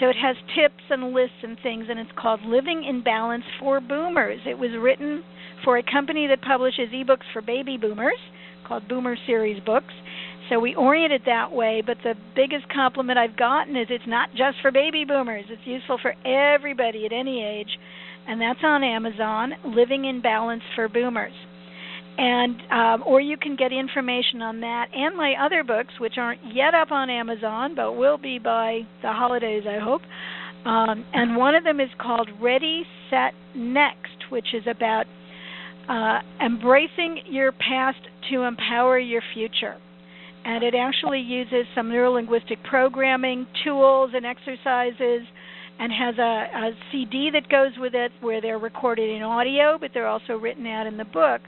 So 0.00 0.08
it 0.08 0.16
has 0.16 0.36
tips 0.54 0.82
and 0.90 1.12
lists 1.12 1.36
and 1.42 1.58
things, 1.62 1.86
and 1.90 1.98
it's 1.98 2.10
called 2.16 2.40
Living 2.46 2.84
in 2.88 3.02
Balance 3.02 3.44
for 3.58 3.80
Boomers. 3.80 4.40
It 4.46 4.56
was 4.56 4.70
written 4.78 5.24
for 5.64 5.76
a 5.76 5.82
company 5.82 6.26
that 6.28 6.40
publishes 6.40 6.88
ebooks 6.94 7.26
for 7.32 7.42
baby 7.42 7.76
boomers 7.76 8.18
called 8.68 8.88
Boomer 8.88 9.16
Series 9.26 9.62
Books. 9.64 9.92
So 10.48 10.58
we 10.58 10.74
orient 10.74 11.12
it 11.12 11.22
that 11.26 11.52
way, 11.52 11.82
but 11.84 11.98
the 12.02 12.14
biggest 12.34 12.68
compliment 12.72 13.18
I've 13.18 13.36
gotten 13.36 13.76
is 13.76 13.86
it's 13.90 14.06
not 14.06 14.30
just 14.30 14.58
for 14.62 14.70
baby 14.70 15.04
boomers. 15.04 15.44
It's 15.48 15.66
useful 15.66 15.98
for 16.00 16.14
everybody 16.24 17.04
at 17.04 17.12
any 17.12 17.44
age, 17.44 17.78
and 18.26 18.40
that's 18.40 18.60
on 18.62 18.82
Amazon, 18.82 19.52
Living 19.64 20.04
in 20.04 20.22
Balance 20.22 20.62
for 20.74 20.88
Boomers 20.88 21.34
and 22.18 22.56
um, 22.72 23.04
or 23.06 23.20
you 23.20 23.36
can 23.36 23.54
get 23.54 23.72
information 23.72 24.42
on 24.42 24.60
that 24.60 24.86
and 24.92 25.16
my 25.16 25.34
other 25.40 25.62
books, 25.62 25.94
which 26.00 26.14
aren't 26.18 26.40
yet 26.52 26.74
up 26.74 26.90
on 26.90 27.08
Amazon, 27.08 27.74
but 27.76 27.92
will 27.92 28.18
be 28.18 28.40
by 28.40 28.80
the 29.02 29.12
holidays, 29.12 29.62
I 29.66 29.78
hope. 29.78 30.02
Um, 30.64 31.06
and 31.14 31.36
one 31.36 31.54
of 31.54 31.62
them 31.62 31.78
is 31.78 31.88
called 32.00 32.28
Ready, 32.42 32.82
Set, 33.08 33.32
Next, 33.54 34.30
which 34.30 34.48
is 34.52 34.64
about 34.68 35.06
uh, 35.88 36.18
embracing 36.44 37.20
your 37.30 37.52
past 37.52 38.00
to 38.30 38.42
empower 38.42 38.98
your 38.98 39.22
future. 39.34 39.76
And 40.44 40.62
it 40.64 40.74
actually 40.74 41.20
uses 41.20 41.66
some 41.74 41.90
neurolinguistic 41.90 42.62
programming 42.68 43.46
tools 43.64 44.12
and 44.14 44.24
exercises 44.24 45.26
and 45.78 45.92
has 45.92 46.18
a, 46.18 46.22
a 46.22 46.70
CD 46.90 47.30
that 47.32 47.48
goes 47.48 47.72
with 47.78 47.94
it 47.94 48.12
where 48.20 48.40
they're 48.40 48.58
recorded 48.58 49.10
in 49.10 49.22
audio, 49.22 49.78
but 49.80 49.90
they're 49.94 50.06
also 50.06 50.34
written 50.34 50.66
out 50.66 50.86
in 50.86 50.96
the 50.96 51.04
book 51.04 51.40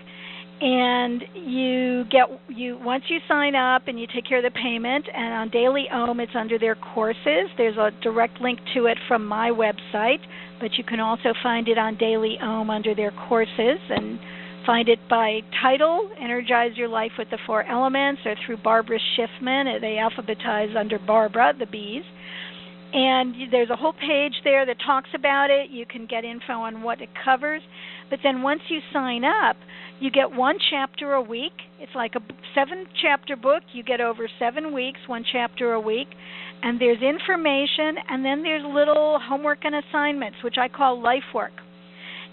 And 0.62 1.24
you 1.34 2.04
get 2.12 2.28
you 2.50 2.78
once 2.84 3.06
you 3.08 3.20
sign 3.30 3.56
up 3.56 3.88
and 3.88 3.98
you 3.98 4.08
take 4.14 4.28
care 4.28 4.40
of 4.40 4.44
the 4.44 4.60
payment 4.60 5.06
and 5.14 5.34
on 5.34 5.50
Daily 5.50 5.88
Om 5.90 6.20
it's 6.20 6.36
under 6.36 6.60
their 6.60 6.76
courses. 6.76 7.48
There's 7.58 7.78
a 7.78 7.92
direct 8.02 8.42
link 8.42 8.60
to 8.74 8.88
it 8.88 8.98
from 9.08 9.26
my 9.26 9.52
website, 9.52 10.20
but 10.60 10.74
you 10.78 10.84
can 10.84 11.00
also 11.00 11.34
find 11.42 11.70
it 11.70 11.78
on 11.78 11.98
Daily 11.98 12.38
Om 12.42 12.70
under 12.70 12.94
their 12.94 13.12
courses 13.30 13.80
and 13.90 14.20
find 14.66 14.90
it 14.90 15.00
by 15.10 15.40
title, 15.62 16.10
Energize 16.20 16.76
Your 16.76 16.90
Life 16.90 17.14
with 17.18 17.30
the 17.30 17.40
Four 17.48 17.64
Elements, 17.64 18.22
or 18.26 18.36
through 18.46 18.58
Barbara 18.58 19.00
Schiffman. 19.16 19.80
They 19.80 19.96
alphabetize 19.96 20.76
under 20.76 21.00
Barbara, 21.00 21.54
the 21.58 21.68
bees 21.68 22.04
and 22.92 23.36
there's 23.52 23.70
a 23.70 23.76
whole 23.76 23.94
page 23.94 24.34
there 24.44 24.66
that 24.66 24.78
talks 24.84 25.10
about 25.14 25.50
it. 25.52 25.70
You 25.70 25.86
can 25.86 26.08
get 26.08 26.26
info 26.26 26.54
on 26.54 26.82
what 26.82 27.02
it 27.02 27.10
covers. 27.24 27.62
But 28.10 28.20
then 28.24 28.42
once 28.42 28.62
you 28.70 28.80
sign 28.92 29.24
up, 29.24 29.58
you 30.00 30.10
get 30.10 30.32
one 30.32 30.58
chapter 30.72 31.14
a 31.14 31.22
week. 31.22 31.54
It's 31.80 31.94
like 31.94 32.16
a 32.16 32.22
seven 32.56 32.88
chapter 33.02 33.36
book. 33.36 33.62
You 33.74 33.84
get 33.84 34.02
over 34.02 34.28
seven 34.40 34.74
weeks, 34.74 35.00
one 35.06 35.24
chapter 35.32 35.74
a 35.74 35.80
week. 35.80 36.08
And 36.64 36.82
there's 36.82 37.02
information, 37.02 37.96
and 38.10 38.26
then 38.26 38.42
there's 38.42 38.64
little 38.66 39.20
homework 39.22 39.60
and 39.64 39.76
assignments, 39.76 40.38
which 40.44 40.58
I 40.58 40.68
call 40.68 41.02
life 41.02 41.24
work. 41.34 41.54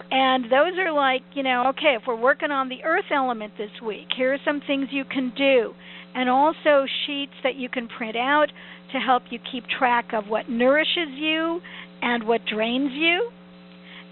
And 0.09 0.45
those 0.45 0.77
are 0.79 0.91
like, 0.91 1.21
you 1.33 1.43
know, 1.43 1.67
okay, 1.69 1.95
if 1.99 2.03
we're 2.07 2.19
working 2.19 2.51
on 2.51 2.69
the 2.69 2.83
earth 2.83 3.11
element 3.13 3.53
this 3.57 3.71
week, 3.85 4.07
here 4.15 4.33
are 4.33 4.39
some 4.45 4.61
things 4.65 4.87
you 4.91 5.05
can 5.05 5.33
do. 5.37 5.73
And 6.15 6.29
also 6.29 6.85
sheets 7.05 7.33
that 7.43 7.55
you 7.55 7.69
can 7.69 7.87
print 7.87 8.15
out 8.15 8.47
to 8.91 8.99
help 8.99 9.23
you 9.29 9.39
keep 9.51 9.65
track 9.67 10.13
of 10.13 10.27
what 10.27 10.49
nourishes 10.49 11.09
you 11.15 11.59
and 12.01 12.27
what 12.27 12.41
drains 12.45 12.91
you, 12.93 13.29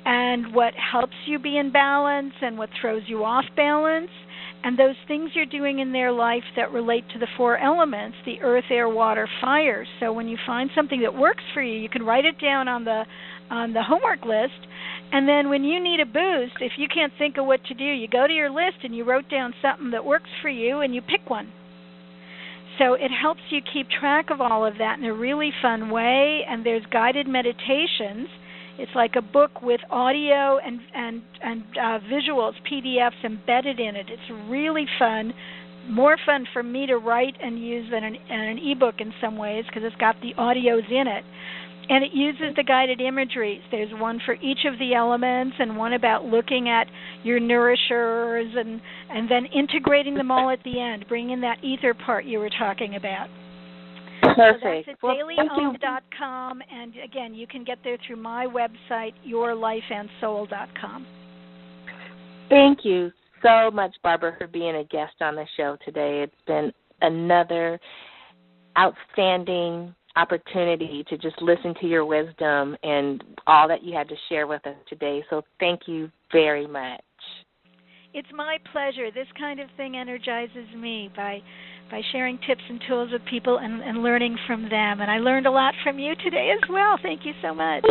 and 0.06 0.54
what 0.54 0.74
helps 0.74 1.16
you 1.26 1.40
be 1.40 1.58
in 1.58 1.72
balance 1.72 2.34
and 2.42 2.58
what 2.58 2.70
throws 2.80 3.04
you 3.08 3.24
off 3.24 3.46
balance, 3.56 4.10
and 4.64 4.78
those 4.78 4.96
things 5.08 5.32
you're 5.34 5.46
doing 5.46 5.80
in 5.80 5.92
their 5.92 6.12
life 6.12 6.44
that 6.56 6.72
relate 6.72 7.04
to 7.14 7.20
the 7.20 7.28
four 7.38 7.58
elements 7.58 8.18
the 8.26 8.42
earth, 8.42 8.66
air, 8.70 8.90
water, 8.90 9.28
fire. 9.42 9.86
So 10.00 10.14
when 10.14 10.28
you 10.28 10.38
find 10.46 10.70
something 10.76 11.02
that 11.02 11.16
works 11.16 11.44
for 11.54 11.62
you, 11.62 11.80
you 11.80 11.90
can 11.90 12.04
write 12.04 12.26
it 12.26 12.40
down 12.40 12.68
on 12.68 12.86
the 12.86 13.04
on 13.50 13.74
the 13.74 13.84
homework 13.84 14.26
list 14.26 14.66
and 15.12 15.28
then 15.28 15.50
when 15.50 15.64
you 15.64 15.82
need 15.82 16.00
a 16.00 16.06
boost, 16.06 16.62
if 16.62 16.74
you 16.78 16.88
can't 16.94 17.14
think 17.18 17.38
of 17.38 17.46
what 17.46 17.64
to 17.66 17.74
do, 17.74 17.84
you 17.84 18.08
go 18.08 18.28
to 18.28 18.34
your 18.34 18.50
list 18.50 18.84
and 18.84 18.96
you 18.96 19.04
wrote 19.04 19.30
down 19.30 19.54
something 19.62 19.92
that 19.92 20.04
works 20.04 20.30
for 20.42 20.50
you 20.50 20.80
and 20.82 20.94
you 20.94 21.02
pick 21.02 21.30
one. 21.30 21.52
So 22.78 22.94
it 22.94 23.10
helps 23.10 23.42
you 23.50 23.62
keep 23.74 23.88
track 23.90 24.30
of 24.30 24.42
all 24.42 24.66
of 24.66 24.78
that 24.80 25.00
in 25.00 25.06
a 25.06 25.14
really 25.14 25.52
fun 25.62 25.90
way. 25.90 26.42
And 26.48 26.66
there's 26.66 26.84
guided 26.92 27.28
meditations. 27.28 28.28
It's 28.78 28.92
like 28.94 29.16
a 29.16 29.22
book 29.22 29.62
with 29.62 29.80
audio 29.90 30.58
and 30.58 30.80
and 30.94 31.22
and 31.42 31.64
uh, 31.78 32.00
visuals, 32.12 32.54
PDFs 32.70 33.24
embedded 33.24 33.80
in 33.80 33.96
it. 33.96 34.08
It's 34.10 34.50
really 34.50 34.86
fun, 35.00 35.34
more 35.90 36.18
fun 36.26 36.46
for 36.52 36.62
me 36.62 36.86
to 36.88 36.98
write 36.98 37.36
and 37.42 37.58
use 37.58 37.90
than 37.90 38.04
an, 38.04 38.18
an 38.30 38.58
ebook 38.58 38.96
in 39.00 39.14
some 39.22 39.38
ways 39.38 39.64
because 39.68 39.84
it's 39.86 39.96
got 39.96 40.16
the 40.22 40.34
audios 40.38 40.92
in 40.92 41.08
it 41.08 41.24
and 41.90 42.04
it 42.04 42.12
uses 42.14 42.56
the 42.56 42.64
guided 42.64 43.02
imageries. 43.02 43.62
There's 43.72 43.92
one 43.94 44.20
for 44.26 44.36
each 44.36 44.66
of 44.66 44.78
the 44.80 44.94
elements, 44.94 45.56
and 45.60 45.78
one 45.78 45.94
about 45.94 46.26
looking 46.26 46.70
at 46.70 46.88
your 47.24 47.40
nourishers, 47.40 48.56
and 48.58 48.82
and 49.10 49.30
then 49.30 49.46
integrating 49.46 50.16
them 50.16 50.32
all 50.32 50.50
at 50.50 50.64
the 50.64 50.80
end, 50.80 51.06
bringing 51.08 51.42
that 51.42 51.64
ether 51.64 51.94
part 51.94 52.26
you 52.26 52.40
were 52.40 52.50
talking 52.50 52.96
about. 52.96 53.28
Perfect. 54.22 54.62
So 54.64 54.70
that's 54.70 54.88
at 54.90 55.04
well, 55.04 55.16
dailyom.com, 55.16 56.62
and 56.72 56.94
again, 57.04 57.34
you 57.34 57.48
can 57.48 57.64
get 57.64 57.80
there 57.84 57.98
through 58.06 58.18
my 58.18 58.48
website, 58.48 59.14
yourlifeandsoul.com. 59.28 61.06
Thank 62.50 62.80
you 62.84 63.12
so 63.44 63.72
much, 63.72 63.96
Barbara, 64.04 64.36
for 64.38 64.48
being 64.48 64.76
a 64.76 64.84
guest 64.86 65.14
on 65.22 65.36
the 65.36 65.46
show 65.58 65.78
today. 65.86 66.24
It's 66.24 66.34
been 66.48 66.72
another 67.02 67.80
outstanding 68.78 69.94
opportunity 70.16 71.04
to 71.10 71.18
just 71.18 71.42
listen 71.42 71.74
to 71.82 71.88
your 71.88 72.06
wisdom 72.06 72.76
and 72.84 73.24
all 73.48 73.68
that 73.68 73.84
you 73.84 73.96
had 73.96 74.08
to 74.10 74.16
share 74.30 74.48
with 74.48 74.66
us 74.66 74.76
today. 74.88 75.24
So 75.30 75.44
thank 75.60 75.82
you 75.88 76.10
very 76.32 76.68
much. 76.68 77.02
It's 78.14 78.28
my 78.34 78.58
pleasure. 78.72 79.12
This 79.14 79.28
kind 79.38 79.60
of 79.60 79.68
thing 79.76 79.98
energizes 79.98 80.74
me 80.78 81.10
by 81.16 81.40
by 81.92 82.02
sharing 82.12 82.40
tips 82.48 82.62
and 82.68 82.82
tools 82.88 83.10
with 83.12 83.22
people 83.30 83.60
and, 83.60 83.82
and 83.84 84.02
learning 84.02 84.36
from 84.48 84.64
them. 84.64 85.02
And 85.02 85.12
I 85.12 85.18
learned 85.18 85.46
a 85.46 85.52
lot 85.52 85.74
from 85.84 86.00
you 86.00 86.16
today 86.16 86.52
as 86.52 86.70
well. 86.70 86.98
Thank 87.04 87.26
you 87.26 87.34
so 87.44 87.54
much. 87.54 87.86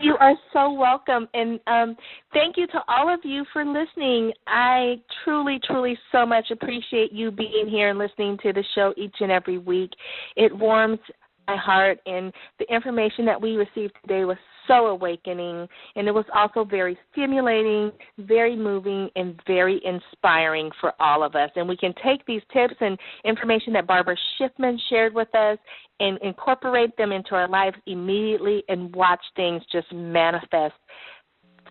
You 0.00 0.16
are 0.20 0.34
so 0.52 0.72
welcome. 0.72 1.26
And 1.34 1.58
um, 1.66 1.96
thank 2.32 2.56
you 2.56 2.66
to 2.68 2.80
all 2.86 3.12
of 3.12 3.20
you 3.24 3.44
for 3.52 3.64
listening. 3.64 4.32
I 4.46 5.00
truly, 5.24 5.58
truly 5.64 5.98
so 6.12 6.26
much 6.26 6.50
appreciate 6.50 7.12
you 7.12 7.30
being 7.30 7.66
here 7.68 7.90
and 7.90 7.98
listening 7.98 8.38
to 8.42 8.52
the 8.52 8.62
show 8.74 8.92
each 8.96 9.16
and 9.20 9.32
every 9.32 9.58
week. 9.58 9.90
It 10.36 10.56
warms 10.56 10.98
my 11.46 11.56
heart, 11.56 11.98
and 12.06 12.32
the 12.58 12.72
information 12.72 13.24
that 13.26 13.40
we 13.40 13.56
received 13.56 13.94
today 14.02 14.24
was 14.24 14.36
so 14.66 14.86
awakening, 14.86 15.68
and 15.94 16.08
it 16.08 16.12
was 16.12 16.24
also 16.34 16.64
very 16.64 16.98
stimulating, 17.12 17.92
very 18.18 18.56
moving, 18.56 19.08
and 19.16 19.40
very 19.46 19.80
inspiring 19.84 20.70
for 20.80 20.92
all 21.00 21.22
of 21.22 21.34
us. 21.34 21.50
And 21.56 21.68
we 21.68 21.76
can 21.76 21.94
take 22.04 22.24
these 22.26 22.42
tips 22.52 22.74
and 22.80 22.98
information 23.24 23.72
that 23.74 23.86
Barbara 23.86 24.16
Schiffman 24.40 24.76
shared 24.88 25.14
with 25.14 25.32
us 25.34 25.58
and 26.00 26.18
incorporate 26.22 26.96
them 26.96 27.12
into 27.12 27.34
our 27.34 27.48
lives 27.48 27.76
immediately 27.86 28.64
and 28.68 28.94
watch 28.94 29.22
things 29.36 29.62
just 29.70 29.92
manifest 29.92 30.74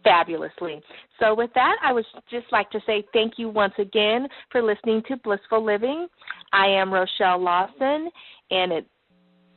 fabulously. 0.03 0.81
So, 1.19 1.33
with 1.33 1.49
that, 1.55 1.75
I 1.83 1.91
would 1.91 2.05
just 2.29 2.45
like 2.51 2.69
to 2.71 2.79
say 2.85 3.03
thank 3.11 3.33
you 3.37 3.49
once 3.49 3.73
again 3.77 4.27
for 4.51 4.61
listening 4.61 5.01
to 5.07 5.17
Blissful 5.17 5.65
Living. 5.65 6.07
I 6.53 6.67
am 6.67 6.93
Rochelle 6.93 7.41
Lawson, 7.41 8.09
and 8.51 8.71
it 8.71 8.85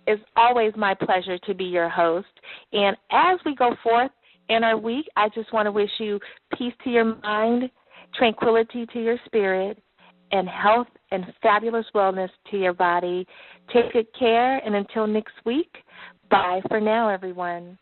is 0.09 0.19
always 0.37 0.73
my 0.77 0.95
pleasure 0.95 1.39
to 1.39 1.55
be 1.55 1.65
your 1.65 1.89
host. 1.89 2.29
And 2.73 2.97
as 3.11 3.39
we 3.45 3.55
go 3.55 3.75
forth 3.83 4.11
in 4.49 4.65
our 4.65 4.79
week, 4.79 5.07
I 5.17 5.29
just 5.35 5.53
want 5.53 5.67
to 5.67 5.73
wish 5.73 5.91
you 5.99 6.19
peace 6.57 6.73
to 6.85 6.91
your 6.91 7.17
mind, 7.17 7.71
tranquility 8.15 8.87
to 8.93 9.03
your 9.03 9.19
spirit, 9.27 9.83
and 10.33 10.49
health 10.49 10.89
and 11.11 11.27
fabulous 11.43 11.87
wellness 11.95 12.31
to 12.51 12.59
your 12.59 12.73
body. 12.73 13.27
Take 13.73 13.93
good 13.93 14.07
care, 14.19 14.59
and 14.59 14.75
until 14.75 15.07
next 15.07 15.35
week, 15.45 15.77
bye 16.31 16.61
for 16.69 16.81
now, 16.81 17.09
everyone. 17.09 17.79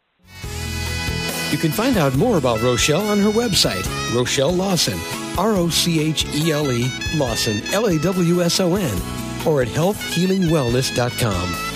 You 1.51 1.59
can 1.59 1.71
find 1.71 1.97
out 1.97 2.17
more 2.17 2.39
about 2.39 2.61
Rochelle 2.61 3.09
on 3.09 3.21
her 3.21 3.31
website, 3.31 3.87
Rochelle 4.15 4.53
Lawson, 4.53 4.99
R 5.39 5.53
O 5.53 5.69
C 5.69 6.01
H 6.01 6.27
E 6.35 6.51
L 6.51 6.73
E 6.73 6.91
Lawson, 7.15 7.63
L 7.73 7.87
A 7.87 7.99
W 8.01 8.43
S 8.43 8.59
O 8.59 8.75
N, 8.75 9.01
or 9.47 9.63
at 9.63 9.69
healthhealingwellness.com 9.69 11.76